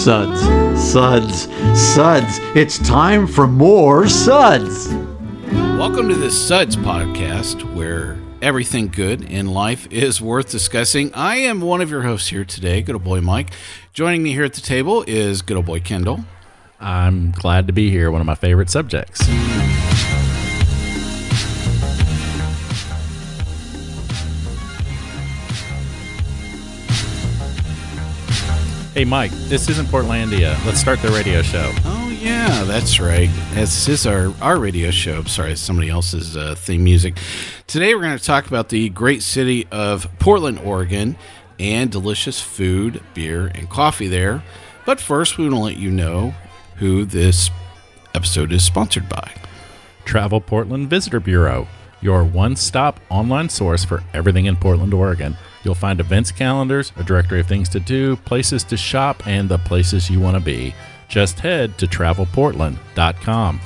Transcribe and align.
Suds, 0.00 0.40
suds, 0.80 1.42
suds. 1.78 2.38
It's 2.56 2.78
time 2.78 3.26
for 3.26 3.46
more 3.46 4.08
suds. 4.08 4.88
Welcome 5.52 6.08
to 6.08 6.14
the 6.14 6.30
Suds 6.30 6.74
podcast, 6.74 7.74
where 7.74 8.18
everything 8.40 8.88
good 8.88 9.20
in 9.20 9.48
life 9.48 9.86
is 9.92 10.18
worth 10.22 10.50
discussing. 10.50 11.12
I 11.12 11.36
am 11.36 11.60
one 11.60 11.82
of 11.82 11.90
your 11.90 12.00
hosts 12.00 12.30
here 12.30 12.46
today, 12.46 12.80
good 12.80 12.94
old 12.94 13.04
boy 13.04 13.20
Mike. 13.20 13.50
Joining 13.92 14.22
me 14.22 14.32
here 14.32 14.44
at 14.44 14.54
the 14.54 14.62
table 14.62 15.04
is 15.06 15.42
good 15.42 15.58
old 15.58 15.66
boy 15.66 15.80
Kendall. 15.80 16.24
I'm 16.80 17.32
glad 17.32 17.66
to 17.66 17.74
be 17.74 17.90
here. 17.90 18.10
One 18.10 18.22
of 18.22 18.26
my 18.26 18.34
favorite 18.34 18.70
subjects. 18.70 19.20
Hey, 29.00 29.06
Mike, 29.06 29.30
this 29.48 29.70
isn't 29.70 29.86
Portlandia. 29.88 30.62
Let's 30.66 30.78
start 30.78 31.00
the 31.00 31.08
radio 31.08 31.40
show. 31.40 31.72
Oh 31.86 32.14
yeah, 32.20 32.64
that's 32.64 33.00
right. 33.00 33.30
This 33.54 33.88
is 33.88 34.06
our 34.06 34.30
our 34.42 34.58
radio 34.58 34.90
show. 34.90 35.22
Sorry, 35.22 35.56
somebody 35.56 35.88
else's 35.88 36.36
uh, 36.36 36.54
theme 36.54 36.84
music. 36.84 37.16
Today 37.66 37.94
we're 37.94 38.02
going 38.02 38.18
to 38.18 38.22
talk 38.22 38.46
about 38.46 38.68
the 38.68 38.90
great 38.90 39.22
city 39.22 39.66
of 39.72 40.06
Portland, 40.18 40.58
Oregon, 40.58 41.16
and 41.58 41.90
delicious 41.90 42.42
food, 42.42 43.02
beer, 43.14 43.46
and 43.46 43.70
coffee 43.70 44.06
there. 44.06 44.42
But 44.84 45.00
first, 45.00 45.38
we 45.38 45.44
want 45.44 45.54
to 45.54 45.60
let 45.60 45.76
you 45.78 45.90
know 45.90 46.34
who 46.76 47.06
this 47.06 47.48
episode 48.14 48.52
is 48.52 48.66
sponsored 48.66 49.08
by. 49.08 49.32
Travel 50.04 50.42
Portland 50.42 50.90
Visitor 50.90 51.20
Bureau, 51.20 51.68
your 52.02 52.22
one 52.22 52.54
stop 52.54 53.00
online 53.08 53.48
source 53.48 53.82
for 53.82 54.02
everything 54.12 54.44
in 54.44 54.56
Portland, 54.56 54.92
Oregon. 54.92 55.38
You'll 55.62 55.74
find 55.74 56.00
events 56.00 56.32
calendars, 56.32 56.92
a 56.96 57.04
directory 57.04 57.40
of 57.40 57.46
things 57.46 57.68
to 57.70 57.80
do, 57.80 58.16
places 58.16 58.64
to 58.64 58.76
shop, 58.76 59.26
and 59.26 59.48
the 59.48 59.58
places 59.58 60.08
you 60.08 60.20
want 60.20 60.36
to 60.36 60.42
be. 60.42 60.74
Just 61.08 61.40
head 61.40 61.76
to 61.78 61.86
travelportland.com. 61.86 63.60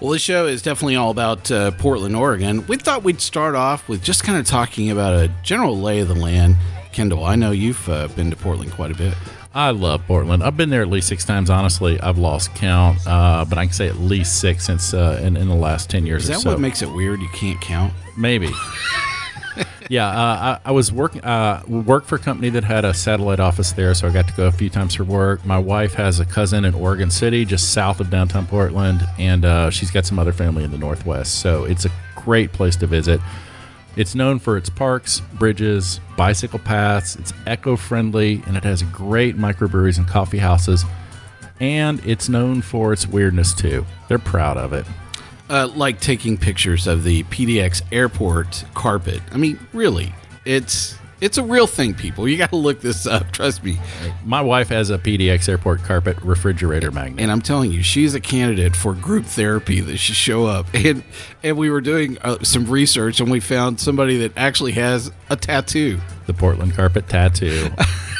Well, 0.00 0.12
this 0.12 0.22
show 0.22 0.46
is 0.46 0.62
definitely 0.62 0.94
all 0.94 1.10
about 1.10 1.50
uh, 1.50 1.72
Portland, 1.72 2.14
Oregon. 2.14 2.64
We 2.68 2.76
thought 2.76 3.02
we'd 3.02 3.20
start 3.20 3.56
off 3.56 3.88
with 3.88 4.04
just 4.04 4.22
kind 4.22 4.38
of 4.38 4.46
talking 4.46 4.90
about 4.92 5.12
a 5.12 5.28
general 5.42 5.76
lay 5.76 5.98
of 5.98 6.06
the 6.06 6.14
land. 6.14 6.54
Kendall, 6.92 7.24
I 7.24 7.34
know 7.34 7.50
you've 7.50 7.88
uh, 7.88 8.06
been 8.06 8.30
to 8.30 8.36
Portland 8.36 8.70
quite 8.70 8.92
a 8.92 8.94
bit. 8.94 9.14
I 9.54 9.70
love 9.70 10.06
Portland. 10.06 10.42
I've 10.42 10.56
been 10.56 10.70
there 10.70 10.82
at 10.82 10.88
least 10.88 11.08
six 11.08 11.24
times. 11.24 11.50
Honestly, 11.50 11.98
I've 12.00 12.18
lost 12.18 12.54
count, 12.54 12.98
uh, 13.06 13.44
but 13.48 13.58
I 13.58 13.64
can 13.64 13.72
say 13.72 13.88
at 13.88 13.96
least 13.98 14.40
six 14.40 14.66
since 14.66 14.92
uh, 14.92 15.20
in, 15.22 15.36
in 15.36 15.48
the 15.48 15.54
last 15.54 15.88
ten 15.88 16.06
years 16.06 16.24
Is 16.24 16.30
or 16.30 16.32
that 16.34 16.40
so. 16.40 16.50
what 16.50 16.60
makes 16.60 16.82
it 16.82 16.90
weird? 16.92 17.20
You 17.20 17.28
can't 17.32 17.60
count. 17.60 17.92
Maybe. 18.16 18.50
yeah, 19.88 20.06
uh, 20.08 20.60
I, 20.64 20.68
I 20.68 20.72
was 20.72 20.92
working 20.92 21.22
uh, 21.24 21.62
worked 21.66 22.06
for 22.06 22.16
a 22.16 22.18
company 22.18 22.50
that 22.50 22.64
had 22.64 22.84
a 22.84 22.92
satellite 22.92 23.40
office 23.40 23.72
there, 23.72 23.94
so 23.94 24.06
I 24.06 24.12
got 24.12 24.28
to 24.28 24.34
go 24.34 24.46
a 24.46 24.52
few 24.52 24.68
times 24.68 24.94
for 24.94 25.04
work. 25.04 25.44
My 25.46 25.58
wife 25.58 25.94
has 25.94 26.20
a 26.20 26.26
cousin 26.26 26.64
in 26.64 26.74
Oregon 26.74 27.10
City, 27.10 27.44
just 27.44 27.72
south 27.72 28.00
of 28.00 28.10
downtown 28.10 28.46
Portland, 28.46 29.06
and 29.18 29.44
uh, 29.44 29.70
she's 29.70 29.90
got 29.90 30.04
some 30.04 30.18
other 30.18 30.32
family 30.32 30.62
in 30.62 30.70
the 30.70 30.78
Northwest. 30.78 31.36
So 31.40 31.64
it's 31.64 31.86
a 31.86 31.90
great 32.16 32.52
place 32.52 32.76
to 32.76 32.86
visit. 32.86 33.20
It's 33.98 34.14
known 34.14 34.38
for 34.38 34.56
its 34.56 34.70
parks, 34.70 35.20
bridges, 35.40 35.98
bicycle 36.16 36.60
paths. 36.60 37.16
It's 37.16 37.32
eco-friendly, 37.48 38.44
and 38.46 38.56
it 38.56 38.62
has 38.62 38.84
great 38.84 39.36
microbreweries 39.36 39.98
and 39.98 40.06
coffee 40.06 40.38
houses. 40.38 40.84
And 41.58 42.00
it's 42.06 42.28
known 42.28 42.62
for 42.62 42.92
its 42.92 43.08
weirdness 43.08 43.52
too. 43.52 43.84
They're 44.06 44.20
proud 44.20 44.56
of 44.56 44.72
it. 44.72 44.86
Uh, 45.50 45.66
like 45.74 46.00
taking 46.00 46.38
pictures 46.38 46.86
of 46.86 47.02
the 47.02 47.24
PDX 47.24 47.82
airport 47.90 48.64
carpet. 48.72 49.20
I 49.32 49.36
mean, 49.36 49.58
really, 49.72 50.14
it's 50.44 50.96
it's 51.20 51.38
a 51.38 51.42
real 51.42 51.66
thing, 51.66 51.94
people. 51.94 52.28
You 52.28 52.36
got 52.36 52.50
to 52.50 52.56
look 52.56 52.80
this 52.80 53.06
up. 53.06 53.30
Trust 53.32 53.64
me. 53.64 53.78
My 54.24 54.40
wife 54.40 54.68
has 54.68 54.90
a 54.90 54.98
PDX 54.98 55.48
airport 55.48 55.82
carpet 55.82 56.20
refrigerator 56.22 56.90
magnet. 56.90 57.20
And 57.20 57.30
I'm 57.32 57.40
telling 57.42 57.72
you, 57.72 57.82
she's 57.82 58.14
a 58.14 58.20
candidate 58.20 58.76
for 58.76 58.94
group 58.94 59.24
therapy 59.26 59.80
that 59.80 59.96
should 59.98 60.16
show 60.16 60.46
up. 60.46 60.66
And 60.74 61.02
and 61.42 61.56
we 61.56 61.70
were 61.70 61.80
doing 61.80 62.18
uh, 62.18 62.42
some 62.42 62.66
research, 62.66 63.20
and 63.20 63.30
we 63.30 63.40
found 63.40 63.80
somebody 63.80 64.18
that 64.18 64.32
actually 64.36 64.72
has 64.72 65.10
a 65.28 65.36
tattoo. 65.36 66.00
the 66.26 66.34
Portland 66.34 66.74
carpet 66.74 67.08
tattoo. 67.08 67.70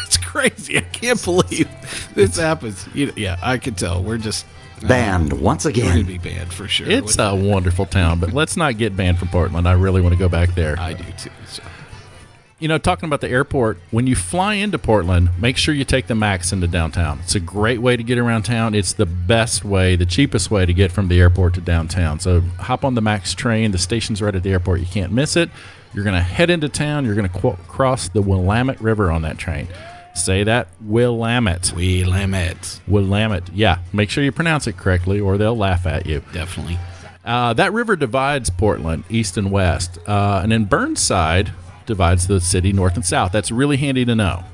It's 0.08 0.16
crazy. 0.16 0.78
I 0.78 0.80
can't 0.80 1.22
believe 1.22 1.68
this 2.14 2.38
happens. 2.38 2.88
You 2.94 3.06
know, 3.08 3.12
yeah, 3.14 3.36
I 3.42 3.58
can 3.58 3.74
tell. 3.74 4.02
We're 4.02 4.16
just 4.16 4.46
Banned 4.82 5.32
once 5.34 5.64
We're 5.64 5.72
going 5.72 5.84
to 5.86 6.00
again. 6.00 6.06
be 6.06 6.16
banned 6.18 6.52
for 6.52 6.68
sure. 6.68 6.88
It's 6.88 7.18
a 7.18 7.34
wonderful 7.34 7.84
town, 7.84 8.18
but 8.20 8.32
let's 8.32 8.56
not 8.56 8.78
get 8.78 8.96
banned 8.96 9.18
from 9.18 9.28
Portland. 9.28 9.66
I 9.68 9.72
really 9.72 10.00
want 10.00 10.14
to 10.14 10.18
go 10.18 10.28
back 10.28 10.54
there. 10.54 10.78
I 10.78 10.94
do 10.94 11.04
too. 11.18 11.30
So. 11.46 11.62
You 12.60 12.66
know, 12.66 12.78
talking 12.78 13.06
about 13.06 13.20
the 13.20 13.28
airport, 13.28 13.78
when 13.92 14.08
you 14.08 14.16
fly 14.16 14.54
into 14.54 14.80
Portland, 14.80 15.30
make 15.38 15.56
sure 15.56 15.72
you 15.72 15.84
take 15.84 16.08
the 16.08 16.16
MAX 16.16 16.52
into 16.52 16.66
downtown. 16.66 17.20
It's 17.22 17.36
a 17.36 17.40
great 17.40 17.80
way 17.80 17.96
to 17.96 18.02
get 18.02 18.18
around 18.18 18.42
town. 18.42 18.74
It's 18.74 18.92
the 18.92 19.06
best 19.06 19.64
way, 19.64 19.94
the 19.94 20.04
cheapest 20.04 20.50
way 20.50 20.66
to 20.66 20.74
get 20.74 20.90
from 20.90 21.06
the 21.06 21.20
airport 21.20 21.54
to 21.54 21.60
downtown. 21.60 22.18
So 22.18 22.40
hop 22.58 22.84
on 22.84 22.96
the 22.96 23.00
MAX 23.00 23.32
train. 23.32 23.70
The 23.70 23.78
station's 23.78 24.20
right 24.20 24.34
at 24.34 24.42
the 24.42 24.50
airport. 24.50 24.80
You 24.80 24.86
can't 24.86 25.12
miss 25.12 25.36
it. 25.36 25.50
You're 25.94 26.02
going 26.02 26.16
to 26.16 26.20
head 26.20 26.50
into 26.50 26.68
town. 26.68 27.04
You're 27.04 27.14
going 27.14 27.28
to 27.28 27.38
qu- 27.38 27.56
cross 27.68 28.08
the 28.08 28.22
Willamette 28.22 28.80
River 28.80 29.12
on 29.12 29.22
that 29.22 29.38
train. 29.38 29.68
Say 30.16 30.42
that 30.42 30.66
Willamette. 30.80 31.72
Limit. 31.76 32.80
Willamette. 32.88 33.50
Yeah, 33.54 33.78
make 33.92 34.10
sure 34.10 34.24
you 34.24 34.32
pronounce 34.32 34.66
it 34.66 34.76
correctly 34.76 35.20
or 35.20 35.38
they'll 35.38 35.56
laugh 35.56 35.86
at 35.86 36.06
you. 36.06 36.24
Definitely. 36.32 36.80
Uh, 37.24 37.52
that 37.52 37.72
river 37.72 37.94
divides 37.94 38.50
Portland 38.50 39.04
east 39.08 39.36
and 39.36 39.52
west, 39.52 39.98
uh, 40.08 40.40
and 40.42 40.50
then 40.50 40.64
Burnside 40.64 41.52
divides 41.88 42.28
the 42.28 42.40
city 42.40 42.72
north 42.72 42.94
and 42.94 43.04
south. 43.04 43.32
That's 43.32 43.50
really 43.50 43.76
handy 43.76 44.04
to 44.04 44.14
know. 44.14 44.44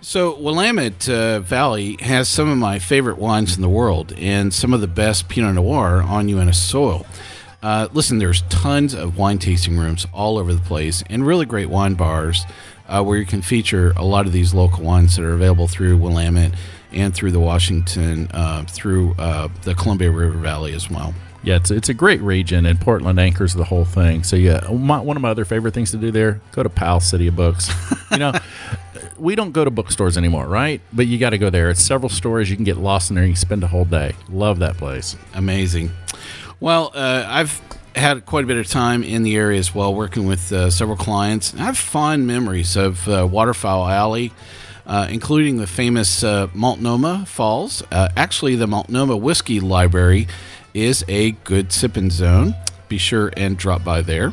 So, 0.00 0.38
Willamette 0.38 1.08
uh, 1.08 1.40
Valley 1.40 1.96
has 2.00 2.28
some 2.28 2.48
of 2.48 2.56
my 2.58 2.78
favorite 2.78 3.18
wines 3.18 3.56
in 3.56 3.62
the 3.62 3.68
world 3.68 4.12
and 4.16 4.54
some 4.54 4.72
of 4.72 4.80
the 4.80 4.86
best 4.86 5.28
Pinot 5.28 5.56
Noir 5.56 6.00
on 6.00 6.32
UNS 6.32 6.56
soil. 6.56 7.04
Uh, 7.60 7.88
listen, 7.92 8.18
there's 8.18 8.42
tons 8.42 8.94
of 8.94 9.18
wine 9.18 9.38
tasting 9.38 9.76
rooms 9.76 10.06
all 10.12 10.38
over 10.38 10.54
the 10.54 10.60
place 10.60 11.02
and 11.10 11.26
really 11.26 11.44
great 11.44 11.68
wine 11.68 11.94
bars 11.94 12.44
uh, 12.86 13.02
where 13.02 13.18
you 13.18 13.26
can 13.26 13.42
feature 13.42 13.92
a 13.96 14.04
lot 14.04 14.26
of 14.26 14.32
these 14.32 14.54
local 14.54 14.84
wines 14.84 15.16
that 15.16 15.24
are 15.24 15.34
available 15.34 15.66
through 15.66 15.96
Willamette 15.96 16.52
and 16.92 17.12
through 17.12 17.32
the 17.32 17.40
Washington, 17.40 18.28
uh, 18.32 18.64
through 18.68 19.14
uh, 19.18 19.48
the 19.62 19.74
Columbia 19.74 20.12
River 20.12 20.38
Valley 20.38 20.72
as 20.72 20.88
well. 20.88 21.14
Yeah, 21.46 21.56
it's, 21.56 21.70
it's 21.70 21.88
a 21.88 21.94
great 21.94 22.20
region, 22.22 22.66
and 22.66 22.80
Portland 22.80 23.20
anchors 23.20 23.54
the 23.54 23.62
whole 23.62 23.84
thing. 23.84 24.24
So, 24.24 24.34
yeah, 24.34 24.68
my, 24.68 24.98
one 24.98 25.16
of 25.16 25.22
my 25.22 25.30
other 25.30 25.44
favorite 25.44 25.74
things 25.74 25.92
to 25.92 25.96
do 25.96 26.10
there, 26.10 26.40
go 26.50 26.64
to 26.64 26.68
Powell's 26.68 27.06
City 27.06 27.28
of 27.28 27.36
Books. 27.36 27.70
You 28.08 28.18
know, 28.18 28.32
we 29.18 29.34
don't 29.34 29.50
go 29.50 29.64
to 29.64 29.70
bookstores 29.70 30.16
anymore, 30.16 30.46
right? 30.46 30.80
But 30.92 31.08
you 31.08 31.18
got 31.18 31.30
to 31.30 31.38
go 31.38 31.50
there. 31.50 31.70
It's 31.70 31.82
several 31.82 32.08
stores. 32.08 32.48
You 32.48 32.54
can 32.54 32.64
get 32.64 32.76
lost 32.76 33.10
in 33.10 33.16
there. 33.16 33.24
You 33.24 33.32
can 33.32 33.36
spend 33.36 33.64
a 33.64 33.66
whole 33.66 33.84
day. 33.84 34.14
Love 34.30 34.60
that 34.60 34.76
place. 34.76 35.16
Amazing. 35.34 35.90
Well, 36.60 36.92
uh, 36.94 37.24
I've 37.26 37.60
had 37.96 38.24
quite 38.26 38.44
a 38.44 38.46
bit 38.46 38.58
of 38.58 38.68
time 38.68 39.02
in 39.02 39.24
the 39.24 39.34
area 39.34 39.58
as 39.58 39.74
well, 39.74 39.92
working 39.92 40.26
with 40.26 40.52
uh, 40.52 40.70
several 40.70 40.96
clients. 40.96 41.52
I 41.54 41.64
have 41.64 41.76
fond 41.76 42.28
memories 42.28 42.76
of 42.76 43.08
uh, 43.08 43.26
Waterfall 43.28 43.88
Alley, 43.88 44.32
uh, 44.86 45.08
including 45.10 45.56
the 45.56 45.66
famous 45.66 46.22
uh, 46.22 46.46
Multnomah 46.54 47.26
Falls. 47.26 47.82
Uh, 47.90 48.08
actually, 48.16 48.54
the 48.54 48.68
Multnomah 48.68 49.16
Whiskey 49.16 49.58
Library 49.58 50.28
is 50.76 51.04
a 51.08 51.32
good 51.32 51.72
sipping 51.72 52.10
zone. 52.10 52.54
Be 52.88 52.98
sure 52.98 53.32
and 53.36 53.56
drop 53.56 53.82
by 53.82 54.02
there. 54.02 54.32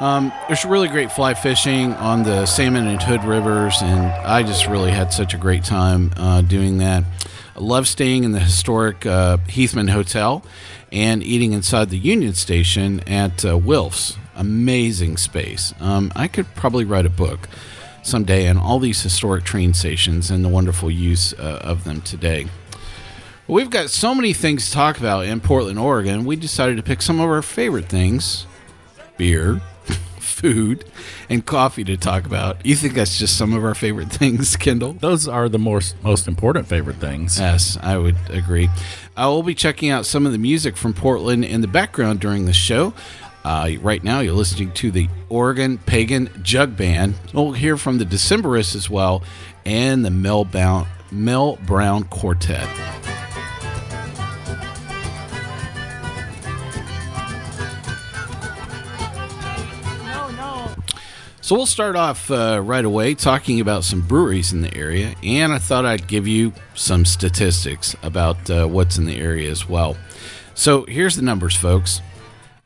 Um, 0.00 0.32
there's 0.48 0.64
really 0.64 0.88
great 0.88 1.12
fly 1.12 1.34
fishing 1.34 1.92
on 1.92 2.22
the 2.22 2.46
Salmon 2.46 2.86
and 2.86 3.02
Hood 3.02 3.22
rivers, 3.22 3.82
and 3.82 4.00
I 4.00 4.42
just 4.42 4.66
really 4.66 4.90
had 4.90 5.12
such 5.12 5.34
a 5.34 5.36
great 5.36 5.62
time 5.62 6.10
uh, 6.16 6.40
doing 6.40 6.78
that. 6.78 7.04
I 7.54 7.60
love 7.60 7.86
staying 7.86 8.24
in 8.24 8.32
the 8.32 8.40
historic 8.40 9.04
uh, 9.04 9.36
Heathman 9.46 9.90
Hotel 9.90 10.42
and 10.90 11.22
eating 11.22 11.52
inside 11.52 11.90
the 11.90 11.98
Union 11.98 12.32
Station 12.32 13.00
at 13.00 13.44
uh, 13.44 13.58
Wilf's. 13.58 14.16
Amazing 14.34 15.18
space. 15.18 15.74
Um, 15.80 16.10
I 16.16 16.28
could 16.28 16.46
probably 16.54 16.86
write 16.86 17.04
a 17.04 17.10
book 17.10 17.46
someday 18.02 18.48
on 18.48 18.56
all 18.56 18.78
these 18.78 19.02
historic 19.02 19.44
train 19.44 19.74
stations 19.74 20.30
and 20.30 20.42
the 20.42 20.48
wonderful 20.48 20.90
use 20.90 21.34
uh, 21.34 21.60
of 21.62 21.84
them 21.84 22.00
today. 22.00 22.46
We've 23.50 23.68
got 23.68 23.90
so 23.90 24.14
many 24.14 24.32
things 24.32 24.66
to 24.66 24.72
talk 24.72 24.98
about 24.98 25.24
in 25.24 25.40
Portland, 25.40 25.76
Oregon. 25.76 26.24
We 26.24 26.36
decided 26.36 26.76
to 26.76 26.84
pick 26.84 27.02
some 27.02 27.18
of 27.18 27.28
our 27.28 27.42
favorite 27.42 27.86
things 27.86 28.46
beer, 29.16 29.60
food, 30.20 30.84
and 31.28 31.44
coffee 31.44 31.82
to 31.82 31.96
talk 31.96 32.26
about. 32.26 32.64
You 32.64 32.76
think 32.76 32.94
that's 32.94 33.18
just 33.18 33.36
some 33.36 33.52
of 33.52 33.64
our 33.64 33.74
favorite 33.74 34.08
things, 34.12 34.54
Kendall? 34.54 34.92
Those 34.92 35.26
are 35.26 35.48
the 35.48 35.58
most 35.58 36.00
most 36.04 36.28
important 36.28 36.68
favorite 36.68 36.98
things. 36.98 37.40
Yes, 37.40 37.76
I 37.82 37.98
would 37.98 38.14
agree. 38.28 38.70
I 39.16 39.26
will 39.26 39.42
be 39.42 39.56
checking 39.56 39.90
out 39.90 40.06
some 40.06 40.26
of 40.26 40.32
the 40.32 40.38
music 40.38 40.76
from 40.76 40.94
Portland 40.94 41.44
in 41.44 41.60
the 41.60 41.66
background 41.66 42.20
during 42.20 42.44
the 42.46 42.52
show. 42.52 42.94
Uh, 43.42 43.72
right 43.80 44.04
now, 44.04 44.20
you're 44.20 44.32
listening 44.32 44.70
to 44.74 44.92
the 44.92 45.08
Oregon 45.28 45.78
Pagan 45.78 46.30
Jug 46.44 46.76
Band. 46.76 47.16
We'll 47.34 47.50
hear 47.50 47.76
from 47.76 47.98
the 47.98 48.04
Decemberists 48.04 48.76
as 48.76 48.88
well 48.88 49.24
and 49.64 50.04
the 50.04 50.10
Mel, 50.10 50.44
Brown, 50.44 50.86
Mel 51.10 51.56
Brown 51.66 52.04
Quartet. 52.04 52.68
So 61.50 61.56
we'll 61.56 61.66
start 61.66 61.96
off 61.96 62.30
uh, 62.30 62.60
right 62.62 62.84
away 62.84 63.14
talking 63.14 63.58
about 63.58 63.82
some 63.82 64.02
breweries 64.02 64.52
in 64.52 64.60
the 64.60 64.72
area, 64.72 65.16
and 65.24 65.52
I 65.52 65.58
thought 65.58 65.84
I'd 65.84 66.06
give 66.06 66.28
you 66.28 66.52
some 66.76 67.04
statistics 67.04 67.96
about 68.04 68.48
uh, 68.48 68.68
what's 68.68 68.98
in 68.98 69.04
the 69.04 69.16
area 69.16 69.50
as 69.50 69.68
well. 69.68 69.96
So 70.54 70.84
here's 70.84 71.16
the 71.16 71.22
numbers, 71.22 71.56
folks. 71.56 72.02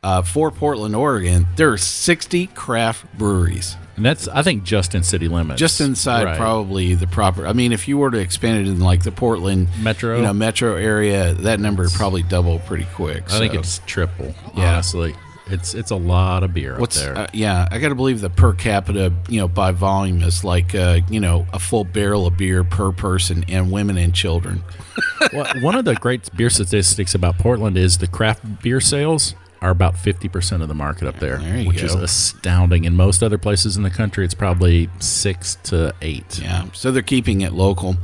Uh, 0.03 0.21
for 0.21 0.51
Portland, 0.51 0.95
Oregon, 0.95 1.47
there 1.57 1.73
are 1.73 1.79
60 1.79 2.49
craft 2.49 3.07
breweries. 3.17 3.75
And 3.97 4.05
that's, 4.05 4.29
I 4.29 4.43
think, 4.43 4.65
just 4.65 4.95
in 4.95 5.03
city 5.03 5.29
limits. 5.29 5.59
Just 5.59 5.81
inside 5.81 6.25
Right. 6.25 6.37
probably 6.37 6.95
the 6.95 7.07
proper. 7.07 7.47
I 7.47 7.55
mean, 7.55 7.73
if 7.73 7.89
you 7.89 7.97
were 7.97 8.11
to 8.11 8.19
expand 8.19 8.67
it 8.67 8.71
in 8.71 8.81
like 8.81 9.03
the 9.03 9.13
Portland 9.13 9.69
Metro? 9.81 10.17
you 10.17 10.23
know, 10.25 10.35
metro 10.35 10.77
area, 10.77 11.33
that 11.33 11.59
number 11.59 11.85
would 11.85 11.93
probably 11.93 12.23
double 12.23 12.59
pretty 12.59 12.87
quick. 12.95 13.33
I 13.33 13.39
think 13.39 13.55
it's 13.55 13.81
triple. 13.87 14.35
Yeah. 14.55 14.75
Honestly, 14.75 15.15
it's 15.47 15.75
it's 15.75 15.91
a 15.91 15.97
lot 15.97 16.43
of 16.43 16.55
beer 16.55 16.79
What's 16.79 16.99
up 16.99 17.15
there. 17.15 17.25
uh, 17.25 17.27
yeah? 17.33 17.69
I 17.71 17.79
got 17.79 17.91
to 17.91 17.95
believe 17.95 18.21
the 18.21 18.31
per 18.31 18.53
capita, 18.55 19.13
you 19.29 19.41
know, 19.41 19.49
by 19.49 19.73
volume 19.73 20.23
is 20.23 20.45
like 20.45 20.75
uh, 20.75 21.01
you 21.11 21.21
know 21.21 21.47
a 21.53 21.59
full 21.59 21.85
barrel 21.85 22.27
of 22.27 22.37
beer 22.37 22.65
per 22.65 22.93
person, 22.93 23.45
and 23.49 23.71
women 23.71 23.99
and 23.99 24.15
children. 24.15 24.63
well, 25.33 25.47
one 25.61 25.75
of 25.75 25.85
the 25.85 25.95
great 25.97 26.35
beer 26.37 26.51
statistics 26.51 27.15
about 27.15 27.39
Portland 27.39 27.77
is 27.77 27.99
the 27.99 28.07
craft 28.07 28.63
beer 28.63 28.81
sales 28.81 29.35
are 29.61 29.71
about 29.71 29.95
50% 29.95 30.61
of 30.61 30.69
the 30.69 30.75
market 30.75 31.09
up 31.09 31.19
there, 31.21 31.39
There 31.39 31.65
which 31.65 31.83
is 31.83 31.95
astounding. 31.95 32.85
In 32.85 32.95
most 32.95 33.23
other 33.23 33.39
places 33.39 33.79
in 33.79 33.83
the 33.83 33.91
country, 33.91 34.23
it's 34.23 34.35
probably 34.35 34.91
6 34.99 35.55
to 35.65 35.95
8. 36.03 36.39
Yeah, 36.41 36.67
so 36.75 36.93
they're 36.93 37.01
keeping 37.03 37.41
it 37.41 37.55
local. 37.55 37.97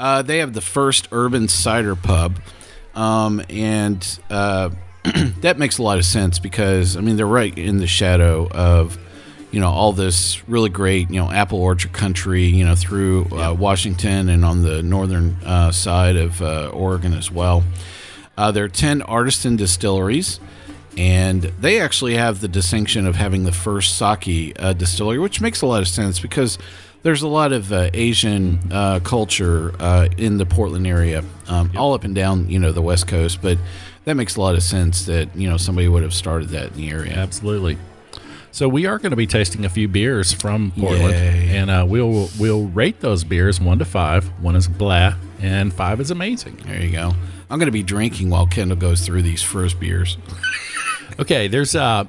Uh, 0.00 0.22
they 0.22 0.38
have 0.38 0.54
the 0.54 0.62
first 0.62 1.08
urban 1.12 1.46
cider 1.48 1.94
pub, 1.94 2.40
um, 2.94 3.42
and 3.50 4.18
uh, 4.30 4.70
that 5.40 5.58
makes 5.58 5.78
a 5.78 5.82
lot 5.82 5.98
of 5.98 6.04
sense 6.04 6.38
because 6.38 6.96
I 6.96 7.00
mean 7.00 7.16
they're 7.16 7.26
right 7.26 7.56
in 7.56 7.78
the 7.78 7.86
shadow 7.86 8.48
of 8.50 8.98
you 9.50 9.60
know 9.60 9.68
all 9.68 9.92
this 9.92 10.46
really 10.48 10.70
great 10.70 11.10
you 11.10 11.16
know 11.16 11.30
apple 11.30 11.60
orchard 11.60 11.92
country 11.92 12.44
you 12.44 12.64
know 12.64 12.74
through 12.74 13.26
uh, 13.26 13.52
Washington 13.52 14.28
and 14.28 14.44
on 14.44 14.62
the 14.62 14.82
northern 14.82 15.36
uh, 15.44 15.72
side 15.72 16.16
of 16.16 16.40
uh, 16.40 16.68
Oregon 16.68 17.12
as 17.12 17.30
well. 17.30 17.64
Uh, 18.36 18.50
there 18.50 18.64
are 18.64 18.68
ten 18.68 19.02
artisan 19.02 19.56
distilleries. 19.56 20.40
And 20.96 21.42
they 21.42 21.80
actually 21.80 22.14
have 22.14 22.40
the 22.40 22.46
distinction 22.46 23.04
of 23.04 23.16
having 23.16 23.42
the 23.42 23.50
first 23.50 23.98
sake 23.98 24.54
uh, 24.60 24.74
distillery, 24.74 25.18
which 25.18 25.40
makes 25.40 25.60
a 25.60 25.66
lot 25.66 25.82
of 25.82 25.88
sense 25.88 26.20
because 26.20 26.56
there's 27.04 27.22
a 27.22 27.28
lot 27.28 27.52
of 27.52 27.72
uh, 27.72 27.90
Asian 27.92 28.58
uh, 28.72 28.98
culture 29.00 29.74
uh, 29.78 30.08
in 30.16 30.38
the 30.38 30.46
Portland 30.46 30.86
area, 30.86 31.22
um, 31.48 31.70
all 31.76 31.92
up 31.92 32.04
and 32.04 32.14
down, 32.14 32.48
you 32.48 32.58
know, 32.58 32.72
the 32.72 32.80
West 32.80 33.06
Coast. 33.06 33.40
But 33.42 33.58
that 34.04 34.14
makes 34.14 34.36
a 34.36 34.40
lot 34.40 34.54
of 34.54 34.62
sense 34.62 35.06
that 35.06 35.34
you 35.36 35.48
know 35.48 35.56
somebody 35.56 35.88
would 35.88 36.02
have 36.02 36.14
started 36.14 36.50
that 36.50 36.72
in 36.72 36.76
the 36.76 36.90
area. 36.90 37.12
Absolutely. 37.14 37.78
So 38.52 38.68
we 38.68 38.86
are 38.86 38.98
going 38.98 39.10
to 39.10 39.16
be 39.16 39.26
tasting 39.26 39.64
a 39.64 39.68
few 39.68 39.88
beers 39.88 40.32
from 40.32 40.72
Portland, 40.78 41.10
Yay. 41.14 41.56
and 41.56 41.70
uh, 41.70 41.84
we'll 41.88 42.28
we'll 42.38 42.66
rate 42.66 43.00
those 43.00 43.24
beers 43.24 43.60
one 43.60 43.78
to 43.80 43.84
five. 43.84 44.26
One 44.40 44.54
is 44.54 44.68
blah, 44.68 45.14
and 45.40 45.72
five 45.74 46.00
is 46.00 46.10
amazing. 46.12 46.56
There 46.64 46.80
you 46.80 46.92
go. 46.92 47.14
I'm 47.50 47.58
going 47.58 47.66
to 47.66 47.72
be 47.72 47.82
drinking 47.82 48.30
while 48.30 48.46
Kendall 48.46 48.76
goes 48.78 49.04
through 49.04 49.22
these 49.22 49.42
first 49.42 49.78
beers. 49.80 50.16
Okay, 51.16 51.46
there's 51.46 51.76
uh 51.76 52.06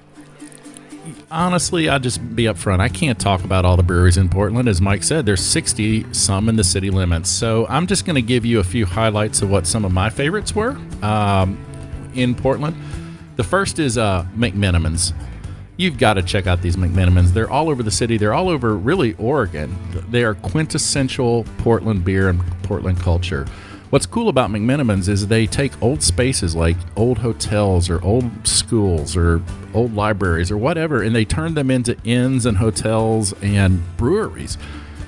honestly, 1.29 1.89
I'll 1.89 1.99
just 1.99 2.35
be 2.35 2.43
upfront. 2.43 2.79
I 2.79 2.89
can't 2.89 3.19
talk 3.19 3.43
about 3.43 3.65
all 3.65 3.77
the 3.77 3.83
breweries 3.83 4.17
in 4.17 4.29
Portland. 4.29 4.67
As 4.67 4.81
Mike 4.81 5.03
said, 5.03 5.25
there's 5.25 5.45
60 5.45 6.11
some 6.13 6.49
in 6.49 6.55
the 6.55 6.63
city 6.63 6.89
limits. 6.89 7.29
So 7.29 7.67
I'm 7.67 7.85
just 7.87 8.05
going 8.05 8.15
to 8.15 8.21
give 8.21 8.45
you 8.45 8.59
a 8.59 8.63
few 8.63 8.85
highlights 8.85 9.41
of 9.41 9.49
what 9.49 9.67
some 9.67 9.85
of 9.85 9.91
my 9.91 10.09
favorites 10.09 10.55
were 10.55 10.77
um, 11.03 11.57
in 12.15 12.35
Portland. 12.35 12.75
The 13.35 13.43
first 13.43 13.79
is 13.79 13.97
uh, 13.97 14.25
McMenamins. 14.35 15.13
You've 15.77 15.97
got 15.97 16.13
to 16.13 16.23
check 16.23 16.47
out 16.47 16.61
these 16.61 16.77
McMenamins. 16.77 17.33
They're 17.33 17.49
all 17.49 17.69
over 17.69 17.83
the 17.83 17.91
city. 17.91 18.17
They're 18.17 18.33
all 18.33 18.47
over 18.47 18.77
really 18.77 19.13
Oregon. 19.15 19.75
They 20.09 20.23
are 20.23 20.35
quintessential 20.35 21.45
Portland 21.57 22.05
beer 22.05 22.29
and 22.29 22.41
Portland 22.63 22.99
culture. 22.99 23.45
What's 23.89 24.05
cool 24.05 24.29
about 24.29 24.49
McMenamins 24.49 25.07
is 25.07 25.27
they 25.27 25.45
take 25.45 25.79
old 25.81 26.01
spaces 26.01 26.55
like 26.55 26.77
old 26.95 27.19
hotels 27.19 27.89
or 27.89 28.03
old 28.03 28.47
schools 28.47 29.15
or 29.15 29.41
old 29.73 29.93
libraries 29.93 30.49
or 30.49 30.57
whatever, 30.57 31.03
and 31.03 31.15
they 31.15 31.25
turn 31.25 31.53
them 31.53 31.69
into 31.69 31.97
inns 32.03 32.45
and 32.45 32.57
hotels 32.57 33.33
and 33.41 33.83
breweries. 33.97 34.57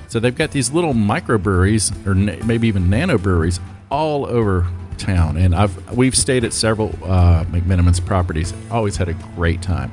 So 0.08 0.20
they've 0.20 0.34
got 0.34 0.52
these 0.52 0.70
little 0.70 0.94
microbreweries 0.94 2.06
or 2.06 2.14
maybe 2.14 2.68
even 2.68 2.88
nano 2.88 3.18
breweries 3.18 3.58
all 3.90 4.26
over 4.26 4.66
town, 4.98 5.36
and 5.36 5.54
I've 5.54 5.96
we've 5.96 6.16
stayed 6.16 6.44
at 6.44 6.52
several 6.52 6.90
uh, 7.04 7.44
McMenamins 7.44 8.04
properties. 8.04 8.52
Always 8.70 8.96
had 8.96 9.08
a 9.08 9.14
great 9.14 9.62
time. 9.62 9.92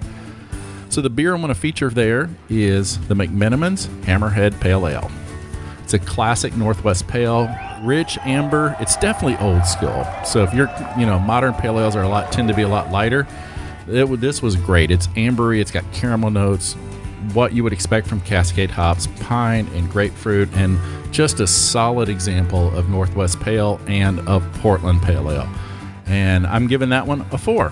So 0.89 1.01
the 1.01 1.09
beer 1.09 1.33
I'm 1.33 1.41
going 1.41 1.53
to 1.53 1.59
feature 1.59 1.89
there 1.89 2.29
is 2.49 2.99
the 3.07 3.15
McMenamins 3.15 3.87
Hammerhead 4.03 4.59
Pale 4.59 4.87
Ale. 4.87 5.11
It's 5.83 5.93
a 5.93 5.99
classic 5.99 6.55
Northwest 6.55 7.07
Pale, 7.07 7.53
rich 7.83 8.17
amber. 8.25 8.75
It's 8.79 8.95
definitely 8.97 9.37
old 9.45 9.65
school. 9.65 10.07
So 10.25 10.43
if 10.43 10.53
you're, 10.53 10.69
you 10.97 11.05
know, 11.05 11.19
modern 11.19 11.53
pale 11.53 11.79
ales 11.79 11.95
are 11.95 12.03
a 12.03 12.07
lot 12.07 12.31
tend 12.31 12.47
to 12.47 12.55
be 12.55 12.63
a 12.63 12.67
lot 12.67 12.91
lighter. 12.91 13.27
It, 13.87 14.19
this 14.19 14.41
was 14.41 14.55
great. 14.55 14.89
It's 14.89 15.07
ambery. 15.09 15.59
It's 15.59 15.69
got 15.69 15.83
caramel 15.93 16.31
notes, 16.31 16.75
what 17.33 17.53
you 17.53 17.63
would 17.63 17.73
expect 17.73 18.07
from 18.07 18.21
Cascade 18.21 18.71
hops, 18.71 19.07
pine 19.21 19.67
and 19.73 19.89
grapefruit, 19.89 20.49
and 20.53 20.79
just 21.11 21.39
a 21.39 21.47
solid 21.47 22.09
example 22.09 22.75
of 22.77 22.89
Northwest 22.89 23.39
Pale 23.39 23.79
and 23.87 24.19
of 24.27 24.43
Portland 24.55 25.01
Pale 25.01 25.31
Ale. 25.31 25.49
And 26.05 26.45
I'm 26.45 26.67
giving 26.67 26.89
that 26.89 27.07
one 27.07 27.25
a 27.31 27.37
four. 27.37 27.71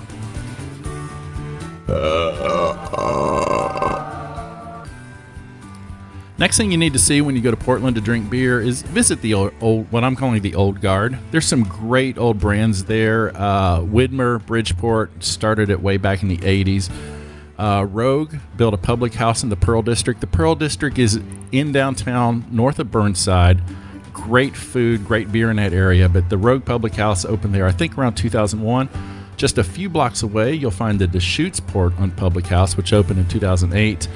Next 6.39 6.57
thing 6.57 6.72
you 6.72 6.77
need 6.77 6.93
to 6.93 7.00
see 7.00 7.22
when 7.22 7.36
you 7.36 7.41
go 7.41 7.51
to 7.51 7.57
Portland 7.57 7.95
to 7.95 8.01
drink 8.01 8.29
beer 8.29 8.60
is 8.60 8.81
visit 8.81 9.22
the 9.22 9.33
old, 9.33 9.53
old 9.62 9.91
what 9.91 10.03
I'm 10.03 10.15
calling 10.15 10.41
the 10.41 10.55
old 10.55 10.81
guard. 10.81 11.17
There's 11.31 11.45
some 11.45 11.63
great 11.63 12.17
old 12.17 12.39
brands 12.39 12.86
there. 12.86 13.31
Uh, 13.36 13.79
Widmer, 13.79 14.43
Bridgeport 14.45 15.24
started 15.24 15.69
it 15.69 15.81
way 15.81 15.98
back 15.98 16.24
in 16.24 16.29
the 16.29 16.38
80s. 16.38 16.89
Uh, 17.57 17.86
Rogue 17.89 18.36
built 18.57 18.74
a 18.74 18.77
public 18.77 19.13
house 19.13 19.43
in 19.43 19.50
the 19.50 19.55
Pearl 19.55 19.81
District. 19.81 20.19
The 20.22 20.27
Pearl 20.27 20.55
District 20.55 20.98
is 20.98 21.19
in 21.51 21.72
downtown, 21.72 22.45
north 22.51 22.79
of 22.79 22.91
Burnside. 22.91 23.62
Great 24.12 24.55
food, 24.55 25.05
great 25.05 25.31
beer 25.31 25.51
in 25.51 25.57
that 25.57 25.74
area. 25.74 26.10
But 26.10 26.29
the 26.29 26.38
Rogue 26.38 26.65
Public 26.65 26.95
House 26.95 27.25
opened 27.25 27.53
there, 27.53 27.67
I 27.67 27.72
think, 27.72 27.98
around 27.98 28.15
2001. 28.15 28.89
Just 29.38 29.57
a 29.57 29.63
few 29.63 29.89
blocks 29.89 30.24
away, 30.24 30.53
you'll 30.53 30.72
find 30.72 31.00
the 31.00 31.07
Deschutes 31.07 31.60
Portland 31.60 32.15
Public 32.15 32.48
House, 32.48 32.77
which 32.77 32.93
opened 32.93 33.19
in 33.19 33.27
2008. 33.27 34.07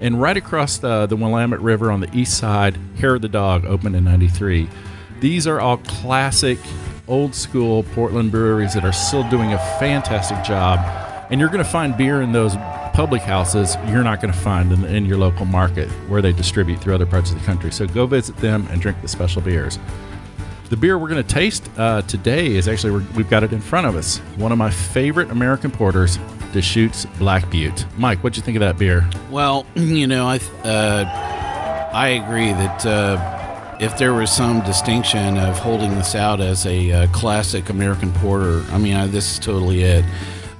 And 0.00 0.20
right 0.20 0.36
across 0.36 0.78
the, 0.78 1.06
the 1.06 1.16
Willamette 1.16 1.60
River 1.60 1.90
on 1.90 2.00
the 2.00 2.14
east 2.16 2.36
side, 2.36 2.76
Hair 2.98 3.16
of 3.16 3.22
the 3.22 3.28
Dog 3.28 3.64
opened 3.64 3.94
in 3.94 4.04
93. 4.04 4.68
These 5.20 5.46
are 5.46 5.60
all 5.60 5.76
classic, 5.78 6.58
old 7.06 7.34
school 7.34 7.84
Portland 7.94 8.32
breweries 8.32 8.74
that 8.74 8.84
are 8.84 8.92
still 8.92 9.28
doing 9.30 9.52
a 9.52 9.58
fantastic 9.78 10.42
job. 10.42 10.80
And 11.30 11.40
you're 11.40 11.48
going 11.48 11.62
to 11.62 11.70
find 11.70 11.96
beer 11.96 12.20
in 12.20 12.32
those 12.32 12.56
public 12.92 13.22
houses 13.22 13.76
you're 13.86 14.04
not 14.04 14.20
going 14.20 14.32
to 14.32 14.38
find 14.38 14.72
in, 14.72 14.84
in 14.84 15.04
your 15.04 15.18
local 15.18 15.46
market 15.46 15.88
where 16.08 16.22
they 16.22 16.32
distribute 16.32 16.80
through 16.80 16.94
other 16.94 17.06
parts 17.06 17.30
of 17.30 17.38
the 17.38 17.44
country. 17.44 17.72
So 17.72 17.86
go 17.86 18.06
visit 18.06 18.36
them 18.38 18.66
and 18.70 18.80
drink 18.80 19.00
the 19.02 19.08
special 19.08 19.42
beers. 19.42 19.78
The 20.68 20.76
beer 20.76 20.98
we're 20.98 21.08
going 21.08 21.22
to 21.22 21.34
taste 21.34 21.68
uh, 21.76 22.02
today 22.02 22.54
is 22.54 22.66
actually, 22.66 22.92
we're, 22.92 23.06
we've 23.14 23.28
got 23.28 23.42
it 23.42 23.52
in 23.52 23.60
front 23.60 23.86
of 23.86 23.94
us. 23.94 24.18
One 24.36 24.52
of 24.52 24.58
my 24.58 24.70
favorite 24.70 25.30
American 25.30 25.70
porters, 25.70 26.18
Deschutes 26.52 27.06
Black 27.18 27.50
Butte. 27.50 27.84
Mike, 27.96 28.22
what'd 28.22 28.36
you 28.36 28.42
think 28.42 28.56
of 28.56 28.60
that 28.60 28.78
beer? 28.78 29.08
Well, 29.30 29.66
you 29.74 30.06
know, 30.06 30.26
I 30.26 30.36
uh, 30.64 31.90
I 31.92 32.08
agree 32.08 32.52
that 32.52 32.86
uh, 32.86 33.76
if 33.80 33.98
there 33.98 34.14
was 34.14 34.30
some 34.30 34.62
distinction 34.62 35.36
of 35.36 35.58
holding 35.58 35.94
this 35.94 36.14
out 36.14 36.40
as 36.40 36.64
a 36.64 36.90
uh, 36.90 37.06
classic 37.08 37.68
American 37.68 38.12
porter, 38.12 38.64
I 38.70 38.78
mean, 38.78 38.94
I, 38.94 39.06
this 39.08 39.32
is 39.32 39.38
totally 39.38 39.82
it. 39.82 40.04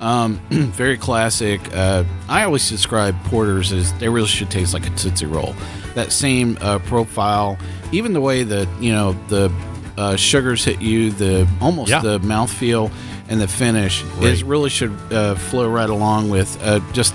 Um, 0.02 0.40
very 0.50 0.96
classic. 0.98 1.60
Uh, 1.74 2.04
I 2.28 2.44
always 2.44 2.68
describe 2.68 3.14
porters 3.24 3.72
as 3.72 3.92
they 3.94 4.08
really 4.08 4.26
should 4.26 4.50
taste 4.50 4.74
like 4.74 4.86
a 4.86 4.90
tootsie 4.90 5.26
roll. 5.26 5.54
That 5.94 6.12
same 6.12 6.58
uh, 6.60 6.80
profile, 6.80 7.56
even 7.92 8.12
the 8.12 8.20
way 8.20 8.42
that 8.42 8.68
you 8.80 8.92
know 8.92 9.12
the 9.28 9.50
uh, 9.96 10.16
sugars 10.16 10.64
hit 10.64 10.80
you, 10.82 11.10
the 11.12 11.48
almost 11.60 11.90
Yeah. 11.90 12.00
the 12.00 12.18
mouthfeel 12.20 12.90
and 13.28 13.40
the 13.40 13.46
finish 13.48 14.02
is 14.20 14.42
really 14.42 14.68
should 14.70 14.90
uh, 15.12 15.34
flow 15.36 15.68
right 15.70 15.88
along 15.88 16.30
with 16.30 16.58
uh, 16.62 16.80
just 16.92 17.14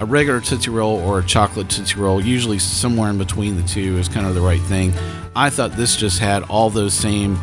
a 0.00 0.04
regular 0.04 0.40
Tootsie 0.40 0.70
Roll 0.70 0.98
or 0.98 1.20
a 1.20 1.24
chocolate 1.24 1.70
Tootsie 1.70 1.98
Roll. 2.00 2.20
Usually 2.20 2.58
somewhere 2.58 3.08
in 3.10 3.16
between 3.18 3.56
the 3.56 3.62
two 3.62 3.96
is 3.98 4.08
kind 4.08 4.26
of 4.26 4.34
the 4.34 4.40
right 4.40 4.60
thing. 4.62 4.92
I 5.36 5.50
thought 5.50 5.72
this 5.72 5.94
just 5.96 6.18
had 6.18 6.42
all 6.44 6.68
those 6.70 6.94
same 6.94 7.38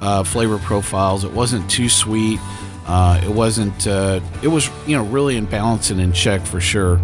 uh, 0.00 0.22
flavor 0.22 0.58
profiles. 0.58 1.24
It 1.24 1.32
wasn't 1.32 1.68
too 1.68 1.88
sweet. 1.88 2.38
Uh, 2.86 3.20
it 3.24 3.30
wasn't. 3.30 3.86
Uh, 3.86 4.20
it 4.42 4.48
was 4.48 4.70
you 4.86 4.96
know 4.96 5.04
really 5.04 5.36
in 5.36 5.46
balance 5.46 5.90
and 5.90 6.00
in 6.00 6.12
check 6.12 6.46
for 6.46 6.60
sure. 6.60 7.00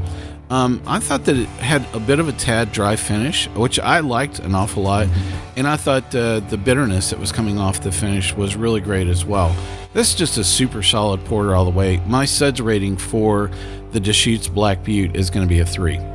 Um, 0.50 0.82
I 0.86 0.98
thought 0.98 1.24
that 1.24 1.36
it 1.36 1.48
had 1.48 1.86
a 1.94 1.98
bit 1.98 2.18
of 2.18 2.28
a 2.28 2.32
tad 2.32 2.72
dry 2.72 2.96
finish, 2.96 3.48
which 3.48 3.80
I 3.80 4.00
liked 4.00 4.38
an 4.38 4.54
awful 4.54 4.82
lot, 4.82 5.08
and 5.56 5.66
I 5.66 5.76
thought 5.76 6.14
uh, 6.14 6.40
the 6.40 6.58
bitterness 6.58 7.08
that 7.08 7.18
was 7.18 7.32
coming 7.32 7.58
off 7.58 7.80
the 7.80 7.90
finish 7.90 8.34
was 8.34 8.54
really 8.54 8.82
great 8.82 9.08
as 9.08 9.24
well. 9.24 9.56
This 9.94 10.10
is 10.10 10.14
just 10.14 10.36
a 10.36 10.44
super 10.44 10.82
solid 10.82 11.24
porter 11.24 11.54
all 11.54 11.64
the 11.64 11.70
way. 11.70 12.02
My 12.06 12.26
suds 12.26 12.60
rating 12.60 12.98
for 12.98 13.50
the 13.92 14.00
Deschutes 14.00 14.48
Black 14.48 14.84
Butte 14.84 15.16
is 15.16 15.30
going 15.30 15.46
to 15.46 15.48
be 15.48 15.60
a 15.60 15.66
three. 15.66 15.98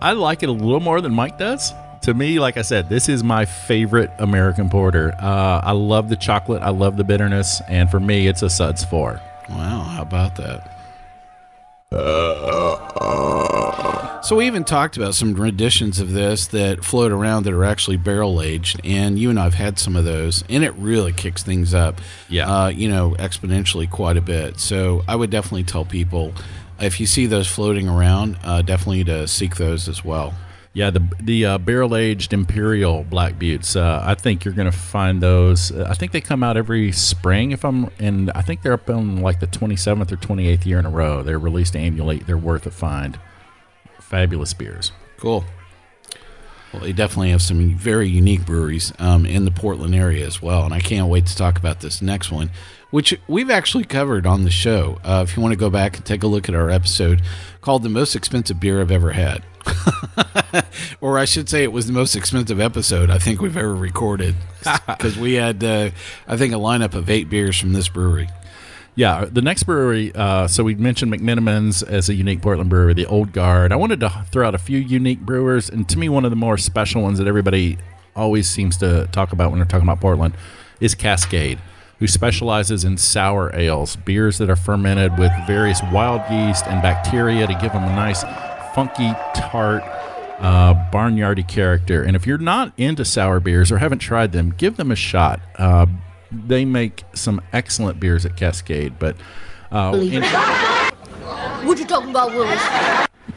I 0.00 0.12
like 0.12 0.44
it 0.44 0.48
a 0.48 0.52
little 0.52 0.80
more 0.80 1.00
than 1.00 1.14
Mike 1.14 1.36
does. 1.36 1.72
To 2.02 2.14
me, 2.14 2.38
like 2.38 2.56
I 2.56 2.62
said, 2.62 2.88
this 2.88 3.08
is 3.08 3.22
my 3.24 3.44
favorite 3.44 4.10
American 4.18 4.70
porter. 4.70 5.14
Uh, 5.20 5.60
I 5.62 5.72
love 5.72 6.08
the 6.08 6.16
chocolate. 6.16 6.62
I 6.62 6.70
love 6.70 6.96
the 6.96 7.04
bitterness, 7.04 7.60
and 7.68 7.90
for 7.90 8.00
me, 8.00 8.28
it's 8.28 8.42
a 8.42 8.48
Suds 8.48 8.84
four. 8.84 9.20
Wow, 9.50 9.80
how 9.82 10.02
about 10.02 10.36
that? 10.36 10.74
So 14.24 14.36
we 14.36 14.46
even 14.46 14.64
talked 14.64 14.96
about 14.96 15.14
some 15.14 15.34
renditions 15.34 16.00
of 16.00 16.12
this 16.12 16.46
that 16.48 16.84
float 16.84 17.12
around 17.12 17.44
that 17.44 17.52
are 17.54 17.64
actually 17.64 17.96
barrel 17.96 18.42
aged, 18.42 18.80
and 18.84 19.18
you 19.18 19.30
and 19.30 19.38
I've 19.38 19.54
had 19.54 19.78
some 19.78 19.96
of 19.96 20.04
those, 20.04 20.44
and 20.50 20.62
it 20.64 20.74
really 20.74 21.12
kicks 21.12 21.42
things 21.42 21.72
up, 21.72 22.00
Yeah. 22.28 22.64
uh, 22.64 22.68
you 22.68 22.88
know, 22.88 23.16
exponentially 23.18 23.88
quite 23.88 24.16
a 24.16 24.20
bit. 24.20 24.60
So 24.60 25.02
I 25.08 25.16
would 25.16 25.30
definitely 25.30 25.64
tell 25.64 25.84
people 25.84 26.32
if 26.78 27.00
you 27.00 27.06
see 27.06 27.26
those 27.26 27.46
floating 27.48 27.88
around, 27.88 28.36
uh, 28.44 28.62
definitely 28.62 29.04
to 29.04 29.26
seek 29.26 29.56
those 29.56 29.88
as 29.88 30.04
well. 30.04 30.34
Yeah, 30.74 30.90
the 30.90 31.08
the 31.20 31.44
uh, 31.46 31.58
barrel 31.58 31.96
aged 31.96 32.32
Imperial 32.32 33.02
Black 33.02 33.38
Buttes. 33.38 33.74
Uh, 33.74 34.02
I 34.04 34.14
think 34.14 34.44
you're 34.44 34.54
going 34.54 34.70
to 34.70 34.76
find 34.76 35.20
those. 35.20 35.72
uh, 35.72 35.86
I 35.88 35.94
think 35.94 36.12
they 36.12 36.20
come 36.20 36.42
out 36.44 36.56
every 36.56 36.92
spring. 36.92 37.50
If 37.50 37.64
I'm, 37.64 37.90
and 37.98 38.30
I 38.32 38.42
think 38.42 38.62
they're 38.62 38.74
up 38.74 38.88
on 38.88 39.20
like 39.20 39.40
the 39.40 39.46
27th 39.46 40.12
or 40.12 40.16
28th 40.16 40.66
year 40.66 40.78
in 40.78 40.86
a 40.86 40.90
row. 40.90 41.22
They're 41.22 41.38
released 41.38 41.74
annually. 41.74 42.18
They're 42.18 42.38
worth 42.38 42.66
a 42.66 42.70
find. 42.70 43.18
Fabulous 44.00 44.54
beers. 44.54 44.92
Cool. 45.16 45.44
Well, 46.72 46.82
they 46.82 46.92
definitely 46.92 47.30
have 47.30 47.42
some 47.42 47.74
very 47.76 48.08
unique 48.08 48.44
breweries 48.44 48.92
um, 48.98 49.24
in 49.24 49.46
the 49.46 49.50
Portland 49.50 49.94
area 49.94 50.26
as 50.26 50.42
well, 50.42 50.64
and 50.64 50.74
I 50.74 50.80
can't 50.80 51.08
wait 51.08 51.26
to 51.26 51.34
talk 51.36 51.58
about 51.58 51.80
this 51.80 52.02
next 52.02 52.30
one, 52.30 52.50
which 52.90 53.18
we've 53.26 53.50
actually 53.50 53.84
covered 53.84 54.26
on 54.26 54.44
the 54.44 54.50
show. 54.50 54.98
Uh, 55.02 55.24
if 55.26 55.34
you 55.34 55.42
want 55.42 55.52
to 55.52 55.58
go 55.58 55.70
back 55.70 55.96
and 55.96 56.04
take 56.04 56.22
a 56.22 56.26
look 56.26 56.46
at 56.46 56.54
our 56.54 56.68
episode 56.68 57.22
called 57.62 57.82
"The 57.84 57.88
Most 57.88 58.14
Expensive 58.14 58.60
Beer 58.60 58.82
I've 58.82 58.90
Ever 58.90 59.12
Had," 59.12 59.44
or 61.00 61.18
I 61.18 61.24
should 61.24 61.48
say, 61.48 61.62
it 61.62 61.72
was 61.72 61.86
the 61.86 61.92
most 61.92 62.16
expensive 62.16 62.60
episode 62.60 63.10
I 63.10 63.18
think 63.18 63.40
we've 63.40 63.56
ever 63.56 63.74
recorded 63.74 64.34
because 64.86 65.16
we 65.16 65.34
had, 65.34 65.62
uh, 65.62 65.90
I 66.26 66.36
think, 66.36 66.52
a 66.52 66.56
lineup 66.56 66.94
of 66.94 67.10
eight 67.10 67.28
beers 67.28 67.58
from 67.58 67.72
this 67.72 67.88
brewery. 67.88 68.28
Yeah, 68.94 69.26
the 69.30 69.42
next 69.42 69.62
brewery. 69.62 70.12
Uh, 70.12 70.48
so 70.48 70.64
we 70.64 70.74
mentioned 70.74 71.12
McMenamins 71.12 71.86
as 71.86 72.08
a 72.08 72.14
unique 72.14 72.42
Portland 72.42 72.68
brewery, 72.68 72.94
the 72.94 73.06
Old 73.06 73.32
Guard. 73.32 73.72
I 73.72 73.76
wanted 73.76 74.00
to 74.00 74.10
throw 74.32 74.46
out 74.46 74.56
a 74.56 74.58
few 74.58 74.78
unique 74.78 75.20
brewers, 75.20 75.70
and 75.70 75.88
to 75.88 75.98
me, 75.98 76.08
one 76.08 76.24
of 76.24 76.32
the 76.32 76.36
more 76.36 76.58
special 76.58 77.02
ones 77.02 77.18
that 77.18 77.28
everybody 77.28 77.78
always 78.16 78.50
seems 78.50 78.76
to 78.78 79.08
talk 79.12 79.32
about 79.32 79.50
when 79.50 79.60
they're 79.60 79.68
talking 79.68 79.86
about 79.86 80.00
Portland 80.00 80.34
is 80.80 80.96
Cascade, 80.96 81.60
who 82.00 82.08
specializes 82.08 82.84
in 82.84 82.96
sour 82.96 83.54
ales, 83.54 83.94
beers 83.94 84.38
that 84.38 84.50
are 84.50 84.56
fermented 84.56 85.16
with 85.16 85.30
various 85.46 85.80
wild 85.92 86.20
yeast 86.30 86.66
and 86.66 86.82
bacteria 86.82 87.46
to 87.46 87.54
give 87.54 87.72
them 87.72 87.84
a 87.84 87.94
nice, 87.94 88.24
funky, 88.78 89.12
tart, 89.34 89.82
uh, 90.38 90.72
barnyardy 90.92 91.46
character. 91.48 92.04
And 92.04 92.14
if 92.14 92.28
you're 92.28 92.38
not 92.38 92.72
into 92.76 93.04
sour 93.04 93.40
beers 93.40 93.72
or 93.72 93.78
haven't 93.78 93.98
tried 93.98 94.30
them, 94.30 94.54
give 94.56 94.76
them 94.76 94.92
a 94.92 94.96
shot. 94.96 95.40
Uh, 95.56 95.86
they 96.30 96.64
make 96.64 97.02
some 97.12 97.40
excellent 97.52 97.98
beers 97.98 98.24
at 98.24 98.36
Cascade, 98.36 98.96
but 99.00 99.16
uh, 99.72 99.98
in- 100.00 100.22
What 101.66 101.80
you 101.80 101.86
talking 101.86 102.10
about, 102.10 102.30
Willis? 102.30 102.62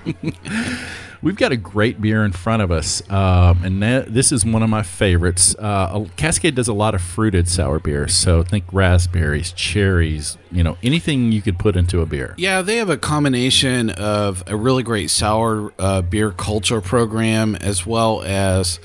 we've 1.21 1.35
got 1.35 1.51
a 1.51 1.57
great 1.57 2.01
beer 2.01 2.23
in 2.23 2.31
front 2.31 2.61
of 2.61 2.71
us, 2.71 3.01
um, 3.09 3.63
and 3.63 3.81
that, 3.83 4.13
this 4.13 4.31
is 4.31 4.45
one 4.45 4.63
of 4.63 4.69
my 4.69 4.83
favorites. 4.83 5.55
Uh, 5.59 6.05
Cascade 6.15 6.55
does 6.55 6.67
a 6.67 6.73
lot 6.73 6.95
of 6.95 7.01
fruited 7.01 7.47
sour 7.47 7.79
beers, 7.79 8.13
so 8.15 8.43
think 8.43 8.65
raspberries, 8.71 9.51
cherries, 9.51 10.37
you 10.51 10.63
know, 10.63 10.77
anything 10.83 11.31
you 11.31 11.41
could 11.41 11.59
put 11.59 11.75
into 11.75 12.01
a 12.01 12.05
beer. 12.05 12.33
Yeah, 12.37 12.61
they 12.61 12.77
have 12.77 12.89
a 12.89 12.97
combination 12.97 13.89
of 13.91 14.43
a 14.47 14.55
really 14.55 14.83
great 14.83 15.09
sour 15.09 15.73
uh, 15.79 16.01
beer 16.01 16.31
culture 16.31 16.81
program 16.81 17.55
as 17.55 17.85
well 17.85 18.21
as 18.23 18.79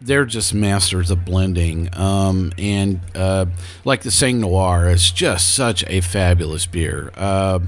they're 0.00 0.24
just 0.24 0.54
masters 0.54 1.10
of 1.10 1.24
blending. 1.24 1.88
Um, 1.92 2.52
and 2.56 3.00
uh, 3.14 3.46
like 3.84 4.02
the 4.02 4.10
Sang 4.10 4.40
Noir 4.40 4.88
is 4.88 5.10
just 5.10 5.54
such 5.54 5.84
a 5.86 6.00
fabulous 6.00 6.66
beer. 6.66 7.10
Uh, 7.16 7.60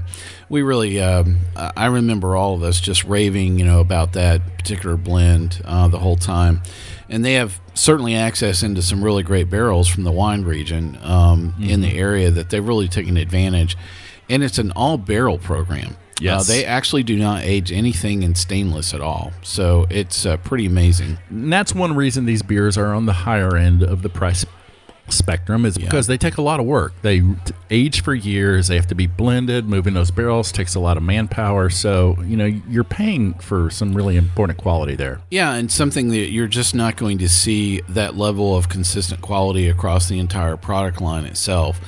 we 0.49 0.61
really, 0.61 0.99
um, 0.99 1.39
I 1.55 1.85
remember 1.87 2.35
all 2.35 2.53
of 2.53 2.63
us 2.63 2.79
just 2.79 3.03
raving, 3.03 3.59
you 3.59 3.65
know, 3.65 3.79
about 3.79 4.13
that 4.13 4.57
particular 4.57 4.97
blend 4.97 5.61
uh, 5.65 5.87
the 5.87 5.99
whole 5.99 6.17
time. 6.17 6.61
And 7.09 7.25
they 7.25 7.33
have 7.33 7.59
certainly 7.73 8.15
access 8.15 8.63
into 8.63 8.81
some 8.81 9.03
really 9.03 9.23
great 9.23 9.49
barrels 9.49 9.87
from 9.87 10.03
the 10.03 10.11
wine 10.11 10.43
region 10.43 10.97
um, 11.01 11.55
in 11.61 11.81
the 11.81 11.97
area 11.97 12.31
that 12.31 12.49
they've 12.49 12.65
really 12.65 12.87
taken 12.87 13.17
advantage. 13.17 13.77
And 14.29 14.43
it's 14.43 14.57
an 14.57 14.71
all 14.71 14.97
barrel 14.97 15.37
program. 15.37 15.97
Yes. 16.21 16.49
Uh, 16.49 16.53
they 16.53 16.65
actually 16.65 17.03
do 17.03 17.17
not 17.17 17.43
age 17.43 17.71
anything 17.71 18.23
in 18.23 18.35
stainless 18.35 18.93
at 18.93 19.01
all. 19.01 19.33
So 19.41 19.87
it's 19.89 20.25
uh, 20.25 20.37
pretty 20.37 20.65
amazing. 20.65 21.17
And 21.29 21.51
that's 21.51 21.73
one 21.73 21.95
reason 21.95 22.25
these 22.25 22.43
beers 22.43 22.77
are 22.77 22.93
on 22.93 23.05
the 23.05 23.13
higher 23.13 23.57
end 23.57 23.83
of 23.83 24.01
the 24.01 24.09
price 24.09 24.45
spectrum 25.09 25.65
is 25.65 25.77
because 25.77 26.07
they 26.07 26.17
take 26.17 26.37
a 26.37 26.41
lot 26.41 26.59
of 26.59 26.65
work. 26.65 26.93
They 27.01 27.21
age 27.69 28.01
for 28.01 28.13
years. 28.13 28.67
They 28.67 28.75
have 28.75 28.87
to 28.87 28.95
be 28.95 29.07
blended. 29.07 29.65
Moving 29.67 29.93
those 29.93 30.11
barrels 30.11 30.51
takes 30.51 30.75
a 30.75 30.79
lot 30.79 30.97
of 30.97 31.03
manpower. 31.03 31.69
So 31.69 32.17
you 32.23 32.37
know 32.37 32.45
you're 32.45 32.83
paying 32.83 33.33
for 33.35 33.69
some 33.69 33.93
really 33.93 34.17
important 34.17 34.57
quality 34.57 34.95
there. 34.95 35.21
Yeah, 35.29 35.53
and 35.53 35.71
something 35.71 36.09
that 36.09 36.31
you're 36.31 36.47
just 36.47 36.73
not 36.73 36.95
going 36.95 37.17
to 37.19 37.29
see 37.29 37.81
that 37.89 38.15
level 38.15 38.55
of 38.55 38.69
consistent 38.69 39.21
quality 39.21 39.67
across 39.67 40.07
the 40.07 40.19
entire 40.19 40.57
product 40.57 41.01
line 41.01 41.25
itself. 41.25 41.81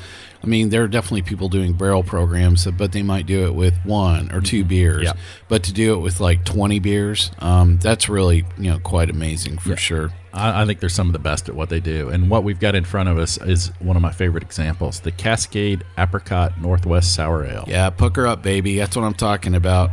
I 0.43 0.47
mean, 0.47 0.69
there 0.69 0.83
are 0.83 0.89
definitely 0.89 1.21
people 1.21 1.47
doing 1.47 1.73
barrel 1.73 2.03
programs, 2.03 2.65
but 2.65 2.91
they 2.91 3.01
might 3.01 3.25
do 3.25 3.45
it 3.45 3.55
with 3.55 3.75
one 3.85 4.29
or 4.33 4.41
two 4.41 4.65
beers. 4.65 5.03
Yeah. 5.03 5.13
But 5.47 5.63
to 5.63 5.73
do 5.73 5.93
it 5.93 5.99
with 5.99 6.19
like 6.19 6.43
20 6.43 6.79
beers, 6.79 7.31
um, 7.39 7.77
that's 7.77 8.09
really 8.09 8.45
you 8.57 8.71
know 8.71 8.79
quite 8.79 9.09
amazing 9.09 9.57
for 9.57 9.77
sure. 9.77 10.11
I, 10.33 10.63
I 10.63 10.65
think 10.65 10.81
they're 10.81 10.89
some 10.89 11.07
of 11.07 11.13
the 11.13 11.19
best 11.19 11.47
at 11.47 11.55
what 11.55 11.69
they 11.69 11.79
do. 11.79 12.09
And 12.09 12.29
what 12.29 12.43
we've 12.43 12.59
got 12.59 12.75
in 12.75 12.83
front 12.83 13.07
of 13.07 13.17
us 13.17 13.37
is 13.41 13.67
one 13.79 13.95
of 13.95 14.01
my 14.01 14.11
favorite 14.11 14.43
examples: 14.43 14.99
the 14.99 15.11
Cascade 15.11 15.85
Apricot 15.97 16.59
Northwest 16.59 17.15
Sour 17.15 17.45
Ale. 17.45 17.63
Yeah, 17.67 17.89
pucker 17.89 18.27
up, 18.27 18.43
baby. 18.43 18.77
That's 18.77 18.97
what 18.97 19.03
I'm 19.03 19.13
talking 19.13 19.55
about. 19.55 19.91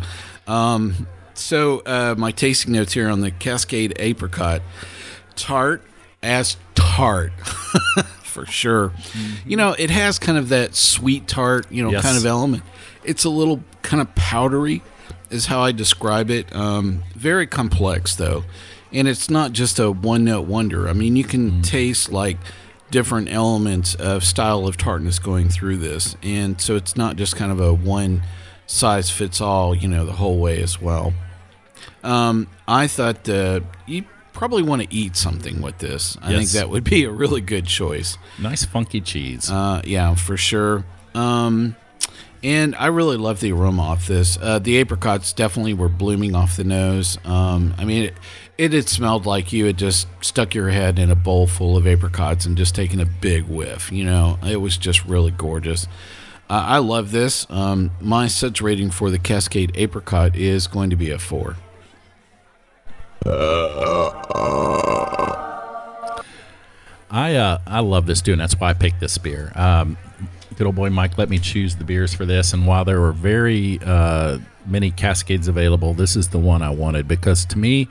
Um, 0.48 1.06
so 1.34 1.78
uh, 1.86 2.16
my 2.18 2.32
tasting 2.32 2.72
notes 2.72 2.92
here 2.92 3.08
on 3.08 3.20
the 3.20 3.30
Cascade 3.30 3.92
Apricot, 4.00 4.62
tart 5.36 5.84
as 6.24 6.56
tart. 6.74 7.32
For 8.30 8.46
sure, 8.46 8.92
you 9.44 9.56
know 9.56 9.74
it 9.78 9.90
has 9.90 10.18
kind 10.18 10.38
of 10.38 10.48
that 10.50 10.74
sweet 10.74 11.26
tart, 11.28 11.66
you 11.70 11.82
know, 11.82 11.90
Yes. 11.90 12.02
kind 12.02 12.16
of 12.16 12.24
element. 12.24 12.62
It's 13.04 13.24
a 13.24 13.30
little 13.30 13.62
kind 13.82 14.00
of 14.00 14.14
powdery, 14.14 14.82
is 15.30 15.46
how 15.46 15.60
I 15.60 15.72
describe 15.72 16.30
it. 16.30 16.54
Um, 16.54 17.02
very 17.16 17.46
complex 17.46 18.14
though, 18.14 18.44
and 18.92 19.08
it's 19.08 19.28
not 19.28 19.52
just 19.52 19.78
a 19.78 19.90
one 19.90 20.24
note 20.24 20.46
wonder. 20.46 20.88
I 20.88 20.92
mean, 20.92 21.16
you 21.16 21.24
can 21.24 21.60
taste 21.62 22.12
like 22.12 22.38
different 22.90 23.30
elements 23.32 23.94
of 23.94 24.24
style 24.24 24.66
of 24.66 24.76
tartness 24.76 25.18
going 25.18 25.48
through 25.48 25.78
this, 25.78 26.16
and 26.22 26.60
so 26.60 26.76
it's 26.76 26.96
not 26.96 27.16
just 27.16 27.36
kind 27.36 27.50
of 27.52 27.60
a 27.60 27.72
one 27.74 28.22
size 28.66 29.10
fits 29.10 29.40
all, 29.40 29.74
you 29.74 29.88
know, 29.88 30.04
the 30.06 30.12
whole 30.12 30.38
way 30.38 30.62
as 30.62 30.80
well. 30.80 31.12
Um, 32.04 32.46
I 32.68 32.86
thought 32.86 33.28
uh, 33.28 33.60
you 33.86 34.04
probably 34.40 34.62
want 34.62 34.80
to 34.80 34.88
eat 34.90 35.16
something 35.16 35.60
with 35.60 35.76
this. 35.76 36.16
I 36.22 36.34
think 36.34 36.48
that 36.52 36.70
would 36.70 36.82
be 36.82 37.04
a 37.04 37.10
really 37.10 37.42
good 37.42 37.66
choice. 37.66 38.16
Nice 38.38 38.64
funky 38.64 39.02
cheese. 39.02 39.50
Uh, 39.50 39.82
yeah, 39.84 40.14
for 40.14 40.38
sure. 40.38 40.86
Um, 41.14 41.76
and 42.42 42.74
I 42.76 42.86
really 42.86 43.18
love 43.18 43.40
the 43.40 43.52
aroma 43.52 43.82
off 43.82 44.06
this. 44.06 44.38
Uh, 44.40 44.58
the 44.58 44.80
apricots 44.80 45.34
definitely 45.34 45.74
were 45.74 45.90
blooming 45.90 46.34
off 46.34 46.56
the 46.56 46.64
nose. 46.64 47.18
Um, 47.26 47.74
I 47.76 47.84
mean, 47.84 48.04
it, 48.04 48.14
it 48.56 48.72
had 48.72 48.88
smelled 48.88 49.26
like 49.26 49.52
you 49.52 49.66
had 49.66 49.76
just 49.76 50.08
stuck 50.22 50.54
your 50.54 50.70
head 50.70 50.98
in 50.98 51.10
a 51.10 51.14
bowl 51.14 51.46
full 51.46 51.76
of 51.76 51.86
apricots 51.86 52.46
and 52.46 52.56
just 52.56 52.74
taken 52.74 52.98
a 52.98 53.04
big 53.04 53.44
whiff. 53.44 53.92
You 53.92 54.06
know, 54.06 54.38
it 54.42 54.56
was 54.56 54.78
just 54.78 55.04
really 55.04 55.32
gorgeous. 55.32 55.86
Uh, 56.48 56.64
I 56.66 56.78
love 56.78 57.10
this. 57.10 57.46
Um, 57.50 57.90
my 58.00 58.26
suds 58.26 58.62
rating 58.62 58.90
for 58.90 59.10
the 59.10 59.18
Cascade 59.18 59.72
apricot 59.74 60.34
is 60.34 60.66
going 60.66 60.88
to 60.88 60.96
be 60.96 61.10
a 61.10 61.18
four. 61.18 61.56
I 67.10 67.34
uh, 67.34 67.58
I 67.66 67.80
love 67.80 68.06
this 68.06 68.26
and 68.26 68.40
that's 68.40 68.58
why 68.58 68.70
I 68.70 68.74
picked 68.74 69.00
this 69.00 69.18
beer. 69.18 69.52
Um, 69.54 69.98
good 70.56 70.66
old 70.66 70.76
boy 70.76 70.90
Mike 70.90 71.18
let 71.18 71.28
me 71.28 71.38
choose 71.38 71.76
the 71.76 71.84
beers 71.84 72.14
for 72.14 72.24
this, 72.24 72.52
and 72.52 72.66
while 72.66 72.84
there 72.84 73.00
were 73.00 73.12
very 73.12 73.78
uh, 73.84 74.38
many 74.66 74.90
Cascades 74.90 75.48
available, 75.48 75.92
this 75.94 76.16
is 76.16 76.28
the 76.28 76.38
one 76.38 76.62
I 76.62 76.70
wanted 76.70 77.08
because 77.08 77.44
to 77.46 77.58
me, 77.58 77.88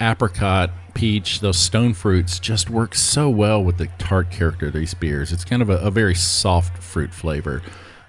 apricot, 0.00 0.70
peach, 0.94 1.40
those 1.40 1.58
stone 1.58 1.94
fruits 1.94 2.38
just 2.38 2.70
work 2.70 2.94
so 2.94 3.28
well 3.28 3.62
with 3.62 3.78
the 3.78 3.86
tart 3.98 4.30
character 4.30 4.66
of 4.66 4.72
these 4.72 4.94
beers. 4.94 5.32
It's 5.32 5.44
kind 5.44 5.62
of 5.62 5.70
a, 5.70 5.76
a 5.78 5.90
very 5.90 6.14
soft 6.14 6.82
fruit 6.82 7.12
flavor. 7.12 7.62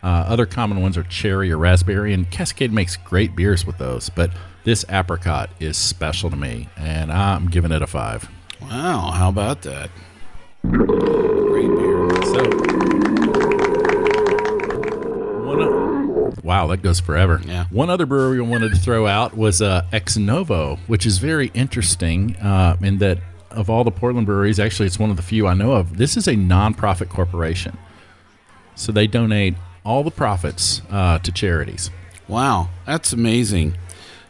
Uh, 0.03 0.25
other 0.27 0.45
common 0.45 0.81
ones 0.81 0.97
are 0.97 1.03
cherry 1.03 1.51
or 1.51 1.57
raspberry, 1.57 2.13
and 2.13 2.29
Cascade 2.29 2.71
makes 2.71 2.95
great 2.95 3.35
beers 3.35 3.65
with 3.65 3.77
those. 3.79 4.09
But 4.09 4.29
this 4.65 4.83
apricot 4.89 5.49
is 5.59 5.77
special 5.77 6.29
to 6.29 6.35
me, 6.35 6.67
and 6.75 7.11
I'm 7.11 7.47
giving 7.47 7.71
it 7.71 7.81
a 7.81 7.87
five. 7.87 8.29
Wow, 8.61 9.11
how 9.11 9.29
about 9.29 9.61
that? 9.61 9.89
Great 10.67 11.67
beer. 11.67 12.09
So, 12.25 12.43
one 15.45 15.61
o- 15.61 16.33
wow, 16.43 16.67
that 16.67 16.81
goes 16.81 16.99
forever. 16.99 17.41
Yeah. 17.45 17.65
One 17.69 17.89
other 17.89 18.05
brewery 18.05 18.39
I 18.39 18.41
wanted 18.41 18.71
to 18.71 18.77
throw 18.77 19.07
out 19.07 19.37
was 19.37 19.61
uh, 19.61 19.85
Ex 19.93 20.17
Novo, 20.17 20.77
which 20.87 21.05
is 21.05 21.19
very 21.19 21.51
interesting 21.53 22.35
uh, 22.37 22.75
in 22.81 22.97
that 22.97 23.19
of 23.51 23.69
all 23.69 23.83
the 23.85 23.91
Portland 23.91 24.25
breweries, 24.25 24.59
actually, 24.59 24.85
it's 24.87 24.99
one 24.99 25.09
of 25.11 25.15
the 25.15 25.23
few 25.23 25.47
I 25.47 25.53
know 25.53 25.73
of. 25.73 25.97
This 25.97 26.17
is 26.17 26.27
a 26.27 26.33
nonprofit 26.33 27.07
corporation, 27.07 27.77
so 28.75 28.91
they 28.91 29.07
donate 29.07 29.55
all 29.85 30.03
the 30.03 30.11
profits 30.11 30.81
uh, 30.89 31.19
to 31.19 31.31
charities. 31.31 31.89
Wow, 32.27 32.69
that's 32.85 33.13
amazing. 33.13 33.77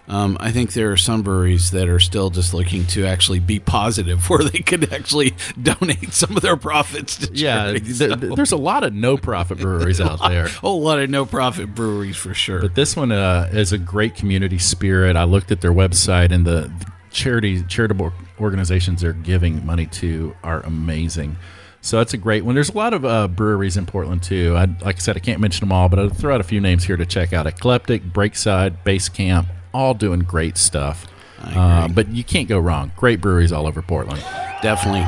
Um, 0.08 0.38
I 0.40 0.52
think 0.52 0.74
there 0.74 0.92
are 0.92 0.98
some 0.98 1.24
breweries 1.24 1.72
that 1.72 1.90
are 1.90 2.00
still 2.00 2.30
just 2.30 2.54
looking 2.54 2.86
to 2.88 3.06
actually 3.08 3.40
be 3.40 3.60
positive, 3.60 4.30
where 4.30 4.44
they 4.44 4.60
could 4.60 4.94
actually 4.94 5.34
donate 5.62 6.14
some 6.14 6.36
of 6.38 6.44
their 6.44 6.56
profits 6.58 7.18
to 7.18 7.34
Yeah, 7.34 7.66
charities. 7.66 7.98
th- 8.00 8.12
So- 8.12 8.36
there's 8.36 8.52
a 8.52 8.58
lot 8.58 8.84
of 8.84 8.94
no-profit 8.94 9.58
breweries 9.58 10.00
out 10.00 10.20
there. 10.30 10.46
a 10.46 10.50
whole 10.50 10.82
lot 10.82 11.00
of 11.00 11.10
no-profit 11.10 11.74
breweries 11.74 12.18
for 12.18 12.34
sure. 12.36 12.62
But 12.62 12.76
this 12.76 12.96
one 12.96 13.12
uh, 13.12 13.50
is 13.52 13.72
a 13.74 13.78
great 13.80 14.14
community 14.16 14.60
spirit. 14.60 15.16
I 15.16 15.24
looked 15.24 15.52
at 15.52 15.62
their 15.62 15.74
website, 15.74 16.32
and 16.32 16.46
the 16.46 16.72
charity 17.12 17.64
charitable 17.64 18.12
organizations 18.40 19.02
they're 19.02 19.14
giving 19.14 19.66
money 19.66 19.86
to 19.88 20.36
are 20.44 20.60
amazing. 20.62 21.38
So 21.82 21.98
that's 21.98 22.14
a 22.14 22.18
great 22.18 22.44
one. 22.44 22.54
There's 22.56 22.70
a 22.70 22.78
lot 22.78 22.94
of 22.94 23.06
uh, 23.06 23.28
breweries 23.28 23.78
in 23.78 23.86
Portland 23.86 24.22
too. 24.24 24.54
I, 24.56 24.66
like 24.84 24.96
I 24.98 25.00
said, 25.00 25.16
I 25.16 25.20
can't 25.20 25.40
mention 25.40 25.62
them 25.62 25.72
all, 25.72 25.88
but 25.88 25.98
I'll 26.00 26.10
throw 26.10 26.34
out 26.36 26.42
a 26.42 26.44
few 26.44 26.60
names 26.60 26.84
here 26.84 26.98
to 26.98 27.06
check 27.06 27.32
out: 27.32 27.46
Ecliptic, 27.48 28.04
Breakside, 28.04 28.84
Base 28.84 29.08
Camp, 29.08 29.48
all 29.76 29.94
doing 29.94 30.22
great 30.22 30.58
stuff. 30.58 31.08
Uh, 31.42 31.88
but 31.88 32.08
you 32.10 32.24
can't 32.24 32.48
go 32.48 32.58
wrong. 32.58 32.92
Great 32.96 33.22
breweries 33.22 33.52
all 33.52 33.68
over 33.68 33.82
Portland. 33.82 34.22
Definitely. 34.62 35.06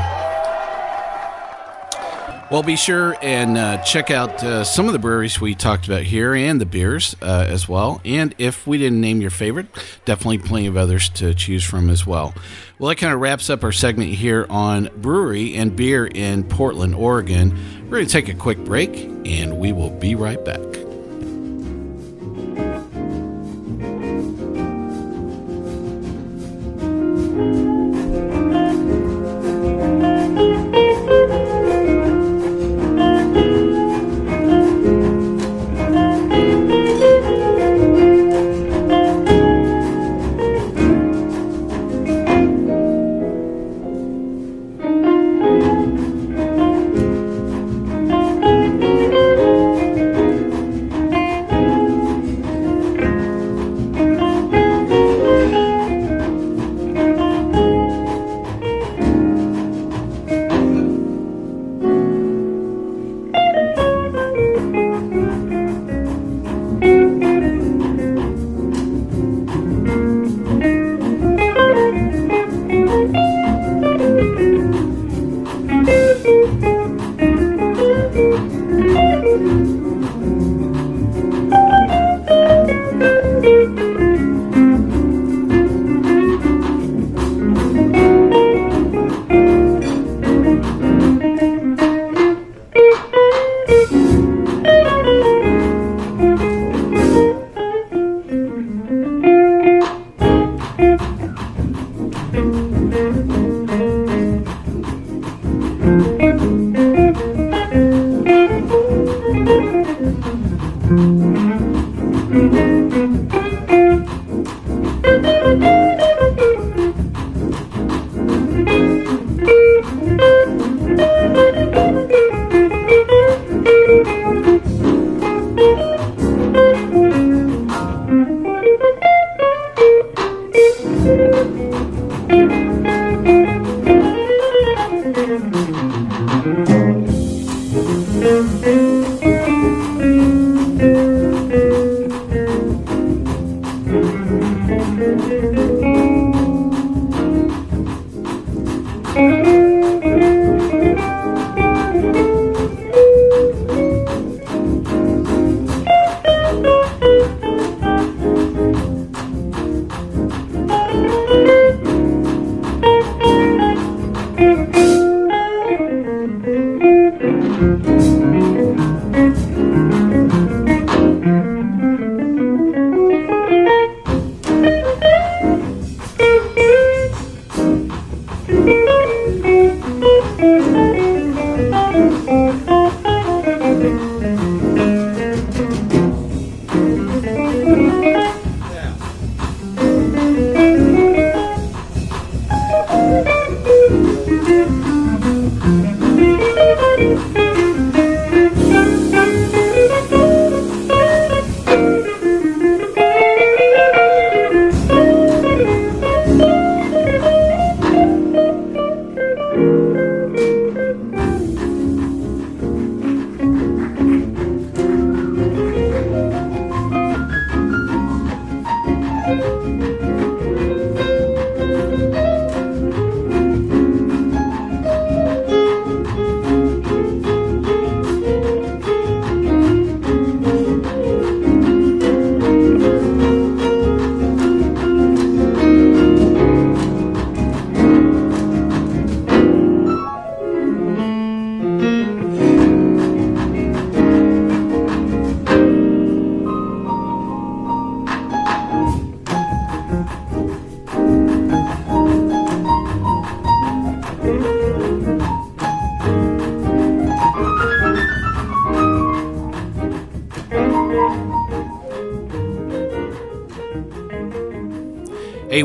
Well, 2.49 2.63
be 2.63 2.77
sure 2.77 3.17
and 3.21 3.57
uh, 3.57 3.77
check 3.79 4.09
out 4.09 4.41
uh, 4.41 4.63
some 4.63 4.87
of 4.87 4.93
the 4.93 4.99
breweries 4.99 5.41
we 5.41 5.53
talked 5.53 5.85
about 5.85 6.03
here 6.03 6.33
and 6.33 6.61
the 6.61 6.65
beers 6.65 7.13
uh, 7.21 7.45
as 7.45 7.67
well. 7.67 7.99
And 8.05 8.33
if 8.37 8.65
we 8.65 8.77
didn't 8.77 9.01
name 9.01 9.19
your 9.19 9.31
favorite, 9.31 9.67
definitely 10.05 10.37
plenty 10.37 10.67
of 10.67 10.77
others 10.77 11.09
to 11.09 11.33
choose 11.33 11.65
from 11.65 11.89
as 11.89 12.07
well. 12.07 12.33
Well, 12.79 12.87
that 12.87 12.95
kind 12.95 13.13
of 13.13 13.19
wraps 13.19 13.49
up 13.49 13.65
our 13.65 13.73
segment 13.73 14.11
here 14.11 14.45
on 14.49 14.89
brewery 14.95 15.57
and 15.57 15.75
beer 15.75 16.05
in 16.07 16.45
Portland, 16.45 16.95
Oregon. 16.95 17.49
We're 17.83 17.97
going 17.97 18.05
to 18.05 18.11
take 18.11 18.29
a 18.29 18.33
quick 18.33 18.59
break 18.59 18.95
and 19.25 19.57
we 19.57 19.73
will 19.73 19.89
be 19.89 20.15
right 20.15 20.43
back. 20.45 20.86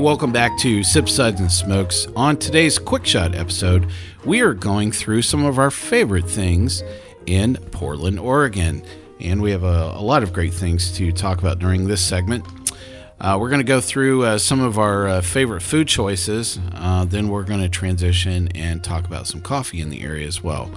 Welcome 0.02 0.32
back 0.32 0.58
to 0.58 0.82
Sip 0.82 1.08
Suds 1.08 1.40
and 1.40 1.52
Smokes. 1.52 2.08
On 2.16 2.36
today's 2.36 2.76
Quick 2.76 3.06
Shot 3.06 3.36
episode, 3.36 3.88
we 4.24 4.40
are 4.40 4.52
going 4.52 4.90
through 4.90 5.22
some 5.22 5.44
of 5.44 5.60
our 5.60 5.70
favorite 5.70 6.28
things 6.28 6.82
in 7.26 7.54
Portland, 7.70 8.18
Oregon. 8.18 8.82
And 9.20 9.40
we 9.40 9.52
have 9.52 9.62
a, 9.62 9.92
a 9.94 10.02
lot 10.02 10.24
of 10.24 10.32
great 10.32 10.52
things 10.52 10.90
to 10.96 11.12
talk 11.12 11.38
about 11.38 11.60
during 11.60 11.86
this 11.86 12.04
segment. 12.04 12.44
Uh, 13.20 13.38
we're 13.40 13.48
going 13.48 13.60
to 13.60 13.64
go 13.64 13.80
through 13.80 14.24
uh, 14.24 14.38
some 14.38 14.60
of 14.60 14.76
our 14.76 15.06
uh, 15.06 15.20
favorite 15.20 15.60
food 15.60 15.86
choices. 15.86 16.58
Uh, 16.74 17.04
then 17.04 17.28
we're 17.28 17.44
going 17.44 17.60
to 17.60 17.68
transition 17.68 18.48
and 18.56 18.82
talk 18.82 19.06
about 19.06 19.28
some 19.28 19.40
coffee 19.40 19.80
in 19.80 19.88
the 19.88 20.02
area 20.02 20.26
as 20.26 20.42
well. 20.42 20.68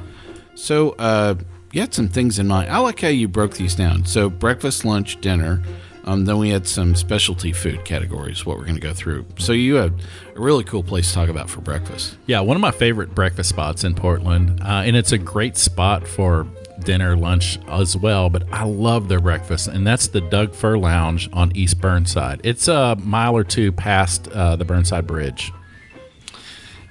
So, 0.54 0.92
uh, 1.00 1.34
you 1.72 1.82
had 1.82 1.96
some 1.96 2.10
things 2.10 2.38
in 2.38 2.48
mind. 2.48 2.70
I 2.70 2.78
like 2.78 3.02
how 3.02 3.08
you 3.08 3.28
broke 3.28 3.56
these 3.56 3.74
down. 3.74 4.06
So, 4.06 4.30
breakfast, 4.30 4.86
lunch, 4.86 5.20
dinner. 5.20 5.64
Um, 6.08 6.26
then 6.26 6.38
we 6.38 6.50
had 6.50 6.68
some 6.68 6.96
specialty 6.96 7.52
food 7.52 7.84
categories, 7.84 8.46
what 8.46 8.58
we're 8.58 8.66
going 8.66 8.76
to 8.76 8.82
go 8.82 8.94
through. 8.94 9.26
So, 9.40 9.54
you 9.54 9.76
had 9.76 9.94
a 10.36 10.40
really 10.40 10.64
cool 10.64 10.84
place 10.84 11.08
to 11.10 11.14
talk 11.16 11.30
about 11.30 11.50
for 11.50 11.62
breakfast. 11.62 12.16
Yeah, 12.28 12.42
one 12.42 12.56
of 12.56 12.62
my 12.62 12.72
favorite 12.72 13.16
breakfast 13.16 13.50
spots 13.50 13.84
in 13.84 13.96
Portland, 13.96 14.62
uh, 14.62 14.84
and 14.86 14.96
it's 14.96 15.12
a 15.12 15.18
great 15.18 15.58
spot 15.58 16.08
for 16.08 16.46
dinner, 16.82 17.16
lunch 17.16 17.58
as 17.68 17.98
well. 17.98 18.30
But 18.30 18.44
I 18.52 18.66
love 18.66 19.10
their 19.10 19.20
breakfast, 19.20 19.68
and 19.68 19.86
that's 19.86 20.08
the 20.08 20.22
Doug 20.22 20.54
Fir 20.54 20.78
Lounge 20.78 21.28
on 21.34 21.52
East 21.56 21.82
Burnside. 21.82 22.40
It's 22.44 22.68
a 22.68 22.96
mile 22.98 23.36
or 23.36 23.44
two 23.44 23.72
past 23.72 24.28
uh, 24.28 24.56
the 24.56 24.66
Burnside 24.66 25.08
Bridge. 25.08 25.52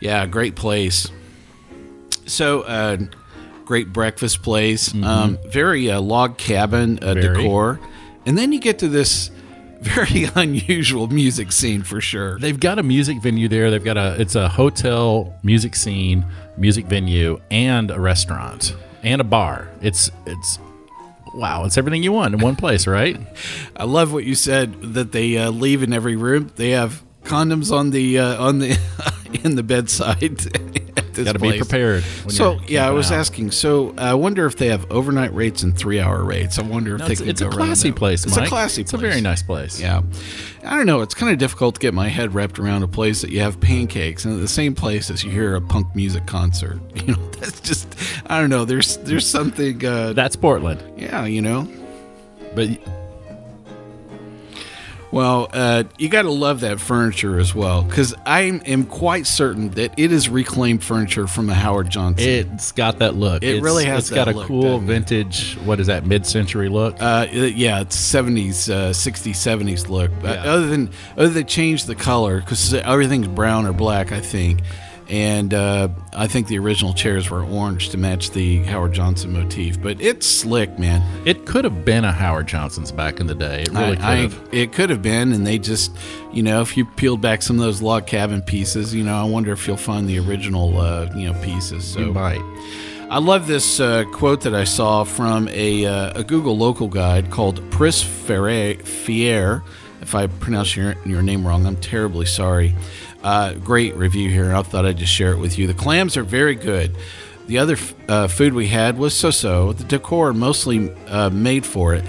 Yeah, 0.00 0.27
great 0.27 0.57
place. 0.57 1.09
So, 2.27 2.62
uh, 2.62 2.96
great 3.64 3.92
breakfast 3.92 4.42
place. 4.42 4.92
Um, 4.94 5.38
very 5.46 5.90
uh, 5.90 6.00
log 6.00 6.37
cabin 6.37 6.98
uh, 6.98 7.14
Very. 7.14 7.37
decor. 7.37 7.81
And 8.26 8.38
then 8.38 8.52
you 8.52 8.60
get 8.60 8.78
to 8.80 8.88
this 8.88 9.30
very 9.80 10.28
unusual 10.34 11.06
music 11.08 11.52
scene 11.52 11.82
for 11.82 12.00
sure. 12.00 12.38
They've 12.38 12.58
got 12.58 12.78
a 12.78 12.82
music 12.82 13.22
venue 13.22 13.48
there. 13.48 13.70
They've 13.70 13.84
got 13.84 13.96
a 13.96 14.20
it's 14.20 14.34
a 14.34 14.48
hotel, 14.48 15.34
music 15.42 15.76
scene, 15.76 16.24
music 16.56 16.87
venue, 16.87 17.40
and 17.50 17.90
a 17.90 18.00
restaurant 18.00 18.74
and 19.02 19.20
a 19.20 19.24
bar. 19.24 19.70
It's 19.82 20.10
it's 20.26 20.58
wow, 21.34 21.64
it's 21.64 21.76
everything 21.76 22.02
you 22.02 22.12
want 22.12 22.34
in 22.34 22.40
one 22.40 22.56
place, 22.56 22.87
right? 22.87 23.20
I 23.76 23.84
love 23.84 24.12
what 24.12 24.24
you 24.24 24.34
said 24.34 24.94
that 24.94 25.12
they 25.12 25.37
uh, 25.37 25.50
leave 25.50 25.82
in 25.82 25.92
every 25.92 26.16
room. 26.16 26.50
They 26.56 26.70
have 26.70 27.02
condoms 27.24 27.70
on 27.70 27.90
the 27.90 28.18
uh, 28.18 28.42
on 28.42 28.58
the 28.58 28.78
in 29.44 29.56
the 29.56 29.62
bedside. 29.62 30.80
This 31.14 31.24
Got 31.24 31.33
to 31.33 31.38
be 31.38 31.57
prepared. 31.59 32.03
So 32.29 32.59
yeah, 32.66 32.87
I 32.87 32.90
was 32.90 33.11
out. 33.11 33.18
asking. 33.18 33.50
So 33.53 33.94
I 33.96 34.14
wonder 34.14 34.46
if 34.46 34.57
they 34.57 34.68
have 34.68 34.90
overnight 34.90 35.35
rates 35.35 35.62
and 35.62 35.77
three-hour 35.77 36.24
rates. 36.24 36.59
I 36.59 36.62
wonder 36.62 36.94
if 36.94 37.00
No, 37.00 37.07
they 37.07 37.12
it's, 37.12 37.20
can 37.20 37.31
it's 37.31 37.40
a 37.40 37.48
classy 37.48 37.92
place. 37.92 38.24
It's 38.24 38.37
Mike. 38.37 38.46
a 38.46 38.48
classy. 38.48 38.83
It's 38.83 38.90
place. 38.92 39.03
a 39.03 39.07
very 39.09 39.20
nice 39.20 39.42
place. 39.42 39.81
Yeah. 39.81 40.03
I 40.64 40.77
don't 40.77 40.87
know. 40.87 41.03
It's 41.03 41.14
kind 41.14 41.31
of 41.33 41.38
difficult 41.38 41.74
to 41.74 41.81
get 41.81 41.92
my 41.94 42.09
head 42.09 42.35
wrapped 42.35 42.59
around 42.59 42.83
a 42.83 42.88
place 42.88 43.20
that 43.20 43.31
you 43.31 43.40
have 43.40 43.61
pancakes 43.61 44.24
and 44.24 44.35
at 44.35 44.40
the 44.40 44.48
same 44.48 44.74
place 44.74 45.11
as 45.11 45.22
you 45.22 45.31
hear 45.31 45.55
a 45.57 45.61
punk 45.61 45.94
music 45.94 46.27
concert. 46.27 46.79
You 47.05 47.14
know, 47.16 47.31
that's 47.33 47.61
just 47.61 47.87
I 48.27 48.40
don't 48.40 48.48
know. 48.48 48.64
There's 48.64 48.96
there's 48.98 49.27
something. 49.27 49.85
Uh, 49.85 50.14
That's 50.14 50.37
Portland. 50.37 50.83
yeah, 50.96 51.27
you 51.27 51.42
know. 51.42 51.68
But 52.55 52.68
Well, 55.14 55.48
uh, 55.53 55.85
you 55.96 56.09
got 56.09 56.22
to 56.22 56.33
love 56.33 56.61
that 56.61 56.81
furniture 56.81 57.38
as 57.38 57.55
well 57.55 57.83
because 57.85 58.16
I 58.27 58.40
am 58.40 58.85
quite 58.85 59.29
certain 59.29 59.70
that 59.70 59.94
it 59.96 60.11
is 60.11 60.29
reclaimed 60.29 60.83
furniture 60.83 61.29
from 61.29 61.48
a 61.48 61.55
Howard 61.55 61.88
Johnson. 61.88 62.29
it's 62.29 62.72
got 62.72 62.98
that 62.98 63.14
look. 63.14 63.44
It 63.44 63.46
It's- 63.48 63.62
really 63.62 63.85
has 63.85 64.09
It's 64.09 64.11
got 64.14 64.27
a 64.27 64.33
look, 64.33 64.48
cool 64.48 64.81
vintage. 64.81 65.57
What 65.64 65.79
is 65.79 65.87
that? 65.87 66.05
Mid-century 66.05 66.68
look. 66.68 66.96
Uh, 66.98 67.29
yeah, 67.33 67.83
it's 67.83 67.94
seventies, 67.96 68.68
uh, 68.68 68.92
sixties, 68.92 69.38
seventies 69.38 69.88
look. 69.88 70.11
But 70.20 70.42
Yeah. 70.44 70.53
other 70.53 70.66
than 70.66 70.90
other 71.16 71.29
than 71.29 71.46
change 71.46 71.85
the 71.85 71.94
color 71.94 72.40
because 72.40 72.74
everything's 72.74 73.29
brown 73.29 73.66
or 73.66 73.72
black, 73.72 74.11
I 74.11 74.18
think. 74.20 74.62
And 75.08 75.52
uh, 75.52 75.88
I 76.14 76.26
think 76.26 76.48
the 76.48 76.58
original 76.58 76.94
chairs 76.94 77.28
were 77.30 77.44
orange 77.44 77.90
to 77.90 77.98
match 77.98 78.30
the 78.30 78.62
Howard 78.64 78.92
Johnson 78.94 79.32
motif. 79.32 79.80
But 79.82 80.00
it's 80.00 80.26
slick, 80.26 80.78
man. 80.78 81.02
it 81.26 81.44
could 81.44 81.64
have 81.64 81.84
been 81.84 82.04
a 82.04 82.12
Howard 82.12 82.46
Johnson's 82.46 82.90
back 82.90 83.20
in 83.20 83.26
the 83.26 83.34
day. 83.34 83.62
It 83.62 83.68
really 83.72 83.96
could 83.96 84.04
I, 84.04 84.12
I, 84.12 84.16
have. 84.16 84.48
it 84.50 84.72
could 84.72 84.88
have 84.90 85.02
been, 85.02 85.32
and 85.32 85.46
they 85.46 85.58
just, 85.58 85.94
you 86.32 86.42
know, 86.42 86.62
if 86.62 86.76
you 86.76 86.86
peeled 86.86 87.20
back 87.20 87.42
some 87.42 87.58
of 87.58 87.64
those 87.64 87.82
log 87.82 88.06
cabin 88.06 88.40
pieces, 88.40 88.94
you 88.94 89.04
know, 89.04 89.14
I 89.14 89.24
wonder 89.24 89.52
if 89.52 89.66
you'll 89.66 89.76
find 89.76 90.08
the 90.08 90.18
original, 90.20 90.78
uh, 90.80 91.10
you 91.14 91.30
know, 91.30 91.38
pieces. 91.42 91.84
So 91.84 92.00
You 92.00 92.12
might. 92.12 92.40
I 93.10 93.18
love 93.18 93.46
this 93.46 93.80
uh, 93.80 94.04
quote 94.12 94.40
that 94.40 94.54
I 94.54 94.64
saw 94.64 95.04
from 95.04 95.48
a, 95.48 95.84
uh, 95.84 96.20
a 96.20 96.24
Google 96.24 96.56
local 96.56 96.88
guide 96.88 97.30
called 97.30 97.60
Pris 97.70 98.02
Ferre, 98.02 98.76
Fier. 98.82 99.62
If 100.00 100.14
I 100.14 100.26
pronounce 100.26 100.74
your, 100.74 100.94
your 101.04 101.22
name 101.22 101.46
wrong, 101.46 101.66
I'm 101.66 101.76
terribly 101.76 102.26
sorry. 102.26 102.74
Uh, 103.24 103.54
great 103.54 103.96
review 103.96 104.28
here, 104.30 104.44
and 104.44 104.52
I 104.54 104.62
thought 104.62 104.84
I'd 104.87 104.98
just 104.98 105.12
share 105.12 105.32
it 105.32 105.38
with 105.38 105.58
you. 105.58 105.66
The 105.66 105.74
clams 105.74 106.16
are 106.16 106.22
very 106.22 106.54
good. 106.54 106.94
The 107.46 107.58
other 107.58 107.72
f- 107.74 107.94
uh, 108.08 108.28
food 108.28 108.52
we 108.54 108.68
had 108.68 108.98
was 108.98 109.14
so 109.16 109.30
so. 109.30 109.72
The 109.72 109.84
decor 109.84 110.32
mostly 110.34 110.90
uh, 111.08 111.30
made 111.30 111.64
for 111.66 111.94
it. 111.94 112.04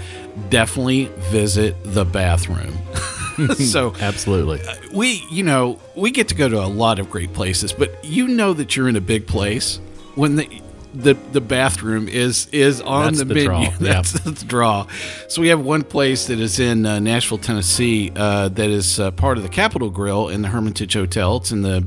Definitely 0.50 1.06
visit 1.30 1.74
the 1.84 2.04
bathroom. 2.04 2.76
so 3.54 3.94
Absolutely. 4.00 4.60
we 4.92 5.22
you 5.30 5.42
know 5.42 5.78
we 5.94 6.10
get 6.10 6.28
to 6.28 6.34
go 6.34 6.48
to 6.48 6.62
a 6.62 6.66
lot 6.66 6.98
of 6.98 7.10
great 7.10 7.34
places 7.34 7.70
but 7.70 8.02
you 8.02 8.28
know 8.28 8.54
that 8.54 8.74
you're 8.74 8.88
in 8.88 8.96
a 8.96 9.00
big 9.00 9.26
place 9.26 9.78
when 10.14 10.36
the 10.36 10.48
the, 10.96 11.14
the 11.32 11.40
bathroom 11.40 12.08
is 12.08 12.46
is 12.52 12.80
on 12.80 13.06
That's 13.14 13.18
the, 13.18 13.24
the 13.26 13.34
menu. 13.34 13.48
draw, 13.48 13.70
That's, 13.80 14.12
that's 14.12 14.40
the 14.40 14.46
draw. 14.46 14.86
So 15.28 15.42
we 15.42 15.48
have 15.48 15.60
one 15.60 15.82
place 15.84 16.26
that 16.26 16.40
is 16.40 16.58
in 16.58 16.86
uh, 16.86 16.98
Nashville, 17.00 17.38
Tennessee, 17.38 18.12
uh, 18.14 18.48
that 18.48 18.70
is 18.70 18.98
uh, 19.00 19.10
part 19.12 19.36
of 19.36 19.42
the 19.42 19.48
Capitol 19.48 19.90
Grill 19.90 20.28
in 20.28 20.42
the 20.42 20.48
Hermitage 20.48 20.94
Hotel. 20.94 21.36
It's 21.36 21.52
in 21.52 21.62
the 21.62 21.86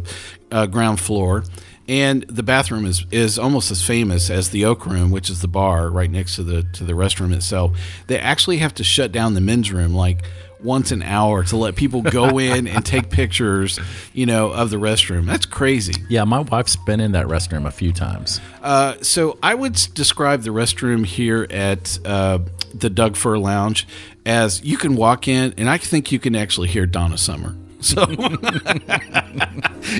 uh, 0.52 0.65
ground 0.67 1.00
floor, 1.00 1.43
and 1.88 2.24
the 2.24 2.43
bathroom 2.43 2.86
is 2.86 3.06
is 3.12 3.38
almost 3.39 3.72
as 3.72 3.82
famous 3.86 4.30
as 4.30 4.50
the 4.52 4.65
Oak 4.65 4.86
Room, 4.86 5.12
which 5.12 5.30
is 5.30 5.41
the 5.41 5.48
bar 5.48 5.89
right 5.89 6.10
next 6.10 6.36
to 6.36 6.43
the 6.43 6.63
to 6.74 6.84
the 6.84 6.93
restroom 6.93 7.34
itself. 7.34 7.78
They 8.08 8.19
actually 8.19 8.58
have 8.58 8.74
to 8.76 8.84
shut 8.84 9.12
down 9.12 9.34
the 9.34 9.41
men's 9.41 9.72
room 9.72 9.93
like 9.93 10.24
once 10.62 10.91
an 10.91 11.02
hour 11.04 11.43
to 11.45 11.58
let 11.58 11.76
people 11.76 12.02
go 12.02 12.38
in 12.39 12.67
and 12.67 12.86
take 12.86 13.10
pictures, 13.10 13.80
you 14.13 14.26
know, 14.26 14.52
of 14.52 14.69
the 14.69 14.78
restroom. 14.78 15.26
That's 15.26 15.45
crazy. 15.45 15.93
Yeah, 16.10 16.24
my 16.26 16.39
wife's 16.39 16.76
been 16.76 17.00
in 17.00 17.13
that 17.13 17.28
restroom 17.28 17.65
a 17.65 17.72
few 17.72 17.91
times. 17.93 18.41
Uh, 18.62 18.95
so 19.02 19.38
I 19.41 19.56
would 19.56 19.74
describe 19.93 20.43
the 20.43 20.50
restroom 20.52 21.06
here 21.06 21.48
at 21.50 22.00
uh, 22.06 22.39
the 22.74 22.89
Doug 22.89 23.15
Fir 23.15 23.38
Lounge 23.38 23.88
as 24.26 24.63
you 24.63 24.78
can 24.78 24.95
walk 24.95 25.28
in, 25.28 25.54
and 25.58 25.69
I 25.69 25.78
think 25.78 26.12
you 26.12 26.19
can 26.19 26.36
actually 26.36 26.67
hear 26.67 26.86
Donna 26.86 27.17
Summer. 27.17 27.56
So, 27.82 28.06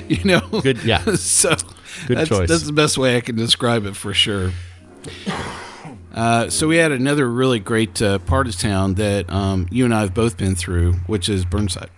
you 0.06 0.22
know, 0.24 0.40
Good- 0.60 0.84
yeah. 0.84 1.02
So, 1.14 1.56
Good 2.06 2.18
that's, 2.18 2.28
choice. 2.28 2.46
That's 2.46 2.64
the 2.64 2.74
best 2.74 2.98
way 2.98 3.16
I 3.16 3.22
can 3.22 3.36
describe 3.36 3.86
it 3.86 3.96
for 3.96 4.12
sure. 4.12 4.52
Uh, 6.14 6.50
so 6.50 6.66
we 6.66 6.76
had 6.76 6.92
another 6.92 7.28
really 7.30 7.60
great 7.60 8.00
uh, 8.02 8.18
part 8.20 8.48
of 8.48 8.58
town 8.58 8.94
that 8.94 9.30
um, 9.30 9.66
you 9.70 9.84
and 9.84 9.94
I 9.94 10.00
have 10.00 10.14
both 10.14 10.36
been 10.36 10.54
through, 10.54 10.94
which 11.06 11.28
is 11.28 11.44
Burnside. 11.44 11.90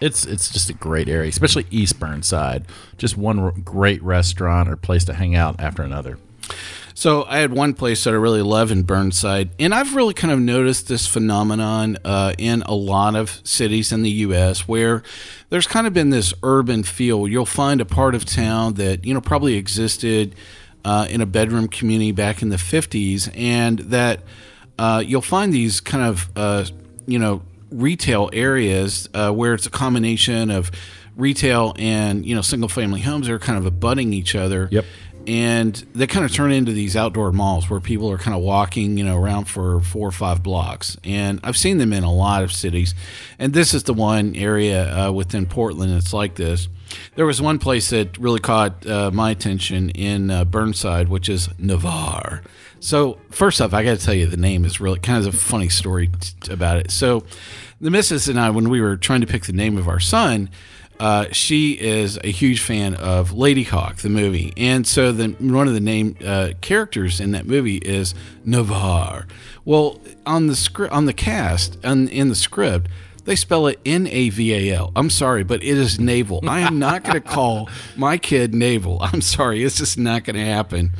It's 0.00 0.24
it's 0.24 0.50
just 0.50 0.70
a 0.70 0.74
great 0.74 1.08
area, 1.08 1.28
especially 1.28 1.66
East 1.70 1.98
Burnside. 1.98 2.66
Just 2.96 3.16
one 3.16 3.38
r- 3.38 3.50
great 3.52 4.02
restaurant 4.02 4.68
or 4.68 4.76
place 4.76 5.04
to 5.06 5.14
hang 5.14 5.34
out 5.34 5.60
after 5.60 5.82
another. 5.82 6.18
So 6.94 7.24
I 7.26 7.38
had 7.38 7.52
one 7.52 7.74
place 7.74 8.02
that 8.04 8.10
I 8.10 8.16
really 8.16 8.42
love 8.42 8.72
in 8.72 8.82
Burnside, 8.82 9.50
and 9.60 9.72
I've 9.72 9.94
really 9.94 10.14
kind 10.14 10.32
of 10.32 10.40
noticed 10.40 10.88
this 10.88 11.06
phenomenon 11.06 11.96
uh, 12.04 12.34
in 12.38 12.62
a 12.62 12.74
lot 12.74 13.14
of 13.14 13.40
cities 13.44 13.92
in 13.92 14.02
the 14.02 14.10
U.S. 14.10 14.66
where 14.66 15.04
there's 15.48 15.68
kind 15.68 15.86
of 15.86 15.92
been 15.92 16.10
this 16.10 16.34
urban 16.42 16.82
feel. 16.82 17.28
You'll 17.28 17.46
find 17.46 17.80
a 17.80 17.84
part 17.84 18.16
of 18.16 18.24
town 18.24 18.74
that 18.74 19.04
you 19.04 19.14
know 19.14 19.20
probably 19.20 19.54
existed 19.54 20.34
uh, 20.88 21.04
in 21.14 21.20
a 21.20 21.26
bedroom 21.26 21.68
community 21.68 22.12
back 22.12 22.42
in 22.42 22.48
the 22.48 22.56
'50s, 22.72 23.30
and 23.36 23.78
that 23.94 24.16
uh, 24.78 25.02
you'll 25.06 25.30
find 25.36 25.52
these 25.52 25.80
kind 25.80 26.04
of 26.10 26.28
uh, 26.36 26.64
you 27.06 27.18
know 27.18 27.42
retail 27.70 28.30
areas 28.32 29.08
uh, 29.12 29.30
where 29.30 29.52
it's 29.54 29.66
a 29.66 29.70
combination 29.70 30.50
of 30.50 30.70
retail 31.16 31.74
and 31.78 32.24
you 32.24 32.34
know 32.34 32.42
single 32.42 32.68
family 32.68 33.00
homes 33.00 33.28
are 33.28 33.38
kind 33.38 33.58
of 33.58 33.66
abutting 33.66 34.12
each 34.12 34.34
other 34.34 34.68
Yep. 34.70 34.84
and 35.26 35.74
they 35.94 36.06
kind 36.06 36.24
of 36.24 36.32
turn 36.32 36.52
into 36.52 36.72
these 36.72 36.96
outdoor 36.96 37.32
malls 37.32 37.68
where 37.68 37.80
people 37.80 38.08
are 38.10 38.18
kind 38.18 38.34
of 38.36 38.42
walking, 38.42 38.96
you 38.96 39.04
know, 39.04 39.16
around 39.18 39.44
for 39.46 39.80
four 39.80 40.06
or 40.08 40.12
five 40.12 40.42
blocks. 40.42 40.96
And 41.04 41.40
I've 41.42 41.56
seen 41.56 41.78
them 41.78 41.92
in 41.92 42.04
a 42.04 42.12
lot 42.12 42.42
of 42.44 42.52
cities, 42.52 42.94
and 43.38 43.52
this 43.52 43.74
is 43.74 43.82
the 43.82 43.94
one 43.94 44.34
area 44.36 44.80
uh, 45.08 45.12
within 45.12 45.44
Portland 45.46 45.92
that's 45.92 46.14
like 46.14 46.36
this. 46.36 46.68
There 47.14 47.26
was 47.26 47.40
one 47.40 47.58
place 47.58 47.90
that 47.90 48.16
really 48.18 48.40
caught 48.40 48.86
uh, 48.86 49.10
my 49.10 49.30
attention 49.30 49.90
in 49.90 50.30
uh, 50.30 50.44
Burnside, 50.44 51.08
which 51.08 51.28
is 51.28 51.48
Navarre. 51.58 52.42
So 52.80 53.18
first 53.30 53.60
off, 53.60 53.74
I 53.74 53.84
got 53.84 53.98
to 53.98 54.04
tell 54.04 54.14
you, 54.14 54.26
the 54.26 54.36
name 54.36 54.64
is 54.64 54.80
really 54.80 55.00
kind 55.00 55.26
of 55.26 55.34
a 55.34 55.36
funny 55.36 55.68
story 55.68 56.10
t- 56.20 56.52
about 56.52 56.76
it. 56.76 56.90
So 56.90 57.24
the 57.80 57.90
missus 57.90 58.28
and 58.28 58.38
I, 58.38 58.50
when 58.50 58.68
we 58.68 58.80
were 58.80 58.96
trying 58.96 59.20
to 59.20 59.26
pick 59.26 59.44
the 59.44 59.52
name 59.52 59.76
of 59.76 59.88
our 59.88 60.00
son, 60.00 60.50
uh, 61.00 61.26
she 61.30 61.72
is 61.72 62.18
a 62.24 62.30
huge 62.30 62.60
fan 62.60 62.94
of 62.94 63.30
Ladyhawke, 63.30 63.96
the 63.96 64.08
movie, 64.08 64.52
and 64.56 64.84
so 64.84 65.12
the 65.12 65.28
one 65.38 65.68
of 65.68 65.74
the 65.74 65.80
name 65.80 66.16
uh, 66.24 66.50
characters 66.60 67.20
in 67.20 67.30
that 67.32 67.46
movie 67.46 67.76
is 67.76 68.14
Navarre. 68.44 69.28
Well, 69.64 70.00
on 70.26 70.48
the 70.48 70.56
script, 70.56 70.92
on 70.92 71.06
the 71.06 71.12
cast, 71.12 71.78
on, 71.84 72.08
in 72.08 72.30
the 72.30 72.34
script, 72.34 72.90
They 73.28 73.36
spell 73.36 73.66
it 73.66 73.78
N 73.84 74.06
A 74.06 74.30
V 74.30 74.54
A 74.54 74.74
L. 74.74 74.90
I'm 74.96 75.10
sorry, 75.10 75.44
but 75.44 75.62
it 75.62 75.76
is 75.76 76.00
naval. 76.00 76.40
I 76.48 76.60
am 76.60 76.78
not 76.78 77.04
going 77.04 77.12
to 77.12 77.20
call 77.20 77.68
my 77.96 78.16
kid 78.16 78.54
naval. 78.54 79.00
I'm 79.02 79.20
sorry, 79.20 79.62
it's 79.62 79.76
just 79.76 79.98
not 79.98 80.24
going 80.24 80.36
to 80.36 80.44
happen. 80.46 80.92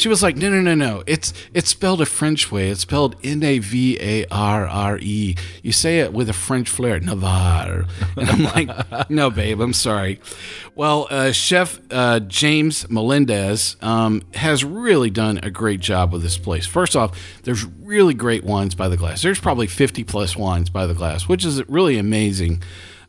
She 0.00 0.08
was 0.08 0.22
like, 0.22 0.34
no, 0.34 0.48
no, 0.48 0.62
no, 0.62 0.74
no. 0.74 1.02
It's 1.06 1.34
it's 1.52 1.68
spelled 1.68 2.00
a 2.00 2.06
French 2.06 2.50
way. 2.50 2.70
It's 2.70 2.80
spelled 2.80 3.16
N 3.22 3.42
A 3.42 3.58
V 3.58 3.98
A 4.00 4.24
R 4.30 4.66
R 4.66 4.98
E. 4.98 5.36
You 5.62 5.72
say 5.72 6.00
it 6.00 6.14
with 6.14 6.30
a 6.30 6.32
French 6.32 6.70
flair, 6.70 6.98
Navarre. 7.00 7.84
And 8.16 8.30
I'm 8.30 8.42
like, 8.44 9.10
no, 9.10 9.30
babe, 9.30 9.60
I'm 9.60 9.74
sorry. 9.74 10.18
Well, 10.74 11.06
uh, 11.10 11.32
Chef 11.32 11.78
uh, 11.90 12.20
James 12.20 12.88
Melendez 12.88 13.76
um, 13.82 14.22
has 14.32 14.64
really 14.64 15.10
done 15.10 15.38
a 15.42 15.50
great 15.50 15.80
job 15.80 16.14
with 16.14 16.22
this 16.22 16.38
place. 16.38 16.64
First 16.64 16.96
off, 16.96 17.18
there's 17.42 17.66
really 17.66 18.14
great 18.14 18.42
wines 18.42 18.74
by 18.74 18.88
the 18.88 18.96
glass. 18.96 19.20
There's 19.20 19.38
probably 19.38 19.66
50 19.66 20.04
plus 20.04 20.34
wines 20.34 20.70
by 20.70 20.86
the 20.86 20.94
glass, 20.94 21.28
which 21.28 21.44
is 21.44 21.68
really 21.68 21.98
amazing 21.98 22.62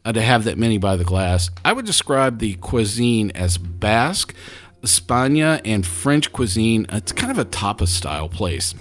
uh, 0.03 0.11
to 0.11 0.21
have 0.21 0.43
that 0.43 0.57
many 0.57 0.77
by 0.77 0.95
the 0.95 1.03
glass. 1.03 1.49
I 1.63 1.73
would 1.73 1.85
describe 1.85 2.39
the 2.39 2.55
cuisine 2.55 3.31
as 3.31 3.57
Basque, 3.57 4.33
Spania, 4.83 5.61
and 5.65 5.85
French 5.85 6.31
cuisine. 6.31 6.85
It's 6.89 7.11
kind 7.11 7.31
of 7.31 7.37
a 7.37 7.45
tapas 7.45 7.89
style 7.89 8.29
place. 8.29 8.73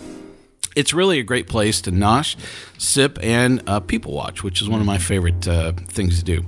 It's 0.76 0.94
really 0.94 1.18
a 1.18 1.24
great 1.24 1.48
place 1.48 1.80
to 1.82 1.90
nosh, 1.92 2.36
sip, 2.78 3.18
and 3.22 3.62
uh, 3.66 3.80
people 3.80 4.12
watch, 4.12 4.42
which 4.44 4.62
is 4.62 4.68
one 4.68 4.80
of 4.80 4.86
my 4.86 4.98
favorite 4.98 5.46
uh, 5.48 5.72
things 5.72 6.18
to 6.18 6.24
do. 6.24 6.44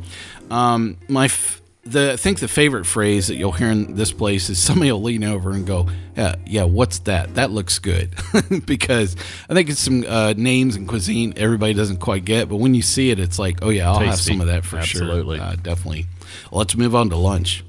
Um, 0.51 0.97
my 1.09 1.25
f- 1.27 1.61
the 1.85 2.13
I 2.13 2.17
think 2.17 2.39
the 2.39 2.47
favorite 2.47 2.87
phrase 2.87 3.27
that 3.27 3.35
you'll 3.35 3.51
hear 3.51 3.69
in 3.69 3.97
this 3.97 4.13
place 4.13 4.49
is 4.49 4.59
somebody 4.59 4.93
will 4.93 5.03
lean 5.03 5.25
over 5.25 5.51
and 5.51 5.67
go, 5.67 5.89
"Yeah, 6.17 6.37
yeah, 6.47 6.63
what's 6.63 7.01
that? 7.01 7.35
That 7.35 7.51
looks 7.51 7.81
good," 7.81 8.11
because 8.67 9.17
I 9.51 9.55
think 9.55 9.69
it's 9.69 9.81
some 9.81 10.05
uh, 10.07 10.35
names 10.37 10.77
and 10.77 10.87
cuisine 10.87 11.35
everybody 11.37 11.75
doesn't 11.75 11.97
quite 11.99 12.25
get, 12.25 12.49
but 12.49 12.57
when 12.57 12.75
you 12.75 12.83
see 12.83 13.11
it, 13.11 13.19
it's 13.19 13.39
like, 13.41 13.59
"Oh 13.63 13.71
yeah, 13.71 13.91
I'll 13.91 13.99
have 13.99 14.21
some 14.21 14.41
of 14.41 14.47
that 14.47 14.65
for 14.65 14.77
Absolutely. 14.79 15.39
sure." 15.39 15.47
Uh, 15.47 15.57
definitely. 15.57 16.07
Let's 16.53 16.77
move 16.77 16.95
on 16.95 17.11
to 17.11 17.17
lunch. 17.17 17.65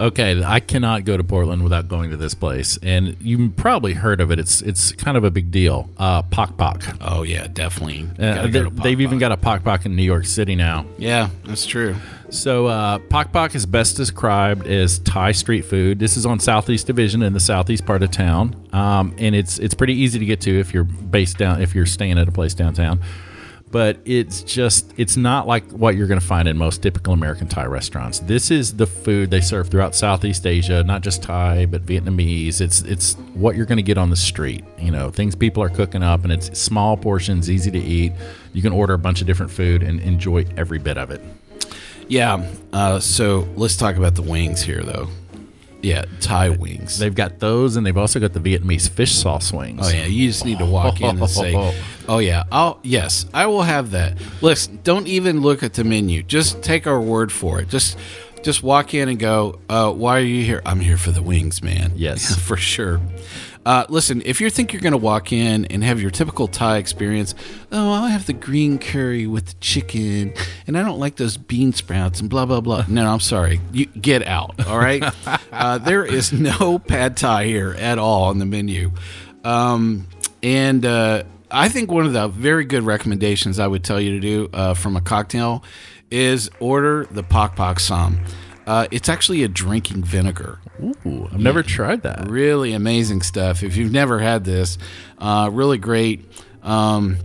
Okay, 0.00 0.42
I 0.42 0.60
cannot 0.60 1.04
go 1.04 1.18
to 1.18 1.22
Portland 1.22 1.62
without 1.62 1.86
going 1.86 2.08
to 2.10 2.16
this 2.16 2.32
place, 2.32 2.78
and 2.82 3.18
you 3.20 3.50
probably 3.50 3.92
heard 3.92 4.22
of 4.22 4.30
it. 4.30 4.38
It's 4.38 4.62
it's 4.62 4.92
kind 4.92 5.18
of 5.18 5.24
a 5.24 5.30
big 5.30 5.50
deal. 5.50 5.90
Uh, 5.98 6.22
Pok 6.22 6.56
Pok. 6.56 6.82
Oh 7.02 7.22
yeah, 7.22 7.46
definitely. 7.48 8.08
Uh, 8.18 8.46
they, 8.46 8.62
they've 8.62 9.00
even 9.02 9.18
got 9.18 9.30
a 9.30 9.36
Pok 9.36 9.62
Pok 9.62 9.84
in 9.84 9.94
New 9.94 10.02
York 10.02 10.24
City 10.24 10.56
now. 10.56 10.86
Yeah, 10.96 11.28
that's 11.44 11.66
true. 11.66 11.96
So, 12.30 12.66
uh, 12.66 12.98
Pok 12.98 13.30
Pok 13.30 13.54
is 13.54 13.66
best 13.66 13.98
described 13.98 14.66
as 14.66 15.00
Thai 15.00 15.32
street 15.32 15.66
food. 15.66 15.98
This 15.98 16.16
is 16.16 16.24
on 16.24 16.40
Southeast 16.40 16.86
Division 16.86 17.22
in 17.22 17.34
the 17.34 17.40
southeast 17.40 17.84
part 17.84 18.02
of 18.02 18.10
town, 18.10 18.56
um, 18.72 19.14
and 19.18 19.34
it's 19.34 19.58
it's 19.58 19.74
pretty 19.74 19.94
easy 19.94 20.18
to 20.18 20.24
get 20.24 20.40
to 20.42 20.58
if 20.58 20.72
you're 20.72 20.84
based 20.84 21.36
down 21.36 21.60
if 21.60 21.74
you're 21.74 21.84
staying 21.84 22.18
at 22.18 22.26
a 22.26 22.32
place 22.32 22.54
downtown. 22.54 23.00
But 23.70 24.00
it's 24.04 24.42
just 24.42 24.92
it's 24.96 25.16
not 25.16 25.46
like 25.46 25.70
what 25.70 25.94
you're 25.94 26.08
going 26.08 26.18
to 26.20 26.26
find 26.26 26.48
in 26.48 26.58
most 26.58 26.82
typical 26.82 27.12
American 27.12 27.46
Thai 27.46 27.66
restaurants. 27.66 28.18
This 28.18 28.50
is 28.50 28.76
the 28.76 28.86
food 28.86 29.30
they 29.30 29.40
serve 29.40 29.68
throughout 29.68 29.94
Southeast 29.94 30.44
Asia, 30.44 30.82
not 30.82 31.02
just 31.02 31.22
Thai 31.22 31.66
but 31.66 31.86
Vietnamese. 31.86 32.60
It's 32.60 32.82
it's 32.82 33.14
what 33.34 33.54
you're 33.54 33.66
going 33.66 33.76
to 33.76 33.82
get 33.82 33.96
on 33.96 34.10
the 34.10 34.16
street. 34.16 34.64
You 34.78 34.90
know, 34.90 35.10
things 35.10 35.36
people 35.36 35.62
are 35.62 35.68
cooking 35.68 36.02
up, 36.02 36.24
and 36.24 36.32
it's 36.32 36.58
small 36.58 36.96
portions, 36.96 37.48
easy 37.48 37.70
to 37.70 37.78
eat. 37.78 38.12
You 38.52 38.62
can 38.62 38.72
order 38.72 38.94
a 38.94 38.98
bunch 38.98 39.20
of 39.20 39.28
different 39.28 39.52
food 39.52 39.84
and 39.84 40.00
enjoy 40.00 40.46
every 40.56 40.78
bit 40.78 40.98
of 40.98 41.12
it. 41.12 41.20
Yeah. 42.08 42.44
Uh, 42.72 42.98
so 42.98 43.48
let's 43.54 43.76
talk 43.76 43.94
about 43.94 44.16
the 44.16 44.22
wings 44.22 44.62
here, 44.62 44.82
though. 44.82 45.08
Yeah, 45.82 46.04
Thai 46.20 46.50
wings. 46.50 46.98
They've 46.98 47.14
got 47.14 47.38
those, 47.38 47.76
and 47.76 47.86
they've 47.86 47.96
also 47.96 48.20
got 48.20 48.32
the 48.32 48.40
Vietnamese 48.40 48.88
fish 48.88 49.12
sauce 49.12 49.52
wings. 49.52 49.80
Oh 49.82 49.88
yeah, 49.90 50.06
you 50.06 50.28
just 50.28 50.44
need 50.44 50.58
to 50.58 50.66
walk 50.66 51.00
in 51.00 51.18
and 51.18 51.30
say, 51.30 51.54
"Oh 52.08 52.18
yeah, 52.18 52.44
I'll 52.52 52.78
yes, 52.82 53.26
I 53.32 53.46
will 53.46 53.62
have 53.62 53.92
that." 53.92 54.18
Listen, 54.42 54.80
don't 54.84 55.06
even 55.06 55.40
look 55.40 55.62
at 55.62 55.74
the 55.74 55.84
menu. 55.84 56.22
Just 56.22 56.62
take 56.62 56.86
our 56.86 57.00
word 57.00 57.32
for 57.32 57.60
it. 57.60 57.68
Just 57.68 57.96
just 58.42 58.62
walk 58.62 58.94
in 58.94 59.08
and 59.08 59.18
go, 59.18 59.58
uh, 59.68 59.92
"Why 59.92 60.18
are 60.18 60.24
you 60.24 60.44
here?" 60.44 60.62
I'm 60.64 60.80
here 60.80 60.96
for 60.96 61.10
the 61.10 61.22
wings, 61.22 61.62
man. 61.62 61.92
Yes. 61.96 62.34
for 62.46 62.56
sure. 62.56 63.00
Uh, 63.66 63.84
listen, 63.90 64.22
if 64.24 64.40
you 64.40 64.48
think 64.48 64.72
you're 64.72 64.80
going 64.80 64.92
to 64.92 64.98
walk 64.98 65.32
in 65.32 65.66
and 65.66 65.84
have 65.84 66.00
your 66.00 66.10
typical 66.10 66.48
Thai 66.48 66.78
experience, 66.78 67.34
oh, 67.70 67.92
I'll 67.92 68.06
have 68.06 68.26
the 68.26 68.32
green 68.32 68.78
curry 68.78 69.26
with 69.26 69.46
the 69.46 69.54
chicken, 69.60 70.32
and 70.66 70.78
I 70.78 70.82
don't 70.82 70.98
like 70.98 71.16
those 71.16 71.36
bean 71.36 71.74
sprouts 71.74 72.20
and 72.20 72.30
blah 72.30 72.46
blah 72.46 72.60
blah. 72.60 72.84
No, 72.88 73.06
I'm 73.06 73.20
sorry. 73.20 73.60
You 73.72 73.86
get 73.86 74.26
out. 74.26 74.66
All 74.66 74.78
right. 74.78 75.04
uh, 75.52 75.78
there 75.78 76.04
is 76.04 76.32
no 76.32 76.78
pad 76.78 77.16
Thai 77.16 77.44
here 77.46 77.72
at 77.78 77.98
all 77.98 78.24
on 78.24 78.38
the 78.38 78.46
menu. 78.46 78.92
Um, 79.44 80.06
and 80.42 80.84
uh, 80.84 81.24
I 81.50 81.68
think 81.68 81.90
one 81.90 82.06
of 82.06 82.12
the 82.12 82.28
very 82.28 82.64
good 82.64 82.84
recommendations 82.84 83.58
I 83.58 83.66
would 83.66 83.84
tell 83.84 84.00
you 84.00 84.12
to 84.12 84.20
do 84.20 84.48
uh, 84.52 84.74
from 84.74 84.96
a 84.96 85.00
cocktail 85.00 85.64
is 86.10 86.50
order 86.60 87.06
the 87.10 87.22
Pok 87.22 87.56
Pok 87.56 87.80
Som. 87.80 88.20
Uh, 88.66 88.86
it's 88.90 89.08
actually 89.08 89.42
a 89.42 89.48
drinking 89.48 90.04
vinegar. 90.04 90.60
Ooh, 90.80 91.28
I've 91.32 91.40
never 91.40 91.62
tried 91.62 92.02
that. 92.02 92.28
Really 92.28 92.72
amazing 92.72 93.22
stuff. 93.22 93.62
If 93.62 93.76
you've 93.76 93.92
never 93.92 94.18
had 94.20 94.44
this, 94.44 94.78
uh, 95.18 95.50
really 95.52 95.78
great. 95.78 96.30
Um, 96.62 97.18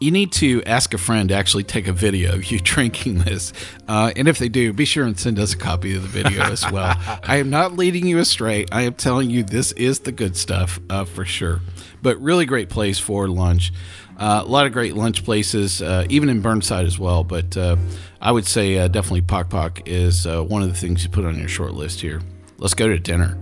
you 0.00 0.10
need 0.10 0.30
to 0.32 0.62
ask 0.64 0.94
a 0.94 0.98
friend 0.98 1.28
to 1.30 1.34
actually 1.34 1.64
take 1.64 1.88
a 1.88 1.92
video 1.92 2.34
of 2.34 2.50
you 2.50 2.60
drinking 2.62 3.20
this. 3.20 3.52
Uh, 3.88 4.12
and 4.16 4.28
if 4.28 4.38
they 4.38 4.48
do, 4.48 4.72
be 4.72 4.84
sure 4.84 5.04
and 5.04 5.18
send 5.18 5.38
us 5.38 5.54
a 5.54 5.56
copy 5.56 5.96
of 5.96 6.02
the 6.02 6.08
video 6.08 6.42
as 6.42 6.70
well. 6.72 6.94
I 7.24 7.36
am 7.36 7.50
not 7.50 7.74
leading 7.74 8.06
you 8.06 8.18
astray. 8.18 8.66
I 8.70 8.82
am 8.82 8.94
telling 8.94 9.30
you 9.30 9.42
this 9.42 9.72
is 9.72 10.00
the 10.00 10.12
good 10.12 10.36
stuff 10.36 10.78
uh, 10.90 11.04
for 11.04 11.24
sure. 11.24 11.60
But 12.00 12.20
really 12.20 12.46
great 12.46 12.68
place 12.68 12.98
for 12.98 13.26
lunch. 13.26 13.72
Uh, 14.18 14.42
a 14.44 14.48
lot 14.48 14.66
of 14.66 14.72
great 14.72 14.94
lunch 14.94 15.24
places, 15.24 15.80
uh, 15.80 16.04
even 16.08 16.28
in 16.28 16.40
Burnside 16.40 16.86
as 16.86 16.98
well. 16.98 17.22
But 17.22 17.56
uh, 17.56 17.76
I 18.20 18.32
would 18.32 18.46
say 18.46 18.76
uh, 18.78 18.88
definitely 18.88 19.22
Pok 19.22 19.48
Pok 19.50 19.80
is 19.86 20.26
uh, 20.26 20.42
one 20.42 20.62
of 20.62 20.68
the 20.68 20.74
things 20.74 21.04
you 21.04 21.10
put 21.10 21.24
on 21.24 21.38
your 21.38 21.48
short 21.48 21.74
list 21.74 22.00
here. 22.00 22.20
Let's 22.58 22.74
go 22.74 22.88
to 22.88 22.98
dinner. 22.98 23.38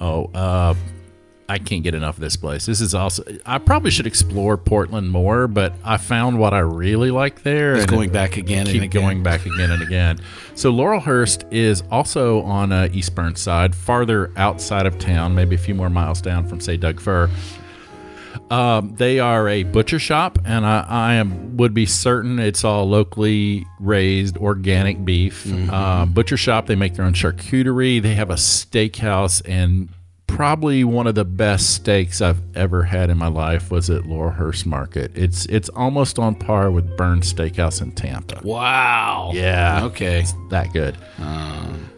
Oh, 0.00 0.30
uh, 0.32 0.74
I 1.50 1.56
can't 1.58 1.82
get 1.82 1.94
enough 1.94 2.16
of 2.16 2.20
this 2.20 2.36
place. 2.36 2.66
This 2.66 2.80
is 2.82 2.94
also. 2.94 3.22
I 3.46 3.58
probably 3.58 3.90
should 3.90 4.06
explore 4.06 4.56
Portland 4.58 5.10
more, 5.10 5.48
but 5.48 5.74
I 5.82 5.96
found 5.96 6.38
what 6.38 6.52
I 6.54 6.58
really 6.58 7.10
like 7.10 7.42
there. 7.42 7.72
It's 7.74 7.82
and 7.84 7.90
going 7.90 8.10
it- 8.10 8.12
back 8.12 8.36
again 8.36 8.60
and 8.60 8.68
Keep 8.68 8.82
again. 8.82 9.02
going 9.02 9.22
back 9.22 9.44
again 9.46 9.70
and 9.70 9.82
again. 9.82 10.20
So 10.54 10.70
Laurelhurst 10.72 11.50
is 11.50 11.82
also 11.90 12.42
on 12.42 12.70
uh, 12.72 12.88
East 12.92 13.14
Burnside, 13.14 13.74
farther 13.74 14.30
outside 14.36 14.84
of 14.86 14.98
town, 14.98 15.34
maybe 15.34 15.54
a 15.54 15.58
few 15.58 15.74
more 15.74 15.88
miles 15.90 16.20
down 16.20 16.46
from 16.46 16.60
say 16.60 16.76
Doug 16.76 17.00
Fir. 17.00 17.30
Um, 18.50 18.94
they 18.96 19.20
are 19.20 19.48
a 19.48 19.62
butcher 19.64 19.98
shop, 19.98 20.38
and 20.44 20.64
I, 20.64 20.84
I 20.88 21.14
am 21.14 21.56
would 21.56 21.74
be 21.74 21.86
certain 21.86 22.38
it's 22.38 22.64
all 22.64 22.88
locally 22.88 23.66
raised 23.80 24.36
organic 24.38 25.04
beef. 25.04 25.46
Uh, 25.70 26.06
butcher 26.06 26.36
shop. 26.36 26.66
They 26.66 26.76
make 26.76 26.94
their 26.94 27.04
own 27.04 27.14
charcuterie. 27.14 28.00
They 28.00 28.14
have 28.14 28.30
a 28.30 28.34
steakhouse, 28.34 29.42
and 29.44 29.88
probably 30.28 30.84
one 30.84 31.06
of 31.08 31.16
the 31.16 31.24
best 31.24 31.74
steaks 31.74 32.20
I've 32.20 32.40
ever 32.54 32.84
had 32.84 33.10
in 33.10 33.18
my 33.18 33.26
life 33.26 33.70
was 33.72 33.90
at 33.90 34.02
Laurelhurst 34.02 34.66
Market. 34.66 35.10
It's 35.16 35.46
it's 35.46 35.68
almost 35.70 36.18
on 36.18 36.36
par 36.36 36.70
with 36.70 36.96
Bern's 36.96 37.32
Steakhouse 37.32 37.82
in 37.82 37.92
Tampa. 37.92 38.40
Wow. 38.44 39.32
Yeah. 39.34 39.84
Okay. 39.86 40.20
It's 40.20 40.34
that 40.50 40.72
good. 40.72 40.96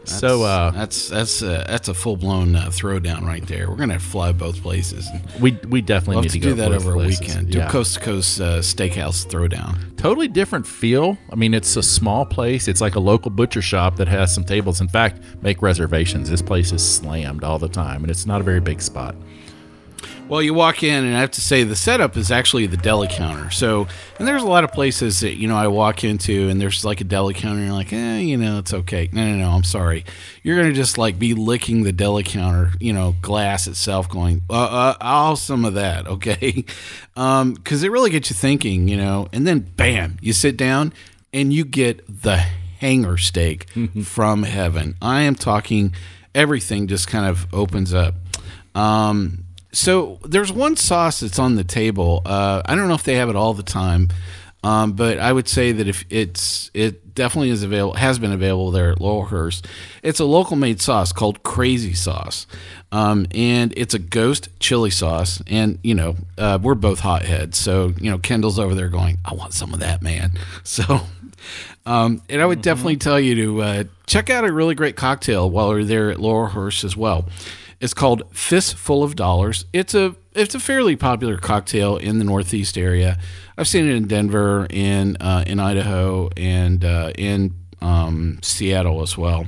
So 0.04 0.42
uh, 0.42 0.70
that's 0.70 1.08
that's 1.08 1.42
uh, 1.42 1.64
that's 1.68 1.88
a 1.88 1.94
full 1.94 2.16
blown 2.16 2.56
uh, 2.56 2.66
throwdown 2.66 3.22
right 3.22 3.46
there. 3.46 3.68
We're 3.70 3.76
gonna 3.76 3.98
fly 3.98 4.32
both 4.32 4.60
places. 4.62 5.08
We 5.40 5.58
we 5.68 5.82
definitely 5.82 6.16
we'll 6.16 6.22
need 6.22 6.30
to, 6.32 6.40
to 6.40 6.48
do 6.48 6.54
that 6.54 6.72
over 6.72 6.94
a 6.94 6.96
weekend. 6.98 7.50
Do 7.50 7.58
Yeah. 7.58 7.68
a 7.68 7.70
coast 7.70 7.94
to 7.94 8.00
coast 8.00 8.40
uh, 8.40 8.58
steakhouse 8.60 9.26
throwdown. 9.26 9.96
totally 9.96 10.28
different 10.28 10.66
feel. 10.66 11.18
I 11.30 11.36
mean, 11.36 11.54
it's 11.54 11.76
a 11.76 11.82
small 11.82 12.24
place. 12.26 12.66
It's 12.68 12.80
like 12.80 12.94
a 12.94 13.00
local 13.00 13.30
butcher 13.30 13.62
shop 13.62 13.96
that 13.96 14.08
has 14.08 14.34
some 14.34 14.44
tables. 14.44 14.80
In 14.80 14.88
fact, 14.88 15.20
make 15.42 15.62
reservations. 15.62 16.28
This 16.30 16.42
place 16.42 16.72
is 16.72 16.82
slammed 16.86 17.44
all 17.44 17.58
the 17.58 17.68
time, 17.68 18.02
and 18.02 18.10
it's 18.10 18.26
not 18.26 18.40
a 18.40 18.44
very 18.44 18.60
big 18.60 18.80
spot. 18.80 19.14
Well, 20.28 20.40
you 20.40 20.54
walk 20.54 20.82
in, 20.82 21.04
and 21.04 21.16
I 21.16 21.20
have 21.20 21.32
to 21.32 21.40
say 21.40 21.64
the 21.64 21.74
setup 21.74 22.16
is 22.16 22.30
actually 22.30 22.66
the 22.66 22.76
deli 22.76 23.08
counter. 23.08 23.50
So, 23.50 23.88
and 24.18 24.28
there's 24.28 24.42
a 24.42 24.46
lot 24.46 24.62
of 24.62 24.72
places 24.72 25.20
that 25.20 25.36
you 25.36 25.48
know 25.48 25.56
I 25.56 25.66
walk 25.66 26.04
into, 26.04 26.48
and 26.48 26.60
there's 26.60 26.84
like 26.84 27.00
a 27.00 27.04
deli 27.04 27.34
counter, 27.34 27.58
and 27.58 27.66
you're 27.66 27.74
like, 27.74 27.92
eh, 27.92 28.18
you 28.18 28.36
know, 28.36 28.58
it's 28.58 28.72
okay. 28.72 29.08
No, 29.12 29.24
no, 29.24 29.36
no, 29.38 29.50
I'm 29.50 29.64
sorry. 29.64 30.04
You're 30.42 30.56
gonna 30.56 30.72
just 30.72 30.98
like 30.98 31.18
be 31.18 31.34
licking 31.34 31.82
the 31.82 31.92
deli 31.92 32.22
counter, 32.22 32.72
you 32.78 32.92
know, 32.92 33.16
glass 33.22 33.66
itself, 33.66 34.08
going, 34.08 34.42
uh, 34.48 34.54
uh 34.54 34.94
I'll 35.00 35.36
some 35.36 35.64
of 35.64 35.74
that, 35.74 36.06
okay? 36.06 36.64
Um, 37.16 37.54
because 37.54 37.82
it 37.82 37.90
really 37.90 38.10
gets 38.10 38.30
you 38.30 38.34
thinking, 38.34 38.88
you 38.88 38.96
know. 38.96 39.28
And 39.32 39.46
then, 39.46 39.60
bam, 39.60 40.18
you 40.20 40.32
sit 40.32 40.56
down, 40.56 40.92
and 41.32 41.52
you 41.52 41.64
get 41.64 42.04
the 42.22 42.36
hanger 42.80 43.16
steak 43.16 43.68
from 44.04 44.42
heaven. 44.42 44.96
I 45.00 45.22
am 45.22 45.34
talking 45.34 45.92
everything 46.34 46.86
just 46.86 47.08
kind 47.08 47.26
of 47.26 47.52
opens 47.52 47.92
up. 47.92 48.14
Um, 48.74 49.44
so 49.72 50.18
there's 50.24 50.52
one 50.52 50.76
sauce 50.76 51.20
that's 51.20 51.38
on 51.38 51.56
the 51.56 51.64
table. 51.64 52.22
Uh, 52.24 52.62
I 52.64 52.74
don't 52.74 52.88
know 52.88 52.94
if 52.94 53.04
they 53.04 53.16
have 53.16 53.28
it 53.28 53.36
all 53.36 53.54
the 53.54 53.62
time, 53.62 54.08
um, 54.62 54.92
but 54.92 55.18
I 55.18 55.32
would 55.32 55.48
say 55.48 55.72
that 55.72 55.88
if 55.88 56.04
it's 56.10 56.70
it 56.74 57.14
definitely 57.14 57.50
is 57.50 57.62
available. 57.62 57.94
Has 57.94 58.18
been 58.18 58.32
available 58.32 58.70
there 58.70 58.92
at 58.92 58.98
Laurelhurst. 58.98 59.66
It's 60.02 60.20
a 60.20 60.24
local 60.24 60.56
made 60.56 60.80
sauce 60.80 61.12
called 61.12 61.42
Crazy 61.42 61.94
Sauce, 61.94 62.46
um, 62.92 63.26
and 63.32 63.72
it's 63.76 63.94
a 63.94 63.98
ghost 63.98 64.48
chili 64.58 64.90
sauce. 64.90 65.42
And 65.46 65.78
you 65.82 65.94
know, 65.94 66.16
uh, 66.36 66.58
we're 66.60 66.74
both 66.74 67.00
hotheads, 67.00 67.58
so 67.58 67.94
you 68.00 68.10
know, 68.10 68.18
Kendall's 68.18 68.58
over 68.58 68.74
there 68.74 68.88
going, 68.88 69.18
"I 69.24 69.34
want 69.34 69.54
some 69.54 69.72
of 69.72 69.80
that, 69.80 70.02
man." 70.02 70.32
So. 70.64 71.00
Um, 71.86 72.22
and 72.28 72.42
I 72.42 72.46
would 72.46 72.60
definitely 72.60 72.98
tell 72.98 73.18
you 73.18 73.34
to 73.34 73.62
uh, 73.62 73.84
check 74.06 74.28
out 74.28 74.44
a 74.44 74.52
really 74.52 74.74
great 74.74 74.94
cocktail 74.94 75.50
while 75.50 75.72
you're 75.72 75.84
there 75.84 76.10
at 76.10 76.18
Laurelhurst 76.18 76.84
as 76.84 76.96
well. 76.96 77.24
It's 77.80 77.94
called 77.94 78.22
Fistful 78.30 79.02
of 79.02 79.16
Dollars. 79.16 79.64
It's 79.72 79.94
a 79.94 80.14
it's 80.34 80.54
a 80.54 80.60
fairly 80.60 80.96
popular 80.96 81.38
cocktail 81.38 81.96
in 81.96 82.18
the 82.18 82.24
Northeast 82.24 82.76
area. 82.76 83.18
I've 83.56 83.66
seen 83.66 83.88
it 83.88 83.94
in 83.94 84.06
Denver, 84.06 84.66
in 84.68 85.16
uh, 85.16 85.44
in 85.46 85.58
Idaho, 85.58 86.28
and 86.36 86.84
uh, 86.84 87.12
in 87.16 87.54
um, 87.80 88.38
Seattle 88.42 89.00
as 89.00 89.16
well. 89.16 89.46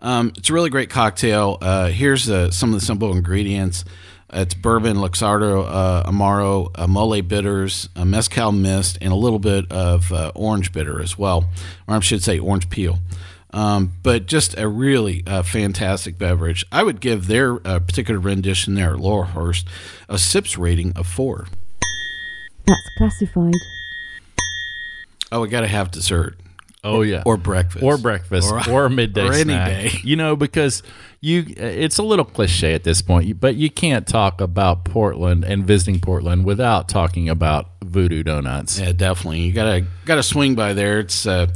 Um, 0.00 0.32
it's 0.36 0.48
a 0.48 0.52
really 0.52 0.70
great 0.70 0.90
cocktail. 0.90 1.58
Uh, 1.60 1.88
here's 1.88 2.30
uh, 2.30 2.50
some 2.50 2.72
of 2.72 2.80
the 2.80 2.86
simple 2.86 3.12
ingredients. 3.12 3.84
It's 4.32 4.54
bourbon, 4.54 4.96
Luxardo, 4.96 5.66
uh, 5.68 6.10
Amaro, 6.10 6.70
uh, 6.74 6.86
mole 6.86 7.20
bitters, 7.20 7.88
a 7.94 8.04
mezcal 8.04 8.50
mist, 8.50 8.96
and 9.02 9.12
a 9.12 9.16
little 9.16 9.38
bit 9.38 9.70
of 9.70 10.10
uh, 10.10 10.32
orange 10.34 10.72
bitter 10.72 11.02
as 11.02 11.18
well, 11.18 11.50
or 11.86 11.96
I 11.96 12.00
should 12.00 12.22
say 12.22 12.38
orange 12.38 12.70
peel. 12.70 12.98
Um, 13.52 13.92
but 14.02 14.26
just 14.26 14.56
a 14.58 14.66
really 14.66 15.22
uh, 15.26 15.42
fantastic 15.42 16.16
beverage. 16.18 16.64
I 16.72 16.82
would 16.82 17.00
give 17.00 17.26
their 17.26 17.66
uh, 17.66 17.80
particular 17.80 18.18
rendition 18.18 18.74
there 18.74 18.94
at 18.94 19.00
Laurelhurst 19.00 19.64
a 20.08 20.18
SIPS 20.18 20.56
rating 20.56 20.92
of 20.96 21.06
four. 21.06 21.46
That's 22.66 22.90
classified. 22.96 23.54
Oh, 25.30 25.40
we 25.42 25.48
got 25.48 25.60
to 25.60 25.66
have 25.66 25.90
dessert. 25.90 26.36
Oh 26.84 27.02
yeah, 27.02 27.22
or 27.24 27.36
breakfast, 27.36 27.84
or 27.84 27.96
breakfast, 27.96 28.50
or, 28.50 28.68
or 28.68 28.86
a 28.86 28.90
midday 28.90 29.28
or 29.28 29.32
any 29.32 29.54
day. 29.54 29.90
You 30.02 30.16
know, 30.16 30.34
because 30.34 30.82
you, 31.20 31.44
it's 31.56 31.98
a 31.98 32.02
little 32.02 32.24
cliche 32.24 32.74
at 32.74 32.82
this 32.82 33.00
point, 33.02 33.38
but 33.38 33.54
you 33.54 33.70
can't 33.70 34.04
talk 34.04 34.40
about 34.40 34.84
Portland 34.84 35.44
and 35.44 35.64
visiting 35.64 36.00
Portland 36.00 36.44
without 36.44 36.88
talking 36.88 37.28
about 37.28 37.68
Voodoo 37.84 38.24
Donuts. 38.24 38.80
Yeah, 38.80 38.90
definitely. 38.90 39.42
You 39.42 39.52
gotta 39.52 39.86
gotta 40.04 40.24
swing 40.24 40.56
by 40.56 40.72
there. 40.72 40.98
It's 40.98 41.24
uh, 41.24 41.46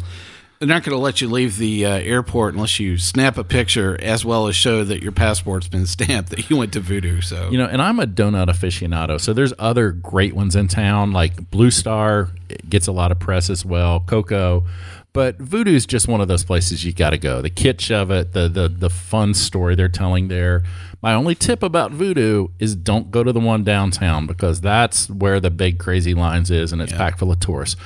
they're 0.59 0.69
not 0.69 0.85
going 0.85 0.97
to 0.97 1.03
let 1.03 1.21
you 1.21 1.29
leave 1.29 1.59
the 1.59 1.85
uh, 1.85 1.91
airport 1.91 2.55
unless 2.55 2.81
you 2.81 2.97
snap 2.97 3.37
a 3.37 3.45
picture 3.45 3.99
as 4.01 4.25
well 4.25 4.49
as 4.49 4.57
show 4.57 4.85
that 4.85 5.03
your 5.03 5.13
passport's 5.13 5.69
been 5.69 5.87
stamped 5.87 6.31
that 6.31 6.49
you 6.49 6.57
went 6.57 6.73
to 6.73 6.81
Voodoo. 6.81 7.21
So 7.21 7.51
You 7.51 7.59
know, 7.59 7.67
and 7.67 7.83
I'm 7.83 8.01
a 8.01 8.07
donut 8.07 8.49
aficionado, 8.49 9.21
so 9.21 9.33
there's 9.33 9.53
other 9.59 9.93
great 9.93 10.35
ones 10.35 10.57
in 10.57 10.69
town, 10.69 11.13
like 11.13 11.51
Blue 11.51 11.71
Star 11.71 12.31
gets 12.69 12.87
a 12.87 12.93
lot 12.93 13.13
of 13.13 13.19
press 13.19 13.51
as 13.51 13.65
well, 13.65 14.01
Coco. 14.01 14.65
But 15.13 15.39
Voodoo's 15.39 15.87
just 15.87 16.09
one 16.09 16.21
of 16.21 16.29
those 16.29 16.45
places 16.45 16.85
you 16.85 16.93
got 16.93 17.11
to 17.11 17.19
go. 17.19 17.41
The 17.41 17.49
kitsch 17.49 17.91
of 17.91 18.11
it, 18.11 18.33
the 18.33 18.49
the 18.49 18.69
the 18.69 18.91
fun 18.91 19.33
story 19.33 19.75
they're 19.75 19.89
telling 19.89 20.29
there. 20.29 20.63
My 21.01 21.15
only 21.15 21.35
tip 21.35 21.63
about 21.63 21.93
Voodoo 21.93 22.49
is 22.59 22.77
don't 22.77 23.11
go 23.11 23.25
to 23.25 23.33
the 23.33 23.41
one 23.41 23.65
downtown 23.65 24.27
because 24.27 24.61
that's 24.61 25.09
where 25.09 25.41
the 25.41 25.51
big 25.51 25.79
crazy 25.79 26.13
lines 26.13 26.51
is, 26.51 26.71
and 26.71 26.83
it's 26.83 26.93
packed 26.93 27.19
full 27.19 27.33
of 27.33 27.41
tourists. 27.41 27.77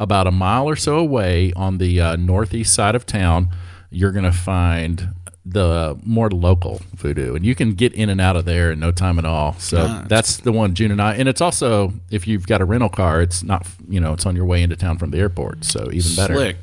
About 0.00 0.26
a 0.26 0.32
mile 0.32 0.68
or 0.68 0.74
so 0.74 0.98
away 0.98 1.52
on 1.54 1.78
the 1.78 2.00
uh, 2.00 2.16
northeast 2.16 2.74
side 2.74 2.94
of 2.96 3.06
town, 3.06 3.50
you're 3.90 4.12
going 4.12 4.24
to 4.24 4.32
find 4.32 5.10
the 5.44 5.98
more 6.04 6.30
local 6.30 6.80
voodoo. 6.94 7.34
And 7.34 7.44
you 7.44 7.54
can 7.54 7.74
get 7.74 7.92
in 7.92 8.08
and 8.08 8.20
out 8.20 8.36
of 8.36 8.44
there 8.44 8.72
in 8.72 8.80
no 8.80 8.92
time 8.92 9.18
at 9.18 9.24
all. 9.24 9.54
So 9.58 10.02
that's 10.06 10.38
the 10.38 10.52
one 10.52 10.74
june 10.74 10.90
and 10.90 11.00
i. 11.00 11.14
And 11.14 11.28
it's 11.28 11.40
also 11.40 11.92
if 12.10 12.26
you've 12.26 12.46
got 12.46 12.60
a 12.60 12.64
rental 12.64 12.88
car 12.88 13.20
it's 13.22 13.42
not 13.42 13.66
you 13.88 14.00
know 14.00 14.12
it's 14.12 14.26
on 14.26 14.36
your 14.36 14.44
way 14.44 14.62
into 14.62 14.76
town 14.76 14.98
from 14.98 15.10
the 15.10 15.18
airport. 15.18 15.64
So 15.64 15.90
even 15.92 16.14
better. 16.16 16.34
Slick. 16.34 16.56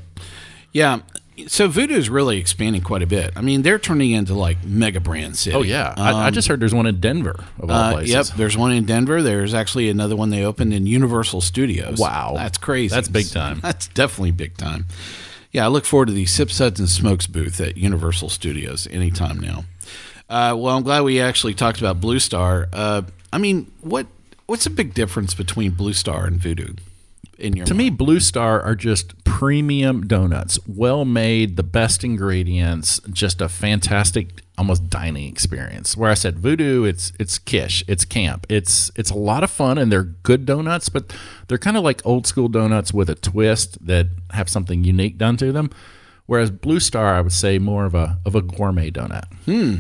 Yeah. 0.73 0.99
So 1.45 1.67
Voodoo 1.67 1.93
is 1.95 2.09
really 2.09 2.39
expanding 2.39 2.81
quite 2.81 3.03
a 3.03 3.07
bit. 3.07 3.31
I 3.35 3.41
mean, 3.41 3.61
they're 3.61 3.77
turning 3.77 4.11
into 4.11 4.33
like 4.33 4.63
mega 4.63 4.99
brand 4.99 5.35
city. 5.37 5.55
oh 5.55 5.61
yeah 5.61 5.93
I, 5.95 6.27
I 6.27 6.29
just 6.31 6.47
heard 6.47 6.59
there's 6.59 6.73
one 6.73 6.87
in 6.87 6.99
denver 6.99 7.45
of 7.59 7.69
all 7.69 7.75
Uh, 7.75 7.91
places 7.93 8.13
yep, 8.29 8.37
there's 8.37 8.57
one 8.57 8.71
in 8.71 8.85
Denver. 8.85 9.21
There's 9.21 9.53
actually 9.53 9.89
another 9.89 10.15
one 10.15 10.29
they 10.31 10.43
opened 10.43 10.73
in 10.73 10.87
Universal 10.87 11.41
Studios. 11.41 11.99
Wow. 11.99 12.33
that's 12.35 12.57
crazy. 12.57 12.93
That's 12.95 13.07
big 13.07 13.29
time. 13.29 13.59
That's 13.61 13.87
definitely 13.89 14.31
big 14.31 14.57
time. 14.57 14.85
Yeah, 15.51 15.65
I 15.65 15.67
look 15.69 15.85
forward 15.85 16.07
to 16.07 16.13
the 16.13 16.25
Sip 16.25 16.49
Suds 16.51 16.79
and 16.79 16.89
Smokes 16.89 17.27
booth 17.27 17.61
at 17.61 17.77
Universal 17.77 18.29
Studios 18.29 18.87
anytime 18.91 19.39
now. 19.39 19.63
Uh, 20.29 20.53
well, 20.57 20.75
I'm 20.75 20.83
glad 20.83 21.01
we 21.03 21.21
actually 21.21 21.53
talked 21.53 21.79
about 21.79 22.01
Blue 22.01 22.19
Star. 22.19 22.67
Uh, 22.73 23.03
I 23.31 23.37
mean, 23.37 23.71
what 23.81 24.07
what's 24.47 24.63
the 24.65 24.69
big 24.69 24.93
difference 24.93 25.33
between 25.33 25.71
Blue 25.71 25.93
Star 25.93 26.25
and 26.25 26.37
Voodoo? 26.39 26.73
In 27.39 27.55
your 27.55 27.65
to 27.65 27.73
me 27.73 27.89
blue 27.89 28.19
star 28.19 28.61
are 28.61 28.75
just 28.75 29.23
premium 29.23 30.07
donuts 30.07 30.59
well 30.67 31.05
made 31.05 31.55
the 31.55 31.63
best 31.63 32.03
ingredients 32.03 32.99
just 33.11 33.41
a 33.41 33.49
fantastic 33.49 34.41
almost 34.57 34.89
dining 34.89 35.29
experience. 35.29 35.95
Where 35.95 36.09
i 36.09 36.15
said 36.15 36.39
voodoo 36.39 36.83
it's 36.83 37.13
it's 37.19 37.37
kish 37.37 37.83
it's 37.87 38.05
camp. 38.05 38.47
It's 38.49 38.91
it's 38.95 39.11
a 39.11 39.17
lot 39.17 39.43
of 39.43 39.51
fun 39.51 39.77
and 39.77 39.91
they're 39.91 40.03
good 40.03 40.45
donuts 40.45 40.89
but 40.89 41.15
they're 41.47 41.57
kind 41.57 41.77
of 41.77 41.83
like 41.83 42.05
old 42.05 42.25
school 42.25 42.47
donuts 42.47 42.93
with 42.93 43.09
a 43.09 43.15
twist 43.15 43.85
that 43.85 44.07
have 44.31 44.49
something 44.49 44.83
unique 44.83 45.17
done 45.17 45.37
to 45.37 45.51
them. 45.51 45.69
Whereas 46.25 46.49
blue 46.51 46.79
star 46.79 47.15
i 47.15 47.21
would 47.21 47.33
say 47.33 47.59
more 47.59 47.85
of 47.85 47.93
a 47.93 48.19
of 48.25 48.35
a 48.35 48.41
gourmet 48.41 48.89
donut. 48.91 49.31
Hmm. 49.45 49.75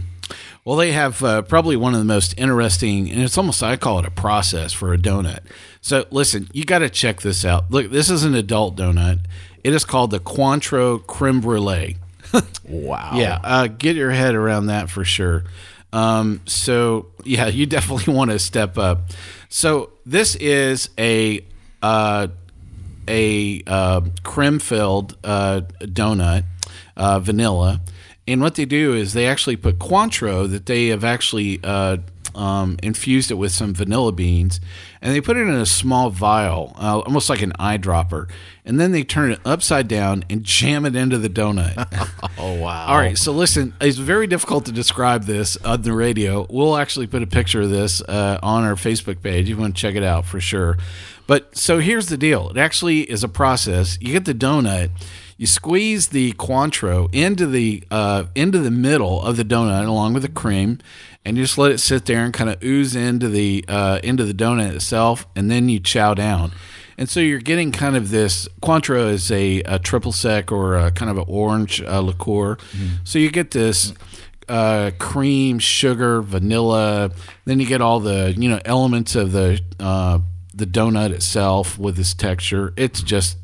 Well, 0.65 0.75
they 0.75 0.91
have 0.91 1.23
uh, 1.23 1.43
probably 1.43 1.77
one 1.77 1.93
of 1.93 1.99
the 1.99 2.05
most 2.05 2.37
interesting, 2.37 3.09
and 3.09 3.21
it's 3.21 3.37
almost, 3.37 3.63
I 3.63 3.77
call 3.77 3.99
it 3.99 4.05
a 4.05 4.11
process 4.11 4.73
for 4.73 4.93
a 4.93 4.97
donut. 4.97 5.39
So, 5.87 6.05
listen, 6.11 6.49
you 6.51 6.65
got 6.65 6.79
to 6.79 6.89
check 6.89 7.21
this 7.21 7.45
out. 7.45 7.71
Look, 7.71 7.91
this 7.91 8.09
is 8.09 8.25
an 8.25 8.35
adult 8.35 8.75
donut. 8.75 9.21
It 9.63 9.73
is 9.73 9.85
called 9.85 10.11
the 10.11 10.19
Cointreau 10.19 11.07
Creme 11.07 11.39
Brulee. 11.39 11.95
wow 12.65 13.11
Yeah, 13.15 13.39
uh, 13.41 13.67
get 13.67 13.95
your 13.95 14.11
head 14.11 14.35
around 14.35 14.65
that 14.65 14.89
for 14.89 15.05
sure. 15.05 15.45
Um, 15.93 16.41
so, 16.45 17.05
yeah, 17.23 17.47
you 17.47 17.65
definitely 17.65 18.13
want 18.17 18.31
to 18.31 18.39
step 18.39 18.77
up. 18.77 19.11
So, 19.47 19.91
this 20.05 20.35
is 20.35 20.89
a 20.99 21.45
uh, 21.81 22.27
a 23.07 23.63
uh, 23.65 24.01
creme 24.23 24.59
filled 24.59 25.15
uh, 25.23 25.61
donut, 25.79 26.43
uh, 26.97 27.21
vanilla. 27.21 27.79
And 28.27 28.41
what 28.41 28.55
they 28.55 28.65
do 28.65 28.93
is 28.93 29.13
they 29.13 29.25
actually 29.25 29.55
put 29.55 29.79
Cointreau 29.79 30.51
that 30.51 30.65
they 30.65 30.87
have 30.87 31.05
actually 31.05 31.61
uh, 31.63 31.99
um, 32.37 32.77
infused 32.83 33.31
it 33.31 33.35
with 33.35 33.51
some 33.51 33.73
vanilla 33.73 34.11
beans, 34.11 34.61
and 35.07 35.15
they 35.15 35.21
put 35.21 35.37
it 35.37 35.47
in 35.47 35.53
a 35.53 35.65
small 35.65 36.09
vial, 36.09 36.75
uh, 36.77 36.99
almost 36.99 37.29
like 37.29 37.41
an 37.41 37.53
eyedropper, 37.53 38.29
and 38.65 38.77
then 38.77 38.91
they 38.91 39.05
turn 39.05 39.31
it 39.31 39.39
upside 39.45 39.87
down 39.87 40.25
and 40.29 40.43
jam 40.43 40.85
it 40.85 40.97
into 40.97 41.17
the 41.17 41.29
donut. 41.29 41.77
oh 42.37 42.55
wow 42.55 42.87
All 42.87 42.97
right, 42.97 43.17
so 43.17 43.31
listen, 43.31 43.73
it's 43.79 43.99
very 43.99 44.27
difficult 44.27 44.65
to 44.65 44.73
describe 44.73 45.23
this 45.23 45.55
on 45.63 45.83
the 45.83 45.93
radio. 45.93 46.45
We'll 46.49 46.75
actually 46.75 47.07
put 47.07 47.23
a 47.23 47.27
picture 47.27 47.61
of 47.61 47.69
this 47.69 48.01
uh, 48.01 48.39
on 48.43 48.65
our 48.65 48.75
Facebook 48.75 49.21
page. 49.21 49.47
You 49.47 49.55
want 49.55 49.77
to 49.77 49.81
check 49.81 49.95
it 49.95 50.03
out 50.03 50.25
for 50.25 50.41
sure. 50.41 50.77
But 51.25 51.55
so 51.55 51.79
here's 51.79 52.07
the 52.07 52.17
deal: 52.17 52.49
it 52.49 52.57
actually 52.57 53.09
is 53.09 53.23
a 53.23 53.29
process. 53.29 53.97
You 54.01 54.11
get 54.11 54.25
the 54.25 54.33
donut, 54.33 54.89
you 55.37 55.47
squeeze 55.47 56.09
the 56.09 56.33
Cointreau 56.33 57.07
into 57.13 57.45
the 57.45 57.83
uh, 57.89 58.25
into 58.35 58.57
the 58.57 58.71
middle 58.71 59.21
of 59.21 59.37
the 59.37 59.45
donut 59.45 59.87
along 59.87 60.15
with 60.15 60.23
the 60.23 60.29
cream, 60.29 60.79
and 61.27 61.37
you 61.37 61.43
just 61.43 61.57
let 61.59 61.71
it 61.71 61.79
sit 61.79 62.05
there 62.05 62.23
and 62.23 62.33
kind 62.33 62.49
of 62.49 62.63
ooze 62.63 62.95
into 62.95 63.27
the 63.29 63.63
uh, 63.67 63.99
into 64.03 64.23
the 64.23 64.33
donut 64.33 64.73
itself, 64.73 65.27
and 65.35 65.51
then 65.51 65.69
you 65.69 65.79
chow 65.79 66.13
down. 66.15 66.53
And 66.97 67.07
so 67.07 67.19
you're 67.19 67.37
getting 67.39 67.71
kind 67.71 67.95
of 67.95 68.09
this 68.09 68.47
Cointreau 68.63 69.11
is 69.11 69.29
a, 69.29 69.61
a 69.65 69.77
triple 69.77 70.11
sec 70.11 70.51
or 70.51 70.75
a 70.77 70.89
kind 70.89 71.11
of 71.11 71.17
an 71.19 71.25
orange 71.27 71.79
uh, 71.83 71.99
liqueur. 71.99 72.57
So 73.03 73.19
you 73.19 73.29
get 73.29 73.51
this 73.51 73.93
uh, 74.49 74.89
cream, 74.97 75.59
sugar, 75.59 76.23
vanilla. 76.23 77.11
Then 77.45 77.59
you 77.59 77.67
get 77.67 77.81
all 77.81 77.99
the 77.99 78.33
you 78.35 78.49
know 78.49 78.59
elements 78.65 79.13
of 79.15 79.31
the 79.31 79.61
uh, 79.79 80.19
the 80.55 80.65
donut 80.65 81.11
itself 81.11 81.77
with 81.77 81.97
this 81.97 82.15
texture. 82.15 82.73
It's 82.77 83.03
just 83.03 83.37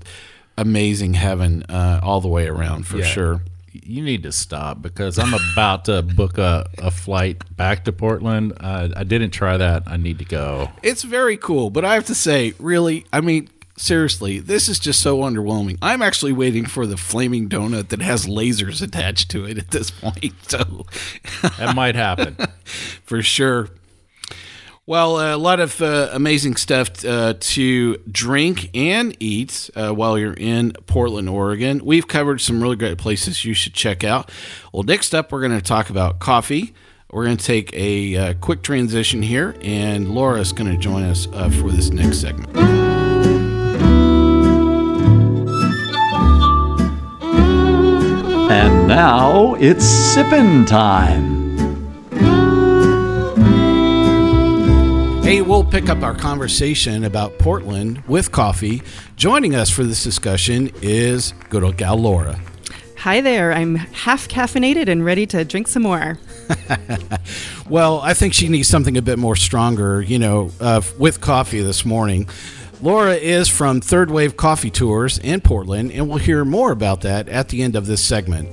amazing 0.57 1.15
heaven 1.15 1.63
uh, 1.69 1.99
all 2.01 2.21
the 2.21 2.27
way 2.27 2.47
around 2.47 2.87
for 2.87 2.97
Yeah. 2.97 3.05
sure. 3.05 3.41
You 3.73 4.01
need 4.03 4.23
to 4.23 4.31
stop 4.31 4.81
because 4.81 5.17
I'm 5.17 5.33
about 5.53 5.85
to 5.85 6.01
book 6.01 6.37
a, 6.37 6.69
a 6.77 6.91
flight 6.91 7.43
back 7.55 7.85
to 7.85 7.91
Portland. 7.91 8.53
Uh, 8.59 8.89
I 8.95 9.03
didn't 9.03 9.31
try 9.31 9.57
that. 9.57 9.83
I 9.87 9.97
need 9.97 10.19
to 10.19 10.25
go. 10.25 10.69
It's 10.83 11.03
very 11.03 11.37
cool, 11.37 11.69
but 11.69 11.83
I 11.83 11.95
have 11.95 12.05
to 12.05 12.15
say, 12.15 12.53
really, 12.59 13.05
I 13.11 13.21
mean, 13.21 13.49
seriously, 13.77 14.39
this 14.39 14.69
is 14.69 14.79
just 14.79 15.01
so 15.01 15.19
underwhelming. 15.19 15.77
I'm 15.81 16.01
actually 16.01 16.33
waiting 16.33 16.65
for 16.65 16.85
the 16.85 16.97
flaming 16.97 17.49
donut 17.49 17.89
that 17.89 18.01
has 18.01 18.27
lasers 18.27 18.81
attached 18.81 19.31
to 19.31 19.45
it 19.45 19.57
at 19.57 19.71
this 19.71 19.91
point. 19.91 20.33
So, 20.47 20.85
That 21.57 21.75
might 21.75 21.95
happen. 21.95 22.37
for 23.03 23.21
sure. 23.23 23.69
Well, 24.85 25.35
a 25.35 25.37
lot 25.37 25.61
of 25.61 25.81
uh, 25.81 26.09
amazing 26.11 26.57
stuff 26.57 27.05
uh, 27.05 27.35
to 27.39 27.97
drink 28.11 28.69
and 28.73 29.15
eat 29.17 29.69
uh, 29.77 29.91
while 29.91 30.19
you're 30.19 30.33
in 30.33 30.73
Portland, 30.87 31.29
Oregon. 31.29 31.85
We've 31.85 32.05
covered 32.05 32.41
some 32.41 32.61
really 32.61 32.75
great 32.75 32.97
places 32.97 33.45
you 33.45 33.53
should 33.53 33.73
check 33.73 34.03
out. 34.03 34.29
Well, 34.73 34.83
next 34.83 35.15
up, 35.15 35.31
we're 35.31 35.39
going 35.39 35.57
to 35.57 35.61
talk 35.61 35.89
about 35.89 36.19
coffee. 36.19 36.73
We're 37.09 37.23
going 37.23 37.37
to 37.37 37.45
take 37.45 37.71
a 37.73 38.17
uh, 38.17 38.33
quick 38.41 38.61
transition 38.61 39.21
here, 39.21 39.55
and 39.61 40.13
Lora 40.13 40.41
is 40.41 40.51
going 40.51 40.69
to 40.69 40.77
join 40.77 41.03
us 41.03 41.27
uh, 41.31 41.49
for 41.49 41.71
this 41.71 41.89
next 41.91 42.19
segment. 42.19 42.53
And 48.51 48.87
now 48.89 49.55
it's 49.55 49.85
sippin' 49.85 50.67
time. 50.67 51.32
Hey, 55.23 55.41
we'll 55.41 55.63
pick 55.63 55.87
up 55.87 56.03
our 56.03 56.13
conversation 56.13 57.05
about 57.05 57.39
Portland 57.39 58.03
with 58.07 58.31
coffee. 58.31 58.81
Joining 59.15 59.55
us 59.55 59.69
for 59.69 59.83
this 59.85 60.03
discussion 60.03 60.69
is 60.81 61.33
good 61.49 61.63
old 61.63 61.77
gal 61.77 61.97
Lora. 61.97 62.39
Hi 62.97 63.21
there. 63.21 63.53
I'm 63.53 63.75
half 63.75 64.27
caffeinated 64.27 64.89
and 64.89 65.03
ready 65.03 65.25
to 65.27 65.45
drink 65.45 65.69
some 65.69 65.83
more. 65.83 66.19
Well, 67.69 68.01
I 68.01 68.13
think 68.13 68.33
she 68.33 68.49
needs 68.49 68.67
something 68.67 68.97
a 68.97 69.01
bit 69.01 69.17
more 69.17 69.37
stronger, 69.37 70.01
you 70.01 70.19
know, 70.19 70.51
uh, 70.59 70.81
with 70.99 71.21
coffee 71.21 71.61
this 71.61 71.85
morning. 71.85 72.27
Lora 72.81 73.15
is 73.15 73.47
from 73.47 73.79
Third 73.79 74.11
Wave 74.11 74.35
Coffee 74.35 74.69
Tours 74.69 75.17
in 75.17 75.39
Portland, 75.39 75.91
and 75.93 76.09
we'll 76.09 76.17
hear 76.17 76.43
more 76.43 76.71
about 76.71 77.01
that 77.01 77.29
at 77.29 77.47
the 77.49 77.63
end 77.63 77.77
of 77.77 77.85
this 77.85 78.03
segment. 78.03 78.49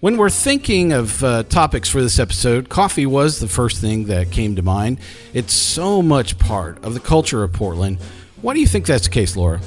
When 0.00 0.16
we're 0.16 0.30
thinking 0.30 0.92
of 0.92 1.24
uh, 1.24 1.42
topics 1.42 1.88
for 1.88 2.00
this 2.00 2.20
episode, 2.20 2.68
coffee 2.68 3.04
was 3.04 3.40
the 3.40 3.48
first 3.48 3.80
thing 3.80 4.04
that 4.04 4.30
came 4.30 4.54
to 4.54 4.62
mind. 4.62 5.00
It's 5.34 5.52
so 5.52 6.02
much 6.02 6.38
part 6.38 6.84
of 6.84 6.94
the 6.94 7.00
culture 7.00 7.42
of 7.42 7.52
Portland. 7.52 7.98
Why 8.40 8.54
do 8.54 8.60
you 8.60 8.68
think 8.68 8.86
that's 8.86 9.08
the 9.08 9.10
case, 9.10 9.36
Lora? 9.36 9.60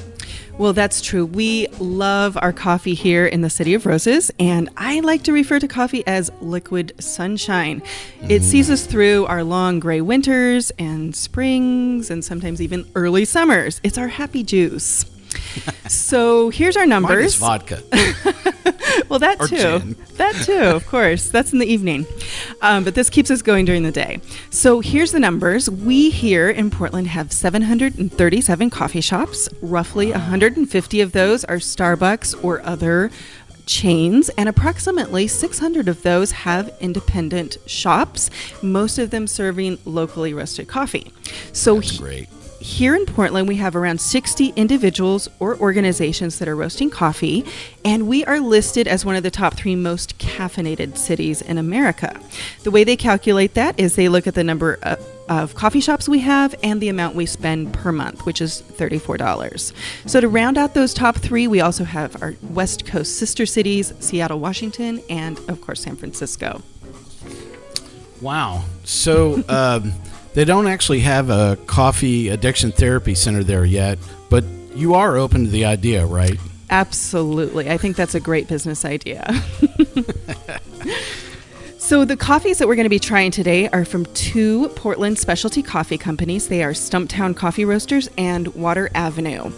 Well, 0.56 0.72
that's 0.72 1.02
true. 1.02 1.26
We 1.26 1.66
love 1.78 2.38
our 2.40 2.54
coffee 2.54 2.94
here 2.94 3.26
in 3.26 3.42
the 3.42 3.50
City 3.50 3.74
of 3.74 3.84
Roses, 3.84 4.30
and 4.38 4.70
I 4.74 5.00
like 5.00 5.22
to 5.24 5.32
refer 5.34 5.58
to 5.58 5.68
coffee 5.68 6.02
as 6.06 6.30
liquid 6.40 6.94
sunshine. 6.98 7.82
It 8.26 8.42
sees 8.42 8.70
us 8.70 8.86
through 8.86 9.26
our 9.26 9.44
long 9.44 9.80
gray 9.80 10.00
winters 10.00 10.70
and 10.78 11.14
springs, 11.14 12.10
and 12.10 12.24
sometimes 12.24 12.62
even 12.62 12.90
early 12.94 13.26
summers. 13.26 13.82
It's 13.84 13.98
our 13.98 14.08
happy 14.08 14.44
juice. 14.44 15.04
so 15.88 16.48
here's 16.48 16.78
our 16.78 16.86
numbers. 16.86 17.38
Mine 17.38 17.58
is 17.58 17.68
numbers. 17.68 17.82
vodka. 17.82 18.78
Well, 19.08 19.18
that 19.18 19.40
Or 19.40 19.46
too. 19.48 19.56
gin. 19.56 19.96
That 20.16 20.34
too, 20.44 20.52
of 20.76 20.86
course. 20.86 21.28
That's 21.28 21.52
in 21.52 21.58
the 21.58 21.66
evening. 21.66 22.06
Um, 22.60 22.84
but 22.84 22.94
this 22.94 23.10
keeps 23.10 23.30
us 23.30 23.42
going 23.42 23.64
during 23.64 23.82
the 23.82 23.92
day. 23.92 24.20
So 24.50 24.80
here's 24.80 25.12
the 25.12 25.20
numbers. 25.20 25.68
We 25.68 26.10
here 26.10 26.48
in 26.50 26.70
Portland 26.70 27.08
have 27.08 27.32
737 27.32 28.70
coffee 28.70 29.00
shops. 29.00 29.48
Roughly 29.60 30.10
150 30.12 31.00
of 31.00 31.12
those 31.12 31.44
are 31.44 31.56
Starbucks 31.56 32.42
or 32.44 32.62
other 32.62 33.10
chains, 33.66 34.28
and 34.30 34.48
approximately 34.48 35.26
600 35.28 35.88
of 35.88 36.02
those 36.02 36.32
have 36.32 36.74
independent 36.80 37.58
shops, 37.66 38.28
most 38.60 38.98
of 38.98 39.10
them 39.10 39.26
serving 39.26 39.78
locally 39.84 40.34
roasted 40.34 40.66
coffee. 40.68 41.12
So 41.52 41.78
he- 41.78 41.98
Great. 41.98 42.28
Here 42.62 42.94
in 42.94 43.06
Portland, 43.06 43.48
we 43.48 43.56
have 43.56 43.74
around 43.74 44.00
60 44.00 44.52
individuals 44.54 45.28
or 45.40 45.58
organizations 45.58 46.38
that 46.38 46.46
are 46.46 46.54
roasting 46.54 46.90
coffee, 46.90 47.44
and 47.84 48.06
we 48.06 48.24
are 48.24 48.38
listed 48.38 48.86
as 48.86 49.04
one 49.04 49.16
of 49.16 49.24
the 49.24 49.30
top 49.30 49.54
three 49.54 49.74
most 49.74 50.16
caffeinated 50.18 50.96
cities 50.96 51.42
in 51.42 51.58
America. 51.58 52.18
The 52.62 52.70
way 52.70 52.84
they 52.84 52.96
calculate 52.96 53.54
that 53.54 53.78
is 53.80 53.96
they 53.96 54.08
look 54.08 54.26
at 54.26 54.34
the 54.34 54.44
number 54.44 54.78
of, 54.82 55.04
of 55.28 55.54
coffee 55.54 55.80
shops 55.80 56.08
we 56.08 56.20
have 56.20 56.54
and 56.62 56.80
the 56.80 56.88
amount 56.88 57.16
we 57.16 57.26
spend 57.26 57.74
per 57.74 57.90
month, 57.90 58.24
which 58.24 58.40
is 58.40 58.62
$34. 58.62 59.72
So, 60.06 60.20
to 60.20 60.28
round 60.28 60.56
out 60.56 60.74
those 60.74 60.94
top 60.94 61.16
three, 61.16 61.48
we 61.48 61.60
also 61.60 61.82
have 61.84 62.22
our 62.22 62.34
West 62.42 62.86
Coast 62.86 63.16
sister 63.16 63.44
cities 63.44 63.92
Seattle, 63.98 64.38
Washington, 64.38 65.02
and 65.10 65.38
of 65.48 65.60
course, 65.60 65.82
San 65.82 65.96
Francisco. 65.96 66.62
Wow. 68.22 68.64
So 68.84 69.42
um, 69.48 69.92
they 70.34 70.44
don't 70.44 70.66
actually 70.66 71.00
have 71.00 71.30
a 71.30 71.58
coffee 71.66 72.28
addiction 72.28 72.72
therapy 72.72 73.14
center 73.14 73.44
there 73.44 73.64
yet, 73.64 73.98
but 74.30 74.44
you 74.74 74.94
are 74.94 75.16
open 75.16 75.44
to 75.44 75.50
the 75.50 75.64
idea, 75.64 76.06
right? 76.06 76.38
Absolutely. 76.70 77.70
I 77.70 77.76
think 77.76 77.96
that's 77.96 78.14
a 78.14 78.20
great 78.20 78.48
business 78.48 78.84
idea. 78.84 79.26
so, 81.78 82.06
the 82.06 82.16
coffees 82.16 82.58
that 82.58 82.66
we're 82.66 82.76
going 82.76 82.84
to 82.84 82.90
be 82.90 82.98
trying 82.98 83.30
today 83.30 83.68
are 83.68 83.84
from 83.84 84.06
two 84.14 84.68
Portland 84.70 85.18
specialty 85.18 85.62
coffee 85.62 85.98
companies. 85.98 86.48
They 86.48 86.62
are 86.62 86.72
Stumptown 86.72 87.36
Coffee 87.36 87.66
Roasters 87.66 88.08
and 88.16 88.48
Water 88.54 88.90
Avenue. 88.94 89.52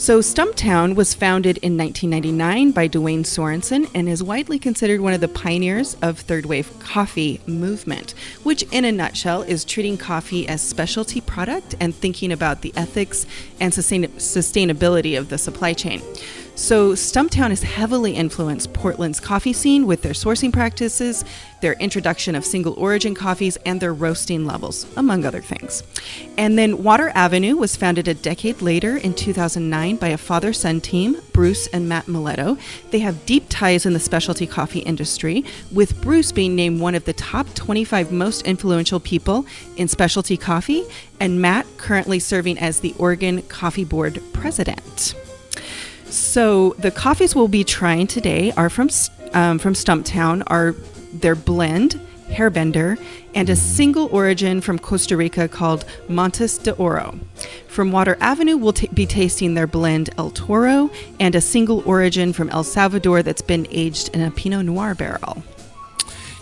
So, 0.00 0.20
Stumptown 0.20 0.94
was 0.94 1.12
founded 1.12 1.56
in 1.56 1.76
1999 1.76 2.70
by 2.70 2.86
Duane 2.86 3.24
Sorenson 3.24 3.88
and 3.92 4.08
is 4.08 4.22
widely 4.22 4.56
considered 4.56 5.00
one 5.00 5.12
of 5.12 5.20
the 5.20 5.26
pioneers 5.26 5.96
of 6.00 6.20
third 6.20 6.46
wave 6.46 6.70
coffee 6.78 7.40
movement, 7.48 8.14
which, 8.44 8.62
in 8.70 8.84
a 8.84 8.92
nutshell, 8.92 9.42
is 9.42 9.64
treating 9.64 9.96
coffee 9.96 10.46
as 10.46 10.62
specialty 10.62 11.20
product 11.20 11.74
and 11.80 11.96
thinking 11.96 12.30
about 12.30 12.62
the 12.62 12.72
ethics 12.76 13.26
and 13.58 13.74
sustain- 13.74 14.06
sustainability 14.18 15.18
of 15.18 15.30
the 15.30 15.36
supply 15.36 15.72
chain. 15.72 16.00
So, 16.58 16.94
Stumptown 16.94 17.50
has 17.50 17.62
heavily 17.62 18.16
influenced 18.16 18.72
Portland's 18.72 19.20
coffee 19.20 19.52
scene 19.52 19.86
with 19.86 20.02
their 20.02 20.12
sourcing 20.12 20.52
practices, 20.52 21.24
their 21.60 21.74
introduction 21.74 22.34
of 22.34 22.44
single 22.44 22.74
origin 22.74 23.14
coffees, 23.14 23.56
and 23.64 23.80
their 23.80 23.94
roasting 23.94 24.44
levels, 24.44 24.84
among 24.96 25.24
other 25.24 25.40
things. 25.40 25.84
And 26.36 26.58
then 26.58 26.82
Water 26.82 27.12
Avenue 27.14 27.56
was 27.56 27.76
founded 27.76 28.08
a 28.08 28.12
decade 28.12 28.60
later 28.60 28.96
in 28.96 29.14
2009 29.14 29.96
by 29.98 30.08
a 30.08 30.18
father 30.18 30.52
son 30.52 30.80
team, 30.80 31.18
Bruce 31.32 31.68
and 31.68 31.88
Matt 31.88 32.06
Milletto. 32.06 32.58
They 32.90 32.98
have 32.98 33.24
deep 33.24 33.44
ties 33.48 33.86
in 33.86 33.92
the 33.92 34.00
specialty 34.00 34.46
coffee 34.46 34.80
industry, 34.80 35.44
with 35.70 36.02
Bruce 36.02 36.32
being 36.32 36.56
named 36.56 36.80
one 36.80 36.96
of 36.96 37.04
the 37.04 37.12
top 37.12 37.54
25 37.54 38.10
most 38.10 38.42
influential 38.42 38.98
people 38.98 39.46
in 39.76 39.86
specialty 39.86 40.36
coffee, 40.36 40.82
and 41.20 41.40
Matt 41.40 41.66
currently 41.76 42.18
serving 42.18 42.58
as 42.58 42.80
the 42.80 42.96
Oregon 42.98 43.42
Coffee 43.42 43.84
Board 43.84 44.20
president. 44.32 45.14
So 46.10 46.70
the 46.78 46.90
coffees 46.90 47.34
we'll 47.34 47.48
be 47.48 47.64
trying 47.64 48.06
today 48.06 48.52
are 48.52 48.70
from 48.70 48.88
um, 49.34 49.58
from 49.58 49.74
Stumptown. 49.74 50.42
Are 50.46 50.74
their 51.12 51.34
blend, 51.34 52.00
Hairbender, 52.28 52.98
and 53.34 53.48
a 53.50 53.56
single 53.56 54.08
origin 54.12 54.60
from 54.60 54.78
Costa 54.78 55.16
Rica 55.16 55.48
called 55.48 55.84
Montes 56.08 56.58
de 56.58 56.72
Oro. 56.72 57.18
From 57.66 57.92
Water 57.92 58.16
Avenue, 58.20 58.56
we'll 58.56 58.72
ta 58.72 58.86
be 58.92 59.06
tasting 59.06 59.54
their 59.54 59.66
blend 59.66 60.10
El 60.18 60.30
Toro 60.30 60.90
and 61.20 61.34
a 61.34 61.40
single 61.40 61.82
origin 61.86 62.32
from 62.32 62.50
El 62.50 62.64
Salvador 62.64 63.22
that's 63.22 63.42
been 63.42 63.66
aged 63.70 64.08
in 64.14 64.22
a 64.22 64.30
Pinot 64.30 64.66
Noir 64.66 64.94
barrel. 64.94 65.42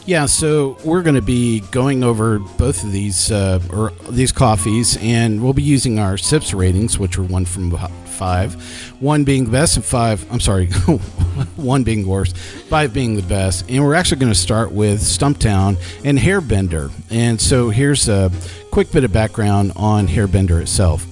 Yeah, 0.07 0.27
so 0.27 0.79
we're 0.85 1.03
going 1.03 1.17
to 1.17 1.23
be 1.23 1.61
going 1.73 2.05
over 2.05 2.39
both 2.39 2.85
of 2.85 2.93
these 2.93 3.33
uh, 3.33 3.61
or 3.71 3.93
these 4.09 4.31
coffees, 4.31 4.97
and 5.01 5.43
we'll 5.43 5.53
be 5.53 5.65
using 5.65 5.99
our 5.99 6.17
SIPS 6.17 6.55
ratings, 6.55 6.97
which 6.97 7.19
are 7.19 7.25
one 7.25 7.45
from 7.45 7.71
five, 8.17 8.55
one 9.01 9.25
being 9.25 9.45
the 9.45 9.51
best, 9.51 9.77
and 9.77 9.85
five. 9.85 10.27
I'm 10.33 10.41
sorry, 10.41 10.67
one 11.57 11.85
being 11.85 12.07
worst, 12.07 12.37
five 12.37 12.93
being 12.93 13.17
the 13.17 13.23
best. 13.23 13.69
And 13.69 13.85
we're 13.85 13.95
actually 13.95 14.21
going 14.21 14.33
to 14.33 14.39
start 14.39 14.73
with 14.73 15.01
Stumptown 15.01 15.79
and 16.05 16.19
Hairbender. 16.19 16.91
And 17.11 17.41
so 17.41 17.71
here's 17.71 18.09
a 18.09 18.31
quick 18.71 18.91
bit 18.91 19.05
of 19.05 19.13
background 19.13 19.73
on 19.77 20.09
Hairbender 20.09 20.61
itself. 20.61 21.07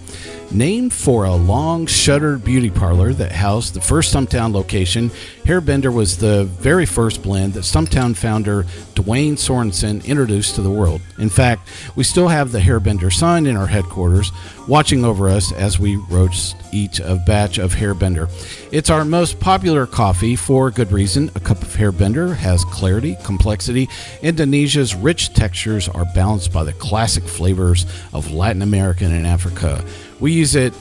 Named 0.55 0.93
for 0.93 1.25
a 1.25 1.35
long 1.35 1.85
shuttered 1.87 2.45
beauty 2.45 2.71
parlor 2.71 3.13
that 3.15 3.33
housed 3.33 3.75
the 3.75 3.81
first 3.81 4.15
Stumptown 4.15 4.53
location, 4.53 5.11
Hairbender 5.43 5.93
was 5.93 6.17
the 6.17 6.45
very 6.45 6.87
first 6.87 7.25
blend 7.25 7.55
that 7.55 7.65
Stumptown 7.65 8.15
founder 8.15 8.65
Duane 8.95 9.37
Sorenson 9.37 10.01
introduced 10.05 10.55
to 10.55 10.63
the 10.63 10.71
world. 10.71 11.01
In 11.19 11.29
fact, 11.29 11.69
we 11.97 12.05
still 12.05 12.29
have 12.29 12.53
the 12.53 12.61
Hairbender 12.61 13.13
sign 13.13 13.47
in 13.47 13.57
our 13.57 13.67
headquarters, 13.67 14.31
watching 14.69 15.05
over 15.05 15.29
us 15.29 15.53
as 15.53 15.81
we 15.81 15.97
roast 15.97 16.55
each 16.73 17.01
a 17.01 17.21
batch 17.27 17.59
of 17.59 17.75
Hairbender. 17.75 18.31
It's 18.71 18.91
our 18.91 19.05
most 19.05 19.41
popular 19.41 19.89
coffee 19.89 20.37
for 20.37 20.71
good 20.71 20.93
reason. 20.93 21.33
A 21.35 21.41
cup 21.41 21.63
of 21.63 21.75
Hairbender 21.75 22.37
has 22.37 22.65
clarity, 22.67 23.17
complexity. 23.25 23.89
Indonesia's 24.23 24.95
rich 24.95 25.35
textures 25.35 25.89
are 25.89 26.07
balanced 26.15 26.53
by 26.53 26.63
the 26.63 26.73
classic 26.75 27.25
flavors 27.25 27.87
of 28.13 28.33
Latin 28.33 28.63
America 28.63 29.05
and 29.05 29.27
Africa. 29.27 29.85
We 30.25 30.33
use 30.33 30.55
it. 30.55 30.73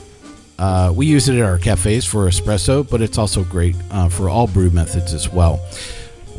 Uh, 0.58 0.90
we 0.96 1.04
use 1.04 1.28
it 1.28 1.36
at 1.36 1.42
our 1.42 1.58
cafes 1.58 2.06
for 2.06 2.24
espresso, 2.28 2.88
but 2.88 3.02
it's 3.02 3.18
also 3.18 3.44
great 3.44 3.76
uh, 3.90 4.08
for 4.08 4.30
all 4.30 4.46
brew 4.46 4.70
methods 4.70 5.12
as 5.12 5.28
well. 5.28 5.60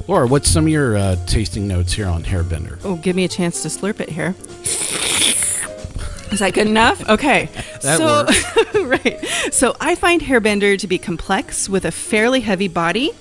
Lora, 0.08 0.26
what's 0.26 0.50
some 0.50 0.64
of 0.64 0.72
your 0.72 0.98
uh, 0.98 1.16
tasting 1.28 1.68
notes 1.68 1.94
here 1.94 2.08
on 2.08 2.24
Hairbender? 2.24 2.80
Oh, 2.84 2.96
give 2.96 3.16
me 3.16 3.24
a 3.24 3.28
chance 3.28 3.62
to 3.62 3.68
slurp 3.68 4.00
it 4.00 4.10
here. 4.10 4.34
Is 6.34 6.40
that 6.40 6.56
good 6.56 6.66
enough? 6.66 7.08
Okay. 7.08 7.48
That 7.82 8.00
so, 8.74 8.84
right. 8.86 9.24
So 9.54 9.76
I 9.80 9.94
find 9.94 10.20
Hairbender 10.20 10.80
to 10.80 10.88
be 10.88 10.98
complex 10.98 11.70
with 11.70 11.86
a 11.86 11.92
fairly 11.92 12.40
heavy 12.40 12.68
body. 12.68 13.12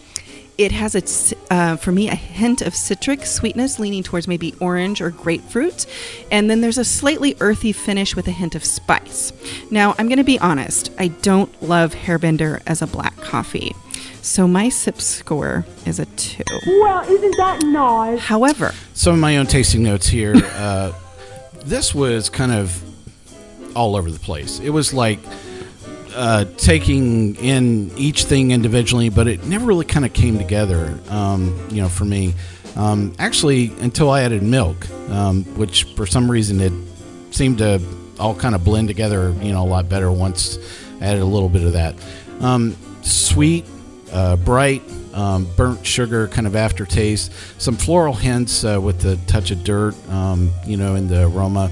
It 0.56 0.70
has 0.72 0.94
a, 0.94 1.04
c- 1.04 1.36
uh, 1.50 1.76
for 1.76 1.90
me, 1.90 2.08
a 2.08 2.14
hint 2.14 2.62
of 2.62 2.74
citric 2.76 3.26
sweetness 3.26 3.80
leaning 3.80 4.04
towards 4.04 4.28
maybe 4.28 4.54
orange 4.60 5.00
or 5.00 5.10
grapefruit. 5.10 5.84
And 6.30 6.48
then 6.48 6.60
there's 6.60 6.78
a 6.78 6.84
slightly 6.84 7.36
earthy 7.40 7.72
finish 7.72 8.14
with 8.14 8.28
a 8.28 8.30
hint 8.30 8.54
of 8.54 8.64
spice. 8.64 9.32
Now, 9.72 9.96
I'm 9.98 10.06
going 10.06 10.18
to 10.18 10.24
be 10.24 10.38
honest, 10.38 10.92
I 10.98 11.08
don't 11.08 11.50
love 11.60 11.94
Hairbender 11.94 12.62
as 12.66 12.82
a 12.82 12.86
black 12.86 13.16
coffee. 13.16 13.74
So 14.22 14.46
my 14.46 14.68
sip 14.68 15.00
score 15.00 15.66
is 15.86 15.98
a 15.98 16.06
two. 16.06 16.44
Well, 16.66 17.00
isn't 17.10 17.36
that 17.36 17.62
nice? 17.64 18.20
However, 18.20 18.72
Some 18.94 19.14
of 19.14 19.20
my 19.20 19.36
own 19.38 19.46
tasting 19.46 19.82
notes 19.82 20.06
here. 20.06 20.34
Uh, 20.36 20.92
this 21.64 21.94
was 21.94 22.30
kind 22.30 22.52
of 22.52 22.80
all 23.74 23.96
over 23.96 24.10
the 24.10 24.18
place. 24.20 24.60
It 24.60 24.70
was 24.70 24.94
like 24.94 25.18
uh, 26.14 26.44
taking 26.56 27.34
in 27.36 27.90
each 27.96 28.24
thing 28.24 28.50
individually, 28.50 29.08
but 29.08 29.26
it 29.26 29.44
never 29.44 29.66
really 29.66 29.84
kind 29.84 30.04
of 30.04 30.12
came 30.12 30.38
together. 30.38 30.98
Um, 31.08 31.58
you 31.70 31.82
know, 31.82 31.88
for 31.88 32.04
me, 32.04 32.34
um, 32.76 33.14
actually, 33.18 33.72
until 33.80 34.10
I 34.10 34.22
added 34.22 34.42
milk, 34.42 34.88
um, 35.10 35.44
which 35.56 35.84
for 35.94 36.06
some 36.06 36.30
reason 36.30 36.60
it 36.60 36.72
seemed 37.34 37.58
to 37.58 37.80
all 38.18 38.34
kind 38.34 38.54
of 38.54 38.64
blend 38.64 38.88
together. 38.88 39.34
You 39.42 39.52
know, 39.52 39.62
a 39.62 39.66
lot 39.66 39.88
better 39.88 40.10
once 40.10 40.58
I 41.00 41.06
added 41.06 41.22
a 41.22 41.26
little 41.26 41.48
bit 41.48 41.62
of 41.62 41.72
that. 41.74 41.94
Um, 42.40 42.76
sweet, 43.02 43.64
uh, 44.12 44.36
bright, 44.36 44.82
um, 45.12 45.46
burnt 45.56 45.86
sugar 45.86 46.28
kind 46.28 46.46
of 46.46 46.56
aftertaste, 46.56 47.32
some 47.58 47.76
floral 47.76 48.14
hints 48.14 48.64
uh, 48.64 48.80
with 48.80 49.00
the 49.00 49.16
touch 49.26 49.50
of 49.50 49.62
dirt, 49.64 49.94
um, 50.10 50.50
you 50.66 50.76
know, 50.76 50.94
in 50.96 51.08
the 51.08 51.26
aroma. 51.26 51.70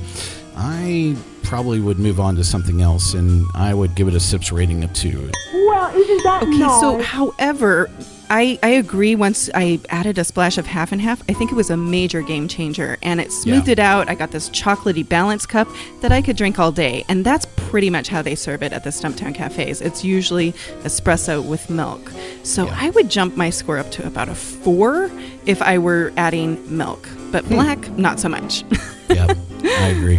I 0.56 1.16
probably 1.52 1.80
would 1.80 1.98
move 1.98 2.18
on 2.18 2.34
to 2.34 2.42
something 2.42 2.80
else, 2.80 3.12
and 3.12 3.44
I 3.54 3.74
would 3.74 3.94
give 3.94 4.08
it 4.08 4.14
a 4.14 4.20
sips 4.20 4.50
rating 4.50 4.82
of 4.84 4.92
two. 4.94 5.30
Well, 5.52 5.94
isn't 5.94 6.22
that 6.22 6.44
Okay, 6.44 6.56
nice? 6.56 6.80
so 6.80 7.02
however, 7.02 7.90
I, 8.30 8.58
I 8.62 8.68
agree. 8.70 9.14
Once 9.14 9.50
I 9.54 9.78
added 9.90 10.16
a 10.16 10.24
splash 10.24 10.56
of 10.56 10.64
half 10.64 10.92
and 10.92 11.00
half, 11.02 11.22
I 11.28 11.34
think 11.34 11.52
it 11.52 11.54
was 11.54 11.68
a 11.68 11.76
major 11.76 12.22
game 12.22 12.48
changer, 12.48 12.96
and 13.02 13.20
it 13.20 13.30
smoothed 13.30 13.66
Yeah. 13.68 13.72
it 13.72 13.78
out. 13.80 14.08
I 14.08 14.14
got 14.14 14.30
this 14.30 14.48
chocolatey 14.48 15.06
balance 15.06 15.44
cup 15.44 15.68
that 16.00 16.10
I 16.10 16.22
could 16.22 16.36
drink 16.38 16.58
all 16.58 16.72
day, 16.72 17.04
and 17.10 17.22
that's 17.22 17.44
pretty 17.56 17.90
much 17.90 18.08
how 18.08 18.22
they 18.22 18.34
serve 18.34 18.62
it 18.62 18.72
at 18.72 18.82
the 18.82 18.90
Stumptown 18.90 19.34
cafes. 19.34 19.82
It's 19.82 20.02
usually 20.02 20.52
espresso 20.84 21.46
with 21.46 21.68
milk. 21.68 22.10
So 22.44 22.66
I 22.68 22.88
would 22.88 23.10
jump 23.10 23.36
my 23.36 23.50
score 23.50 23.76
up 23.76 23.90
to 23.90 24.06
about 24.06 24.30
a 24.30 24.34
four 24.34 25.10
if 25.44 25.60
I 25.60 25.76
were 25.76 26.14
adding 26.16 26.74
milk, 26.74 27.06
but 27.30 27.44
hmm. 27.44 27.56
black, 27.56 27.90
not 27.98 28.20
so 28.20 28.30
much. 28.30 28.64
Yep, 29.12 29.36
I 29.62 29.88
agree. 29.88 30.18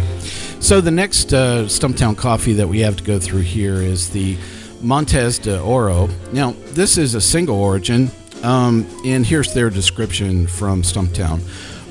So 0.64 0.80
the 0.80 0.90
next 0.90 1.34
uh, 1.34 1.64
Stumptown 1.64 2.16
coffee 2.16 2.54
that 2.54 2.66
we 2.66 2.80
have 2.80 2.96
to 2.96 3.04
go 3.04 3.18
through 3.18 3.42
here 3.42 3.74
is 3.74 4.08
the 4.08 4.38
Montes 4.80 5.38
de 5.38 5.60
Oro. 5.60 6.08
Now, 6.32 6.52
this 6.68 6.96
is 6.96 7.14
a 7.14 7.20
single 7.20 7.60
origin, 7.60 8.10
um, 8.42 8.86
and 9.04 9.26
here's 9.26 9.52
their 9.52 9.68
description 9.68 10.46
from 10.46 10.80
Stumptown. 10.80 11.42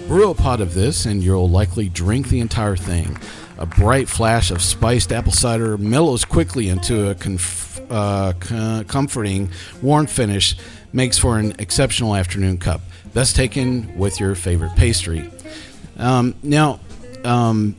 Brew 0.07 0.31
a 0.31 0.33
pot 0.33 0.59
of 0.59 0.73
this, 0.73 1.05
and 1.05 1.21
you'll 1.21 1.51
likely 1.51 1.87
drink 1.87 2.29
the 2.29 2.39
entire 2.39 2.75
thing. 2.75 3.15
A 3.59 3.67
bright 3.67 4.09
flash 4.09 4.49
of 4.49 4.59
spiced 4.59 5.11
apple 5.11 5.31
cider 5.31 5.77
mellows 5.77 6.25
quickly 6.25 6.67
into 6.67 7.11
a 7.11 7.13
conf- 7.13 7.79
uh, 7.91 8.33
co- 8.39 8.83
comforting, 8.87 9.51
warm 9.83 10.07
finish, 10.07 10.57
makes 10.91 11.19
for 11.19 11.37
an 11.37 11.53
exceptional 11.59 12.15
afternoon 12.15 12.57
cup. 12.57 12.81
Best 13.13 13.35
taken 13.35 13.95
with 13.99 14.19
your 14.19 14.33
favorite 14.33 14.75
pastry. 14.75 15.29
Um, 15.95 16.33
now, 16.41 16.79
um, 17.23 17.75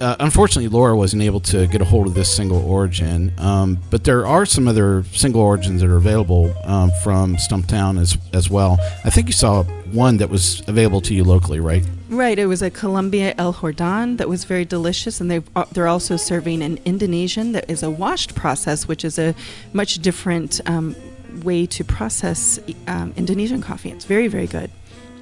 uh, 0.00 0.16
unfortunately, 0.20 0.68
Lora 0.68 0.96
wasn't 0.96 1.22
able 1.22 1.40
to 1.40 1.66
get 1.66 1.80
a 1.80 1.84
hold 1.84 2.06
of 2.06 2.14
this 2.14 2.34
single 2.34 2.64
origin, 2.64 3.32
um, 3.38 3.78
but 3.90 4.04
there 4.04 4.26
are 4.26 4.46
some 4.46 4.68
other 4.68 5.04
single 5.12 5.40
origins 5.40 5.80
that 5.80 5.90
are 5.90 5.96
available 5.96 6.54
um, 6.64 6.90
from 7.02 7.36
Stumptown 7.36 8.00
as 8.00 8.16
as 8.32 8.50
well. 8.50 8.78
I 9.04 9.10
think 9.10 9.26
you 9.26 9.32
saw 9.32 9.64
one 9.92 10.16
that 10.16 10.30
was 10.30 10.62
available 10.68 11.00
to 11.02 11.14
you 11.14 11.24
locally, 11.24 11.60
right? 11.60 11.84
Right, 12.08 12.38
it 12.38 12.46
was 12.46 12.62
a 12.62 12.70
Colombia 12.70 13.34
El 13.38 13.52
Jordan 13.52 14.16
that 14.16 14.28
was 14.28 14.44
very 14.44 14.64
delicious, 14.64 15.20
and 15.20 15.30
they 15.30 15.42
they're 15.72 15.88
also 15.88 16.16
serving 16.16 16.62
an 16.62 16.78
Indonesian 16.84 17.52
that 17.52 17.70
is 17.70 17.82
a 17.82 17.90
washed 17.90 18.34
process, 18.34 18.88
which 18.88 19.04
is 19.04 19.18
a 19.18 19.34
much 19.72 19.98
different 19.98 20.60
um, 20.66 20.94
way 21.42 21.66
to 21.66 21.84
process 21.84 22.58
um, 22.86 23.12
Indonesian 23.16 23.60
coffee. 23.62 23.90
It's 23.90 24.04
very 24.04 24.28
very 24.28 24.46
good. 24.46 24.70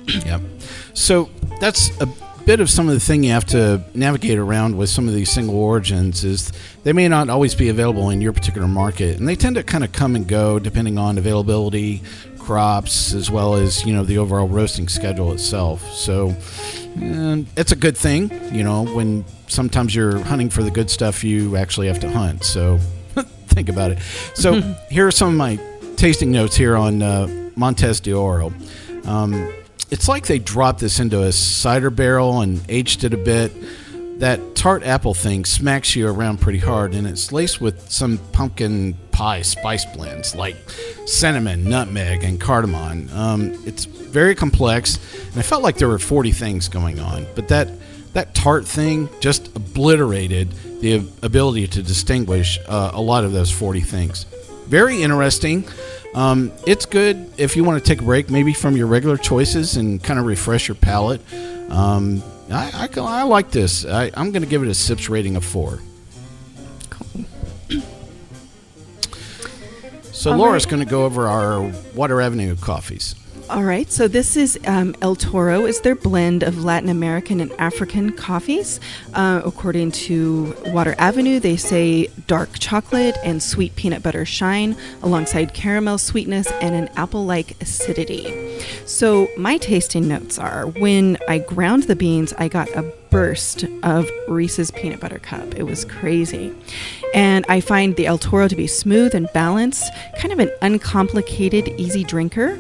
Yep. 0.07 0.41
So 0.95 1.31
that's 1.61 1.91
a 2.01 2.09
bit 2.51 2.59
of 2.59 2.69
some 2.69 2.89
of 2.89 2.95
the 2.95 2.99
thing 2.99 3.23
you 3.23 3.31
have 3.31 3.45
to 3.45 3.81
navigate 3.95 4.37
around 4.37 4.77
with 4.77 4.89
some 4.89 5.07
of 5.07 5.15
these 5.15 5.31
single 5.31 5.55
origins 5.55 6.25
is 6.25 6.51
they 6.83 6.93
may 6.93 7.07
not 7.07 7.31
always 7.31 7.55
be 7.55 7.69
available 7.69 8.11
in 8.11 8.21
your 8.21 8.33
particular 8.33 8.67
market, 8.67 9.17
and 9.19 9.29
they 9.29 9.37
tend 9.37 9.55
to 9.55 9.63
kind 9.63 9.85
of 9.85 9.93
come 9.93 10.17
and 10.17 10.27
go 10.27 10.59
depending 10.59 10.99
on 10.99 11.17
availability, 11.17 12.03
crops, 12.41 13.15
as 13.15 13.31
well 13.31 13.55
as 13.55 13.87
you 13.87 13.95
know 13.95 14.03
the 14.03 14.19
overall 14.19 14.49
roasting 14.49 14.89
schedule 14.89 15.33
itself. 15.33 15.89
So 15.93 16.35
and 16.97 17.47
it's 17.57 17.71
a 17.71 17.77
good 17.77 17.97
thing, 17.97 18.33
you 18.53 18.65
know, 18.65 18.85
when 18.85 19.25
sometimes 19.47 19.95
you're 19.95 20.19
hunting 20.19 20.51
for 20.51 20.65
the 20.65 20.73
good 20.73 20.91
stuff, 20.91 21.23
you 21.23 21.55
actually 21.55 21.87
have 21.87 22.01
to 22.01 22.11
hunt. 22.11 22.43
So 22.43 22.79
think 23.47 23.69
about 23.69 23.93
it. 23.93 24.01
So 24.35 24.61
here 24.91 25.07
are 25.07 25.13
some 25.13 25.29
of 25.29 25.35
my 25.35 25.61
tasting 25.95 26.33
notes 26.33 26.57
here 26.57 26.77
on 26.77 27.01
uh, 27.01 27.29
Montes 27.55 28.01
de 28.01 28.13
Oro. 28.13 28.53
Um, 29.05 29.53
it's 29.91 30.09
like 30.09 30.27
they 30.27 30.39
dropped 30.39 30.81
this 30.81 31.01
into 31.01 31.23
a 31.23 31.33
cider 31.33 31.91
barrel 31.91 32.41
and 32.41 32.63
aged 32.69 33.05
it 33.05 33.13
a 33.13 33.17
bit. 33.17 33.53
That 34.21 34.55
tart 34.55 34.83
apple 34.83 35.15
thing 35.15 35.47
smacks 35.47 35.97
you 35.97 36.07
around 36.07 36.43
pretty 36.43 36.59
hard, 36.59 36.95
and 36.95 37.07
it's 37.07 37.33
laced 37.33 37.61
with 37.61 37.91
some 37.91 38.19
pumpkin 38.33 38.95
pie 39.13 39.41
spice 39.41 39.87
blends 39.97 40.35
like 40.35 40.57
cinnamon, 41.07 41.65
nutmeg, 41.65 42.23
and 42.23 42.39
cardamom. 42.39 43.09
Um, 43.15 43.55
it's 43.65 43.87
very 43.87 44.35
complex, 44.35 44.99
and 45.31 45.39
I 45.39 45.43
felt 45.43 45.63
like 45.63 45.79
there 45.79 45.89
were 45.89 45.99
40 45.99 46.33
things 46.33 46.69
going 46.69 47.01
on, 47.01 47.27
but 47.35 47.49
that 47.49 47.71
that 48.13 48.35
tart 48.35 48.67
thing 48.67 49.09
just 49.21 49.55
obliterated 49.57 50.53
the 50.81 51.09
ability 51.23 51.69
to 51.69 51.83
distinguish 51.83 52.59
uh, 52.69 52.91
a 52.93 53.01
lot 53.01 53.25
of 53.25 53.33
those 53.33 53.51
40 53.51 53.81
things. 53.81 54.27
Very 54.71 55.03
interesting. 55.03 55.65
Um, 56.15 56.53
it's 56.65 56.87
good 56.87 57.33
if 57.37 57.57
you 57.57 57.65
want 57.65 57.83
to 57.83 57.89
take 57.89 58.01
a 58.01 58.05
break, 58.05 58.31
maybe 58.31 58.53
from 58.53 58.77
your 58.77 58.87
regular 58.87 59.17
choices 59.17 59.77
and 59.77 60.01
kind 60.01 60.21
of 60.21 60.27
refresh 60.27 60.69
your 60.69 60.77
palate. 60.77 61.21
Um, 61.69 62.23
I, 62.53 62.89
I, 62.97 63.01
I 63.01 63.23
like 63.25 63.51
this. 63.51 63.85
I, 63.85 64.13
I'm 64.15 64.31
going 64.31 64.43
to 64.43 64.49
give 64.49 64.63
it 64.63 64.69
a 64.69 64.75
sips 64.75 65.09
rating 65.09 65.35
of 65.35 65.45
four. 65.45 65.81
So 70.13 70.31
All 70.33 70.39
Lora's 70.39 70.67
right. 70.67 70.71
going 70.71 70.85
to 70.85 70.89
go 70.89 71.05
over 71.05 71.27
our 71.27 71.73
Water 71.97 72.21
Avenue 72.21 72.55
coffees. 72.55 73.17
All 73.51 73.65
right, 73.65 73.91
so 73.91 74.07
this 74.07 74.37
is 74.37 74.61
um, 74.65 74.95
El 75.03 75.17
Toro 75.17 75.67
is 75.67 75.81
their 75.81 75.97
blend 75.97 76.45
of 76.45 76.63
Latin 76.63 76.89
American 76.89 77.41
and 77.41 77.51
African 77.55 78.13
coffees. 78.13 78.79
Uh, 79.13 79.43
according 79.45 79.91
to 79.91 80.55
Water 80.67 80.95
Avenue, 80.99 81.41
they 81.41 81.57
say 81.57 82.07
dark 82.29 82.61
chocolate 82.61 83.17
and 83.25 83.43
sweet 83.43 83.75
peanut 83.75 84.05
butter 84.05 84.25
shine, 84.25 84.77
alongside 85.03 85.53
caramel 85.53 85.99
sweetness 85.99 86.47
and 86.61 86.77
an 86.77 86.91
apple-like 86.95 87.61
acidity. 87.61 88.63
So 88.87 89.27
my 89.37 89.57
tasting 89.57 90.07
notes 90.07 90.39
are: 90.39 90.69
when 90.69 91.19
I 91.27 91.39
ground 91.39 91.85
the 91.85 91.97
beans, 91.97 92.33
I 92.39 92.47
got 92.47 92.69
a 92.77 92.83
burst 93.11 93.65
of 93.83 94.09
Reese's 94.29 94.71
peanut 94.71 95.01
butter 95.01 95.19
cup. 95.19 95.57
It 95.57 95.65
was 95.65 95.85
crazy. 95.85 96.55
And 97.13 97.45
I 97.49 97.61
find 97.61 97.97
the 97.97 98.07
El 98.07 98.19
Toro 98.19 98.47
to 98.47 98.55
be 98.55 98.69
smooth 98.69 99.17
and 99.17 99.29
balanced, 99.35 99.91
kind 100.17 100.33
of 100.33 100.39
an 100.39 100.53
uncomplicated, 100.63 101.67
easy 101.77 102.05
drinker. 102.05 102.57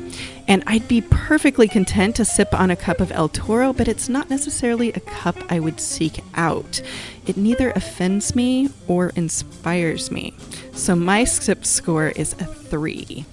And 0.50 0.64
I'd 0.66 0.88
be 0.88 1.00
perfectly 1.00 1.68
content 1.68 2.16
to 2.16 2.24
sip 2.24 2.52
on 2.58 2.72
a 2.72 2.76
cup 2.76 2.98
of 2.98 3.12
El 3.12 3.28
Toro, 3.28 3.72
but 3.72 3.86
it's 3.86 4.08
not 4.08 4.28
necessarily 4.28 4.92
a 4.92 4.98
cup 4.98 5.36
I 5.48 5.60
would 5.60 5.78
seek 5.78 6.24
out. 6.34 6.82
It 7.24 7.36
neither 7.36 7.70
offends 7.70 8.34
me 8.34 8.68
or 8.88 9.12
inspires 9.14 10.10
me. 10.10 10.34
So 10.72 10.96
my 10.96 11.22
sip 11.22 11.64
score 11.64 12.08
is 12.08 12.32
a 12.40 12.46
three. 12.46 13.26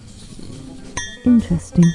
Interesting. 1.25 1.85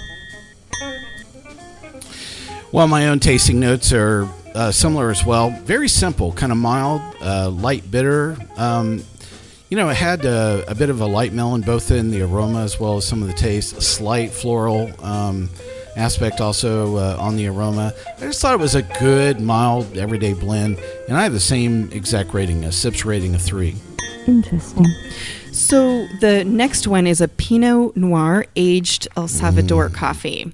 Well, 2.72 2.88
my 2.88 3.06
own 3.06 3.20
tasting 3.20 3.60
notes 3.60 3.92
are 3.92 4.28
uh, 4.56 4.72
similar 4.72 5.10
as 5.12 5.24
well. 5.24 5.50
Very 5.50 5.88
simple, 5.88 6.32
kind 6.32 6.50
of 6.50 6.58
mild, 6.58 7.00
uh, 7.20 7.48
light 7.48 7.88
bitter. 7.92 8.36
Um, 8.56 9.04
you 9.72 9.76
know, 9.76 9.88
it 9.88 9.96
had 9.96 10.26
uh, 10.26 10.62
a 10.68 10.74
bit 10.74 10.90
of 10.90 11.00
a 11.00 11.06
light 11.06 11.32
melon, 11.32 11.62
both 11.62 11.90
in 11.90 12.10
the 12.10 12.20
aroma 12.20 12.62
as 12.62 12.78
well 12.78 12.98
as 12.98 13.06
some 13.06 13.22
of 13.22 13.28
the 13.28 13.32
taste. 13.32 13.74
A 13.74 13.80
slight 13.80 14.30
floral 14.30 14.92
um, 15.02 15.48
aspect 15.96 16.42
also 16.42 16.98
uh, 16.98 17.16
on 17.18 17.36
the 17.36 17.46
aroma. 17.46 17.94
I 18.18 18.20
just 18.20 18.42
thought 18.42 18.52
it 18.52 18.60
was 18.60 18.74
a 18.74 18.82
good, 18.82 19.40
mild, 19.40 19.96
everyday 19.96 20.34
blend, 20.34 20.78
and 21.08 21.16
I 21.16 21.22
have 21.22 21.32
the 21.32 21.40
same 21.40 21.90
exact 21.90 22.34
rating, 22.34 22.64
a 22.64 22.70
sips 22.70 23.06
rating 23.06 23.34
of 23.34 23.40
three. 23.40 23.74
Interesting. 24.26 24.88
So 25.52 26.06
the 26.20 26.44
next 26.44 26.86
one 26.86 27.06
is 27.06 27.22
a 27.22 27.28
Pinot 27.28 27.96
Noir 27.96 28.44
aged 28.54 29.08
El 29.16 29.26
Salvador 29.26 29.88
coffee. 29.88 30.52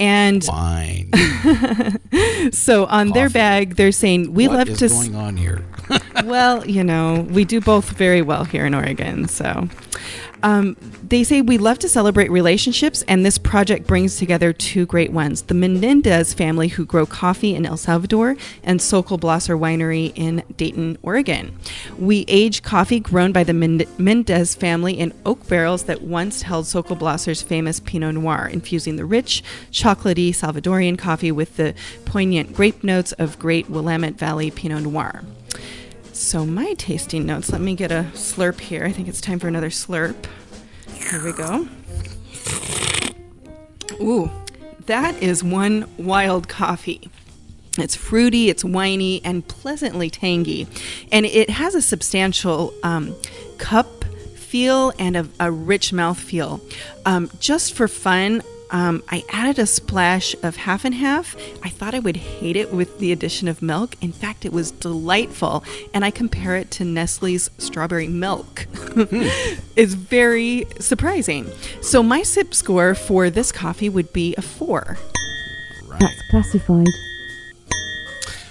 And 0.00 0.44
Fine. 0.44 1.10
so 2.52 2.86
on 2.86 3.10
their 3.10 3.28
bag, 3.28 3.74
they're 3.76 3.92
saying 3.92 4.32
we 4.32 4.46
what 4.48 4.58
love 4.58 4.68
is 4.68 4.78
to. 4.78 4.84
s- 4.86 4.92
going 4.92 5.16
on 5.16 5.36
here? 5.36 5.64
well, 6.24 6.66
you 6.66 6.84
know, 6.84 7.26
we 7.30 7.44
do 7.44 7.60
both 7.60 7.90
very 7.90 8.22
well 8.22 8.44
here 8.44 8.66
in 8.66 8.74
Oregon. 8.74 9.26
So 9.26 9.68
um, 10.42 10.76
they 11.08 11.24
say 11.24 11.40
we 11.40 11.58
love 11.58 11.78
to 11.80 11.88
celebrate 11.88 12.30
relationships, 12.30 13.02
and 13.08 13.24
this 13.24 13.38
project 13.38 13.86
brings 13.86 14.18
together 14.18 14.52
two 14.52 14.86
great 14.86 15.12
ones 15.12 15.42
the 15.42 15.54
Menendez 15.54 16.34
family, 16.34 16.68
who 16.68 16.84
grow 16.84 17.06
coffee 17.06 17.54
in 17.54 17.64
El 17.64 17.76
Salvador, 17.76 18.36
and 18.62 18.80
Sokol 18.80 19.18
Blosser 19.18 19.58
Winery 19.58 20.12
in 20.14 20.42
Dayton, 20.56 20.98
Oregon. 21.02 21.56
We 21.98 22.24
age 22.28 22.62
coffee 22.62 23.00
grown 23.00 23.32
by 23.32 23.44
the 23.44 23.54
Mend- 23.54 23.86
Mendez 23.98 24.54
family 24.54 24.98
in 24.98 25.14
oak 25.24 25.46
barrels 25.48 25.84
that 25.84 26.02
once 26.02 26.42
held 26.42 26.66
Sokol 26.66 26.96
Blosser's 26.96 27.42
famous 27.42 27.80
Pinot 27.80 28.14
Noir, 28.14 28.48
infusing 28.52 28.96
the 28.96 29.04
rich, 29.04 29.42
chocolatey 29.70 30.30
Salvadorian 30.30 30.98
coffee 30.98 31.32
with 31.32 31.56
the 31.56 31.74
poignant 32.04 32.54
grape 32.54 32.84
notes 32.84 33.12
of 33.12 33.38
great 33.38 33.70
Willamette 33.70 34.18
Valley 34.18 34.50
Pinot 34.50 34.82
Noir. 34.82 35.22
So, 36.12 36.44
my 36.44 36.74
tasting 36.74 37.26
notes, 37.26 37.52
let 37.52 37.60
me 37.60 37.76
get 37.76 37.92
a 37.92 38.06
slurp 38.12 38.58
here. 38.58 38.84
I 38.84 38.90
think 38.90 39.06
it's 39.06 39.20
time 39.20 39.38
for 39.38 39.46
another 39.46 39.70
slurp. 39.70 40.16
Here 40.98 41.24
we 41.24 41.32
go. 41.32 41.68
Ooh, 44.00 44.30
that 44.86 45.22
is 45.22 45.42
one 45.42 45.88
wild 45.96 46.48
coffee. 46.48 47.10
It's 47.78 47.94
fruity, 47.94 48.50
it's 48.50 48.64
winey, 48.64 49.20
and 49.24 49.46
pleasantly 49.46 50.10
tangy. 50.10 50.66
And 51.12 51.24
it 51.24 51.50
has 51.50 51.74
a 51.74 51.82
substantial 51.82 52.74
um, 52.82 53.14
cup 53.58 54.04
feel 54.36 54.92
and 54.98 55.16
a, 55.16 55.28
a 55.38 55.50
rich 55.52 55.92
mouth 55.92 56.18
feel. 56.18 56.60
Um, 57.06 57.30
just 57.38 57.74
for 57.74 57.86
fun, 57.86 58.42
um, 58.70 59.02
I 59.08 59.24
added 59.30 59.58
a 59.58 59.66
splash 59.66 60.34
of 60.42 60.56
half 60.56 60.84
and 60.84 60.94
half. 60.94 61.36
I 61.62 61.70
thought 61.70 61.94
I 61.94 61.98
would 61.98 62.16
hate 62.16 62.56
it 62.56 62.72
with 62.72 62.98
the 62.98 63.12
addition 63.12 63.48
of 63.48 63.62
milk. 63.62 63.96
In 64.00 64.12
fact, 64.12 64.44
it 64.44 64.52
was 64.52 64.70
delightful. 64.70 65.64
And 65.94 66.04
I 66.04 66.10
compare 66.10 66.56
it 66.56 66.70
to 66.72 66.84
Nestle's 66.84 67.50
strawberry 67.58 68.08
milk. 68.08 68.66
it's 69.76 69.94
very 69.94 70.66
surprising. 70.80 71.50
So, 71.80 72.02
my 72.02 72.22
sip 72.22 72.54
score 72.54 72.94
for 72.94 73.30
this 73.30 73.52
coffee 73.52 73.88
would 73.88 74.12
be 74.12 74.34
a 74.36 74.42
four. 74.42 74.98
That's 75.98 76.22
classified. 76.30 76.86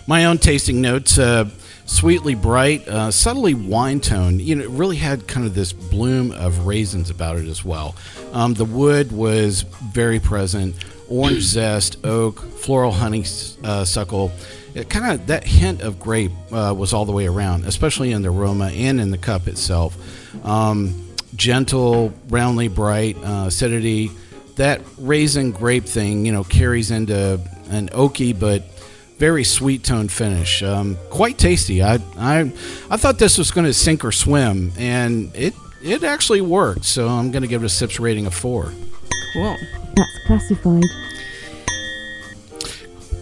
My 0.08 0.26
own 0.26 0.38
tasting 0.38 0.82
notes. 0.82 1.18
Uh, 1.18 1.50
sweetly 1.88 2.36
bright, 2.36 2.88
uh, 2.88 3.10
subtly 3.10 3.56
wine 3.56 4.00
tone. 4.00 4.40
You 4.40 4.56
know, 4.56 4.64
it 4.64 4.70
really 4.70 4.98
had 4.98 5.28
kind 5.28 5.48
of 5.48 5.56
this 5.56 5.74
bloom 5.74 6.32
of 6.32 6.68
raisins 6.68 7.10
about 7.10 7.38
it 7.38 7.48
as 7.48 7.66
well. 7.66 7.96
Um, 8.34 8.54
the 8.54 8.66
wood 8.66 9.12
was 9.12 9.64
very 9.64 10.20
present. 10.20 10.76
Orange 11.10 11.42
zest, 11.42 12.06
oak, 12.06 12.40
floral 12.40 12.92
honeysuckle. 12.92 14.32
It 14.76 14.90
kind 14.90 15.14
of 15.14 15.28
that 15.28 15.44
hint 15.46 15.82
of 15.82 16.00
grape 16.00 16.32
uh, 16.52 16.76
was 16.78 16.94
all 16.94 17.06
the 17.06 17.14
way 17.14 17.26
around, 17.26 17.66
especially 17.66 18.12
in 18.12 18.22
the 18.22 18.30
aroma 18.30 18.68
and 18.68 19.02
in 19.02 19.10
the 19.10 19.18
cup 19.18 19.48
itself. 19.48 19.98
Um, 20.46 21.08
gentle, 21.36 22.14
roundly 22.30 22.68
bright 22.68 23.18
uh, 23.24 23.46
acidity. 23.48 24.12
That 24.58 24.82
raisin 24.98 25.52
grape 25.52 25.86
thing, 25.86 26.26
you 26.26 26.32
know, 26.32 26.44
carries 26.44 26.92
into 26.92 27.40
an 27.70 27.90
oaky 27.90 28.38
but 28.38 28.64
very 29.18 29.44
sweet 29.44 29.84
tone 29.84 30.08
finish. 30.08 30.62
Um, 30.62 30.98
quite 31.10 31.38
tasty. 31.38 31.82
I, 31.84 31.96
I 32.18 32.52
I 32.90 32.98
thought 32.98 33.20
this 33.20 33.38
was 33.38 33.52
going 33.52 33.66
to 33.66 33.74
sink 33.74 34.06
or 34.06 34.12
swim, 34.12 34.72
and 34.78 35.36
it 35.36 35.54
it 35.82 36.04
actually 36.04 36.42
worked. 36.42 36.86
So 36.86 37.08
I'm 37.08 37.32
going 37.32 37.42
to 37.42 37.48
give 37.48 37.64
it 37.64 37.66
a 37.66 37.70
sips 37.70 38.00
rating 38.00 38.26
of 38.26 38.34
four. 38.34 38.74
Cool. 39.34 39.58
That's 39.96 40.20
classified. 40.26 40.84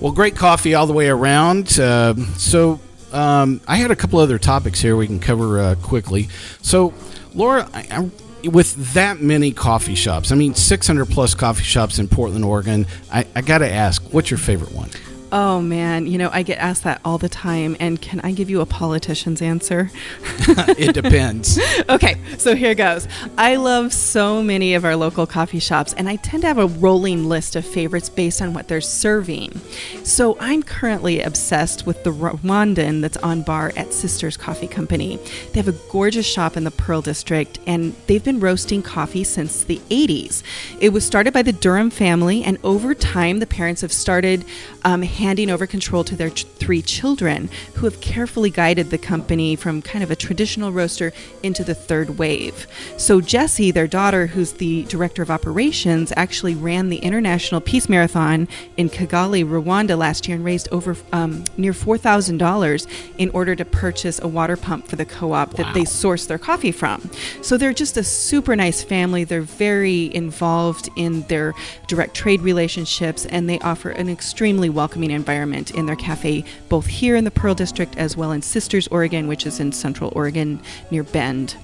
Well, 0.01 0.11
great 0.11 0.35
coffee 0.35 0.75
all 0.75 0.87
the 0.87 0.93
way 0.93 1.07
around. 1.07 1.79
Uh, 1.79 2.15
so 2.37 2.79
um, 3.11 3.61
I 3.67 3.77
had 3.77 3.91
a 3.91 3.95
couple 3.95 4.19
other 4.19 4.37
topics 4.37 4.81
here 4.81 4.95
we 4.95 5.07
can 5.07 5.19
cover 5.19 5.59
uh, 5.59 5.75
quickly. 5.75 6.27
So 6.61 6.93
Lora, 7.33 7.69
I, 7.73 8.09
I, 8.43 8.47
with 8.47 8.93
that 8.93 9.21
many 9.21 9.51
coffee 9.51 9.95
shops, 9.95 10.31
I 10.31 10.35
mean 10.35 10.53
600 10.53 11.05
plus 11.05 11.33
coffee 11.33 11.63
shops 11.63 11.97
in 11.97 12.07
Portland, 12.07 12.45
Oregon, 12.45 12.85
I, 13.11 13.25
I 13.35 13.41
got 13.41 13.59
to 13.59 13.71
ask, 13.71 14.03
what's 14.13 14.29
your 14.29 14.37
favorite 14.37 14.73
one? 14.73 14.89
Oh 15.31 15.61
man, 15.61 16.05
you 16.05 16.17
know, 16.17 16.29
I 16.31 16.43
get 16.43 16.59
asked 16.59 16.83
that 16.83 17.01
all 17.03 17.17
the 17.17 17.29
time. 17.29 17.75
And 17.79 18.01
can 18.01 18.21
I 18.21 18.31
give 18.31 18.49
you 18.49 18.61
a 18.61 18.65
politician's 18.65 19.41
answer? 19.41 19.89
it 20.77 20.93
depends. 20.93 21.59
okay, 21.89 22.17
so 22.37 22.55
here 22.55 22.75
goes. 22.75 23.07
I 23.37 23.55
love 23.55 23.91
so 23.91 24.43
many 24.43 24.75
of 24.75 24.85
our 24.85 24.95
local 24.95 25.25
coffee 25.25 25.59
shops, 25.59 25.93
and 25.93 26.07
I 26.07 26.17
tend 26.17 26.41
to 26.41 26.47
have 26.47 26.57
a 26.57 26.67
rolling 26.67 27.25
list 27.25 27.55
of 27.55 27.65
favorites 27.65 28.07
based 28.07 28.41
on 28.41 28.53
what 28.53 28.67
they're 28.67 28.81
serving. 28.81 29.59
So 30.03 30.37
I'm 30.39 30.61
currently 30.61 31.21
obsessed 31.21 31.85
with 31.85 32.03
the 32.03 32.11
Rwandan 32.11 33.01
that's 33.01 33.17
on 33.17 33.41
bar 33.41 33.73
at 33.75 33.93
Sisters 33.93 34.37
Coffee 34.37 34.67
Company. 34.67 35.17
They 35.51 35.59
have 35.59 35.67
a 35.67 35.91
gorgeous 35.91 36.25
shop 36.25 36.55
in 36.55 36.63
the 36.63 36.71
Pearl 36.71 37.01
District, 37.01 37.59
and 37.65 37.95
they've 38.07 38.23
been 38.23 38.39
roasting 38.39 38.83
coffee 38.83 39.23
since 39.23 39.63
the 39.63 39.81
80s. 39.89 40.43
It 40.79 40.89
was 40.89 41.05
started 41.05 41.33
by 41.33 41.41
the 41.41 41.53
Durham 41.53 41.89
family, 41.89 42.43
and 42.43 42.57
over 42.63 42.93
time, 42.93 43.39
the 43.39 43.47
parents 43.47 43.81
have 43.81 43.91
started 43.91 44.45
um, 44.83 45.01
handing 45.15 45.49
over 45.49 45.65
control 45.65 46.03
to 46.03 46.15
their 46.15 46.29
ch- 46.29 46.45
three 46.45 46.81
children, 46.81 47.49
who 47.75 47.85
have 47.85 48.01
carefully 48.01 48.49
guided 48.49 48.89
the 48.89 48.97
company 48.97 49.55
from 49.55 49.81
kind 49.81 50.03
of 50.03 50.11
a 50.11 50.15
traditional 50.15 50.71
roaster 50.71 51.11
into 51.41 51.63
the 51.63 51.73
third 51.73 52.17
wave. 52.17 52.67
So, 52.97 53.21
Jessie, 53.21 53.71
their 53.71 53.87
daughter, 53.87 54.27
who's 54.27 54.53
the 54.53 54.83
director 54.83 55.21
of 55.21 55.31
operations, 55.31 56.11
actually 56.15 56.55
ran 56.55 56.89
the 56.89 56.97
International 56.97 57.61
Peace 57.61 57.89
Marathon 57.89 58.47
in 58.77 58.89
Kigali, 58.89 59.43
Rwanda 59.45 59.97
last 59.97 60.27
year 60.27 60.35
and 60.35 60.45
raised 60.45 60.67
over 60.71 60.95
um, 61.11 61.43
near 61.57 61.73
$4,000 61.73 62.87
in 63.17 63.29
order 63.31 63.55
to 63.55 63.65
purchase 63.65 64.19
a 64.21 64.27
water 64.27 64.57
pump 64.57 64.87
for 64.87 64.95
the 64.95 65.05
co 65.05 65.31
op 65.31 65.53
that 65.53 65.73
they 65.73 65.85
source 65.85 66.25
their 66.25 66.37
coffee 66.37 66.71
from. 66.71 67.09
So, 67.41 67.57
they're 67.57 67.73
just 67.73 67.97
a 67.97 68.03
super 68.03 68.55
nice 68.55 68.83
family. 68.83 69.23
They're 69.23 69.41
very 69.41 70.13
involved 70.13 70.89
in 70.95 71.21
their 71.23 71.53
direct 71.87 72.15
trade 72.15 72.41
relationships 72.41 73.25
and 73.25 73.49
they 73.49 73.59
offer 73.59 73.89
an 73.89 74.09
extremely 74.09 74.69
welcoming 74.69 75.04
environment 75.11 75.71
in 75.71 75.85
their 75.85 75.95
cafe, 75.95 76.43
both 76.69 76.85
here 76.87 77.15
in 77.15 77.23
the 77.23 77.31
Pearl 77.31 77.53
District 77.55 77.97
as 77.97 78.15
well 78.17 78.31
in 78.31 78.41
Sisters, 78.41 78.87
Oregon, 78.89 79.27
which 79.27 79.45
is 79.45 79.59
in 79.59 79.71
central 79.71 80.11
Oregon 80.15 80.61
near 80.91 81.03
Bend. 81.03 81.55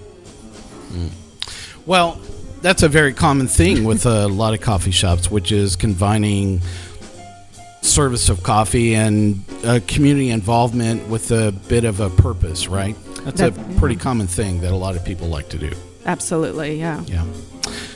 Well, 1.86 2.20
that's 2.62 2.84
a 2.84 2.89
very 2.89 3.14
common 3.14 3.48
thing 3.48 3.84
with 3.84 4.06
a 4.06 4.28
lot 4.42 4.54
of 4.54 4.62
coffee 4.62 4.92
shops, 4.92 5.32
which 5.32 5.52
is 5.52 5.76
combining 5.76 6.62
service 7.82 8.30
of 8.30 8.44
coffee 8.44 8.94
and 8.94 9.44
uh, 9.64 9.80
community 9.88 10.30
involvement 10.30 11.08
with 11.08 11.32
a 11.32 11.52
bit 11.68 11.84
of 11.84 12.00
a 12.00 12.10
purpose, 12.10 12.68
right? 12.68 12.96
That's 13.24 13.42
a 13.42 13.50
That- 13.52 13.78
pretty 13.78 13.96
common 13.96 14.28
thing 14.28 14.62
that 14.62 14.72
a 14.72 14.76
lot 14.76 14.96
of 14.96 15.04
people 15.04 15.28
like 15.28 15.50
to 15.50 15.58
do. 15.58 15.72
Absolutely, 16.06 16.80
yeah. 16.80 17.02
Yeah. 17.08 17.26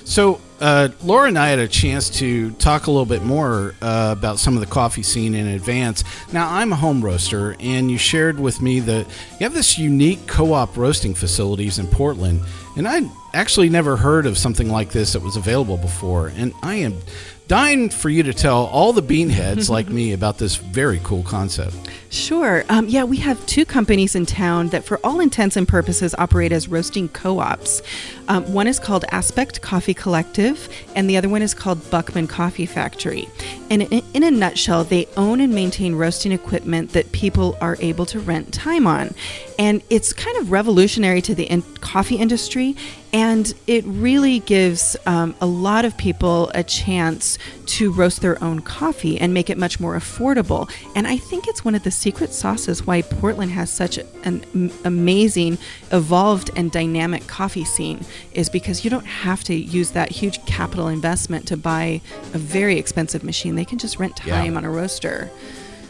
So, 0.04 0.40
uh, 0.60 0.90
Lora 1.04 1.28
and 1.28 1.38
I 1.38 1.50
had 1.50 1.60
a 1.60 1.68
chance 1.68 2.10
to 2.20 2.52
talk 2.52 2.88
a 2.88 2.92
little 2.92 3.06
bit 3.06 3.24
more 3.24 3.76
uh, 3.82 4.16
about 4.18 4.40
some 4.40 4.56
of 4.56 4.62
the 4.62 4.66
coffee 4.66 5.04
scene 5.04 5.36
in 5.36 5.48
advance. 5.48 6.04
Now, 6.32 6.50
I'm 6.50 6.72
a 6.72 6.76
home 6.76 7.04
roaster, 7.04 7.56
and 7.60 7.92
you 7.92 7.98
shared 7.98 8.40
with 8.40 8.62
me 8.62 8.80
that 8.82 9.06
you 9.06 9.44
have 9.44 9.54
this 9.54 9.78
unique 9.78 10.28
co 10.28 10.54
op 10.54 10.78
roasting 10.78 11.14
facilities 11.14 11.80
in 11.80 11.88
Portland. 11.88 12.42
And 12.78 12.88
I 12.88 13.10
actually 13.34 13.70
never 13.70 13.98
heard 13.98 14.26
of 14.26 14.38
something 14.38 14.70
like 14.70 14.92
this 14.92 15.14
that 15.14 15.22
was 15.22 15.36
available 15.36 15.78
before. 15.78 16.28
And 16.36 16.54
I 16.62 16.76
am 16.76 17.00
dying 17.48 17.90
for 17.90 18.10
you 18.10 18.24
to 18.24 18.34
tell 18.34 18.66
all 18.66 18.94
the 18.94 19.04
beanheads 19.04 19.70
like 19.76 19.90
me 19.90 20.14
about 20.14 20.38
this 20.38 20.56
very 20.56 21.00
cool 21.04 21.24
concept. 21.24 21.76
Sure. 22.16 22.64
Um, 22.70 22.88
yeah, 22.88 23.04
we 23.04 23.18
have 23.18 23.46
two 23.46 23.66
companies 23.66 24.16
in 24.16 24.26
town 24.26 24.70
that, 24.70 24.86
for 24.86 25.00
all 25.04 25.20
intents 25.20 25.58
and 25.58 25.68
purposes, 25.68 26.16
operate 26.18 26.54
as 26.54 26.70
roasting 26.70 27.10
co 27.10 27.40
ops. 27.40 27.82
Um, 28.30 28.52
one 28.54 28.68
is 28.68 28.80
called 28.80 29.04
Aspect 29.12 29.62
Coffee 29.62 29.94
Collective, 29.94 30.70
and 30.96 31.10
the 31.10 31.18
other 31.18 31.28
one 31.28 31.42
is 31.42 31.54
called 31.54 31.92
Buckman 31.92 32.28
Coffee 32.28 32.66
Factory. 32.66 33.28
And 33.70 33.82
in, 33.84 34.02
in 34.14 34.24
a 34.24 34.32
nutshell, 34.32 34.86
they 34.86 35.08
own 35.18 35.42
and 35.42 35.54
maintain 35.54 35.94
roasting 35.96 36.32
equipment 36.32 36.94
that 36.94 37.12
people 37.12 37.58
are 37.60 37.76
able 37.82 38.06
to 38.08 38.20
rent 38.22 38.54
time 38.54 38.88
on. 38.88 39.14
And 39.60 39.82
it's 39.90 40.14
kind 40.14 40.38
of 40.38 40.52
revolutionary 40.52 41.22
to 41.24 41.36
the 41.36 41.44
in- 41.44 41.64
coffee 41.82 42.16
industry, 42.16 42.78
and 43.14 43.54
it 43.68 43.84
really 43.86 44.40
gives 44.40 44.98
um, 45.06 45.36
a 45.40 45.46
lot 45.46 45.86
of 45.86 45.98
people 45.98 46.52
a 46.54 46.64
chance 46.64 47.38
to 47.66 47.92
roast 47.92 48.22
their 48.22 48.42
own 48.44 48.62
coffee 48.62 49.20
and 49.20 49.34
make 49.34 49.50
it 49.50 49.58
much 49.58 49.80
more 49.80 49.96
affordable. 49.96 50.70
And 50.96 51.08
I 51.08 51.18
think 51.18 51.48
it's 51.48 51.64
one 51.64 51.76
of 51.76 51.84
the 51.84 51.92
secret 52.06 52.32
sauce 52.32 52.68
is 52.68 52.86
why 52.86 53.02
Portland 53.02 53.52
has 53.52 53.68
such 53.68 53.98
an 54.26 54.72
amazing, 54.84 55.58
evolved, 55.92 56.52
and 56.56 56.72
dynamic 56.72 57.26
coffee 57.26 57.66
scene 57.66 58.00
is 58.32 58.48
because 58.48 58.84
you 58.84 58.92
don't 58.92 59.08
have 59.08 59.44
to 59.44 59.56
use 59.56 59.90
that 59.90 60.12
huge 60.12 60.38
capital 60.46 60.88
investment 60.88 61.48
to 61.48 61.58
buy 61.58 62.00
a 62.36 62.38
very 62.38 62.78
expensive 62.78 63.24
machine. 63.24 63.56
They 63.56 63.66
can 63.66 63.80
just 63.80 63.98
rent 63.98 64.22
Yeah. 64.24 64.40
time 64.40 64.56
on 64.56 64.64
a 64.64 64.70
roaster. 64.70 65.32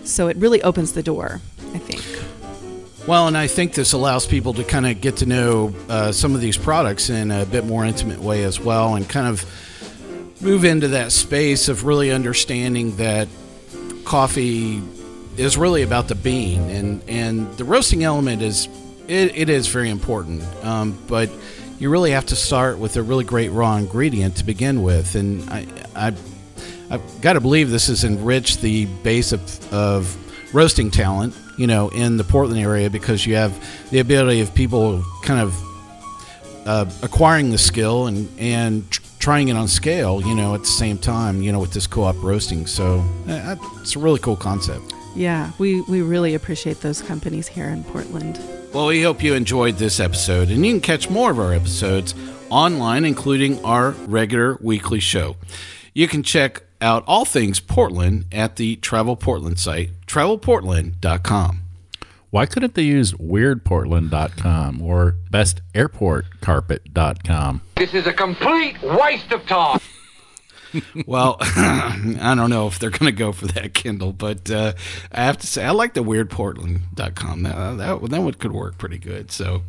So 0.06 0.30
it 0.30 0.38
really 0.38 0.62
opens 0.64 0.94
the 0.94 1.04
door, 1.04 1.42
I 1.74 1.80
think. 1.80 2.02
Well, 3.06 3.28
and 3.28 3.38
I 3.38 3.48
think 3.48 3.74
this 3.74 3.92
allows 3.92 4.26
people 4.26 4.54
to 4.54 4.64
kind 4.64 4.88
of 4.88 5.02
get 5.02 5.18
to 5.18 5.26
know 5.26 5.76
uh, 5.90 6.14
some 6.14 6.34
of 6.34 6.40
these 6.40 6.56
products 6.56 7.10
in 7.10 7.30
a 7.30 7.46
bit 7.46 7.66
more 7.66 7.84
intimate 7.84 8.22
way 8.22 8.46
as 8.46 8.58
well, 8.58 8.96
and 8.96 9.06
kind 9.10 9.28
of 9.28 9.44
move 10.40 10.64
into 10.64 10.88
that 10.88 11.12
space 11.12 11.68
of 11.68 11.84
really 11.84 12.10
understanding 12.10 12.96
that 12.96 13.28
coffee 14.06 14.82
is 15.38 15.58
really 15.58 15.84
about 15.84 16.08
the 16.08 16.16
bean, 16.16 16.62
and 16.70 17.02
and 17.10 17.52
the 17.58 17.64
roasting 17.64 18.04
element 18.04 18.42
is 18.42 18.68
it, 19.08 19.36
it 19.36 19.50
is 19.50 19.68
very 19.68 19.90
important, 19.90 20.44
um, 20.64 20.98
but 21.08 21.30
you 21.78 21.90
really 21.90 22.12
have 22.12 22.26
to 22.28 22.36
start 22.36 22.80
with 22.80 22.96
a 22.96 23.04
really 23.04 23.24
great 23.24 23.50
raw 23.50 23.76
ingredient 23.76 24.38
to 24.38 24.46
begin 24.46 24.82
with, 24.82 25.16
and 25.16 25.50
I 25.50 25.68
I 25.96 26.14
I've 26.90 27.22
got 27.22 27.34
to 27.34 27.42
believe 27.42 27.70
this 27.70 27.88
has 27.88 28.04
enriched 28.04 28.62
the 28.62 28.86
base 29.04 29.32
of, 29.32 29.74
of 29.74 30.54
roasting 30.54 30.92
talent, 30.92 31.36
you 31.58 31.68
know, 31.68 31.90
in 31.90 32.18
the 32.18 32.24
Portland 32.24 32.60
area 32.60 32.90
because 32.90 33.26
you 33.26 33.36
have 33.36 33.54
the 33.90 34.00
ability 34.00 34.42
of 34.42 34.54
people 34.54 35.04
kind 35.24 35.42
of 35.42 35.56
uh, 36.68 36.86
acquiring 37.04 37.52
the 37.52 37.58
skill 37.58 38.08
and 38.08 38.30
and 38.40 38.90
tr- 38.90 39.02
trying 39.20 39.48
it 39.48 39.56
on 39.56 39.68
scale, 39.68 40.22
you 40.22 40.36
know, 40.36 40.54
at 40.54 40.62
the 40.62 40.68
same 40.68 40.98
time, 40.98 41.42
you 41.42 41.52
know, 41.52 41.60
with 41.60 41.74
this 41.74 41.88
co-op 41.88 42.16
roasting. 42.22 42.68
So 42.68 43.04
uh, 43.28 43.56
it's 43.82 43.96
a 43.96 44.00
really 44.00 44.20
cool 44.20 44.36
concept. 44.36 44.94
Yeah, 45.16 45.52
we, 45.58 45.82
we 45.82 46.02
really 46.02 46.36
appreciate 46.36 46.82
those 46.82 47.02
companies 47.02 47.48
here 47.48 47.70
in 47.70 47.84
Portland. 47.86 48.40
Well, 48.74 48.88
we 48.88 49.02
hope 49.02 49.24
you 49.24 49.34
enjoyed 49.34 49.78
this 49.78 50.00
episode, 50.00 50.50
and 50.50 50.66
you 50.66 50.74
can 50.74 50.82
catch 50.82 51.10
more 51.10 51.32
of 51.32 51.40
our 51.40 51.54
episodes 51.54 52.14
online, 52.50 53.06
including 53.06 53.64
our 53.64 53.92
regular 53.92 54.58
weekly 54.62 55.00
show. 55.00 55.38
You 55.94 56.08
can 56.10 56.22
check 56.24 56.64
out 56.82 57.06
all 57.08 57.24
things 57.24 57.62
Portland 57.62 58.26
at 58.32 58.58
the 58.58 58.76
Travel 58.78 59.16
Portland 59.16 59.60
site, 59.60 59.92
travelportland.com. 60.08 61.62
Why 62.32 62.46
couldn't 62.46 62.74
they 62.74 62.82
use 62.82 63.14
weirdportland.com 63.14 64.82
or 64.82 65.16
bestairportcarpet.com? 65.32 67.62
This 67.78 67.94
is 67.94 68.08
a 68.08 68.14
complete 68.14 68.82
waste 68.82 69.32
of 69.32 69.46
time. 69.46 69.80
Well, 71.06 71.38
I 71.42 72.34
don't 72.36 72.50
know 72.50 72.68
if 72.68 72.80
they're 72.80 72.90
going 72.90 73.06
to 73.06 73.12
go 73.12 73.32
for 73.32 73.48
that 73.48 73.74
Kendall, 73.74 74.14
but 74.14 74.50
uh, 74.50 74.74
I 75.12 75.24
have 75.24 75.38
to 75.38 75.48
say 75.48 75.64
I 75.64 75.72
like 75.72 75.94
the 75.94 76.04
weirdportland.com. 76.04 77.44
That, 77.44 77.78
that, 77.78 78.10
that 78.10 78.22
one 78.22 78.34
could 78.34 78.52
work 78.52 78.78
pretty 78.78 78.98
good. 78.98 79.32
So 79.32 79.64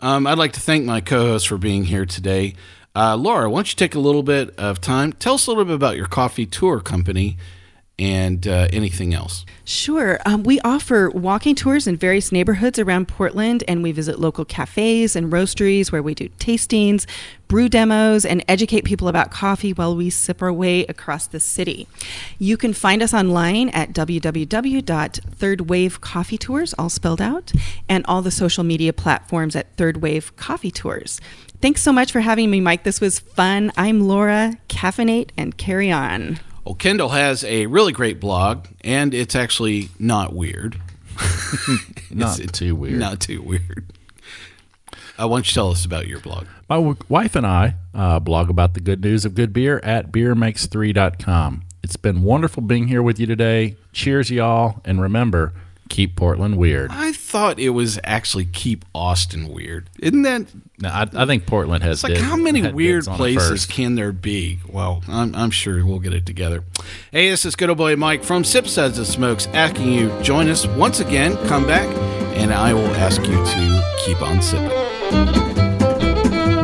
um, 0.00 0.26
I'd 0.26 0.38
like 0.38 0.52
to 0.52 0.60
thank 0.60 0.84
my 0.84 1.00
co 1.00 1.26
host 1.26 1.48
for 1.48 1.58
being 1.58 1.84
here 1.84 2.06
today. 2.06 2.54
Uh, 2.94 3.16
Lora, 3.16 3.48
why 3.50 3.58
don't 3.58 3.72
you 3.72 3.76
take 3.76 3.94
a 3.94 4.00
little 4.00 4.22
bit 4.22 4.54
of 4.58 4.80
time? 4.80 5.12
Tell 5.12 5.34
us 5.34 5.46
a 5.46 5.50
little 5.50 5.64
bit 5.64 5.74
about 5.74 5.96
your 5.96 6.06
coffee 6.06 6.46
tour 6.46 6.80
company 6.80 7.36
and 8.00 8.48
uh, 8.48 8.66
anything 8.72 9.14
else. 9.14 9.44
Sure. 9.64 10.18
Um, 10.24 10.42
we 10.42 10.58
offer 10.60 11.10
walking 11.10 11.54
tours 11.54 11.86
in 11.86 11.96
various 11.96 12.32
neighborhoods 12.32 12.78
around 12.78 13.08
Portland, 13.08 13.62
and 13.68 13.82
we 13.82 13.92
visit 13.92 14.18
local 14.18 14.46
cafes 14.46 15.14
and 15.14 15.30
roasteries 15.30 15.92
where 15.92 16.02
we 16.02 16.14
do 16.14 16.30
tastings, 16.40 17.06
brew 17.46 17.68
demos, 17.68 18.24
and 18.24 18.42
educate 18.48 18.84
people 18.84 19.06
about 19.06 19.30
coffee 19.30 19.72
while 19.72 19.94
we 19.94 20.08
sip 20.08 20.40
our 20.40 20.52
way 20.52 20.86
across 20.86 21.26
the 21.26 21.38
city. 21.38 21.86
You 22.38 22.56
can 22.56 22.72
find 22.72 23.02
us 23.02 23.12
online 23.12 23.68
at 23.68 23.92
www.thirdwavecoffeetours, 23.92 26.40
Tours, 26.40 26.74
all 26.78 26.88
spelled 26.88 27.20
out, 27.20 27.52
and 27.88 28.06
all 28.06 28.22
the 28.22 28.30
social 28.30 28.64
media 28.64 28.94
platforms 28.94 29.54
at 29.54 29.76
Third 29.76 29.98
Wave 29.98 30.34
Coffee 30.36 30.70
Tours. 30.70 31.20
Thanks 31.60 31.82
so 31.82 31.92
much 31.92 32.10
for 32.10 32.20
having 32.20 32.50
me, 32.50 32.60
Mike. 32.60 32.84
This 32.84 33.00
was 33.00 33.18
fun. 33.18 33.70
I'm 33.76 34.08
Lora. 34.08 34.56
Caffeinate 34.68 35.30
and 35.36 35.58
carry 35.58 35.92
on. 35.92 36.40
Well, 36.64 36.74
Kendall 36.74 37.08
has 37.10 37.42
a 37.44 37.66
really 37.66 37.92
great 37.92 38.20
blog, 38.20 38.66
and 38.82 39.14
it's 39.14 39.34
actually 39.34 39.88
not 39.98 40.34
weird. 40.34 40.80
Not 42.10 42.38
It's- 42.40 42.58
too 42.58 42.74
weird. 42.74 42.98
Not 42.98 43.20
too 43.20 43.42
weird. 43.42 43.86
Uh, 45.20 45.28
why 45.28 45.36
don't 45.36 45.46
you 45.48 45.52
tell 45.54 45.70
us 45.70 45.84
about 45.84 46.06
your 46.06 46.18
blog? 46.20 46.46
My 46.68 46.76
w- 46.76 46.96
wife 47.10 47.36
and 47.36 47.46
I 47.46 47.74
uh, 47.94 48.20
blog 48.20 48.48
about 48.48 48.72
the 48.74 48.80
good 48.80 49.02
news 49.02 49.24
of 49.26 49.34
good 49.34 49.52
beer 49.52 49.78
at 49.84 50.10
beermakes3.com. 50.10 51.62
It's 51.82 51.96
been 51.96 52.22
wonderful 52.22 52.62
being 52.62 52.88
here 52.88 53.02
with 53.02 53.18
you 53.18 53.26
today. 53.26 53.76
Cheers, 53.92 54.30
y'all. 54.30 54.80
And 54.84 55.00
remember, 55.00 55.52
keep 55.90 56.16
Portland 56.16 56.56
weird. 56.56 56.90
I 56.92 57.12
thought 57.12 57.58
it 57.58 57.70
was 57.70 58.00
actually 58.04 58.46
keep 58.46 58.86
Austin 58.94 59.48
weird. 59.52 59.90
Isn't 59.98 60.22
that? 60.22 60.46
Now, 60.78 61.00
I, 61.00 61.22
I 61.22 61.26
think 61.26 61.44
Portland 61.44 61.82
has 61.82 61.98
It's 61.98 62.04
like 62.04 62.14
dibs- 62.14 62.24
how 62.24 62.36
many 62.36 62.62
weird 62.72 63.00
dibs 63.04 63.08
on 63.08 63.14
it 63.14 63.18
places 63.18 63.66
can 63.66 63.96
there 63.96 64.12
be? 64.12 64.60
Well, 64.66 65.02
I'm, 65.08 65.34
I'm 65.34 65.50
sure 65.50 65.84
we'll 65.84 65.98
get 65.98 66.14
it 66.14 66.24
together. 66.24 66.64
Hey, 67.12 67.28
this 67.28 67.44
is 67.44 67.54
good 67.56 67.68
old 67.68 67.76
boy 67.76 67.96
Mike 67.96 68.24
from 68.24 68.44
Sip 68.44 68.66
Suds 68.66 68.96
and 68.96 69.06
Smokes 69.06 69.46
asking 69.48 69.92
you 69.92 70.10
join 70.22 70.48
us 70.48 70.66
once 70.66 71.00
again. 71.00 71.36
Come 71.48 71.66
back, 71.66 71.88
and 72.38 72.54
I 72.54 72.72
will 72.72 72.86
ask 72.96 73.20
you 73.26 73.34
to 73.44 73.96
keep 74.04 74.22
on 74.22 74.40
sipping. 74.40 74.70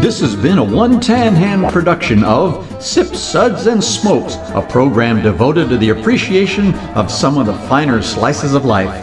This 0.01 0.21
has 0.21 0.37
been 0.37 0.59
a 0.59 0.65
one 0.65 1.01
tan 1.01 1.35
hand 1.35 1.67
production 1.73 2.23
of 2.23 2.65
Sip 2.81 3.09
Suds 3.09 3.67
and 3.67 3.83
Smokes, 3.83 4.37
a 4.55 4.63
program 4.63 5.21
devoted 5.21 5.69
to 5.71 5.77
the 5.79 5.89
appreciation 5.89 6.75
of 6.95 7.11
some 7.11 7.39
of 7.39 7.47
the 7.47 7.55
finer 7.69 8.01
slices 8.01 8.55
of 8.55 8.65
life. 8.65 9.03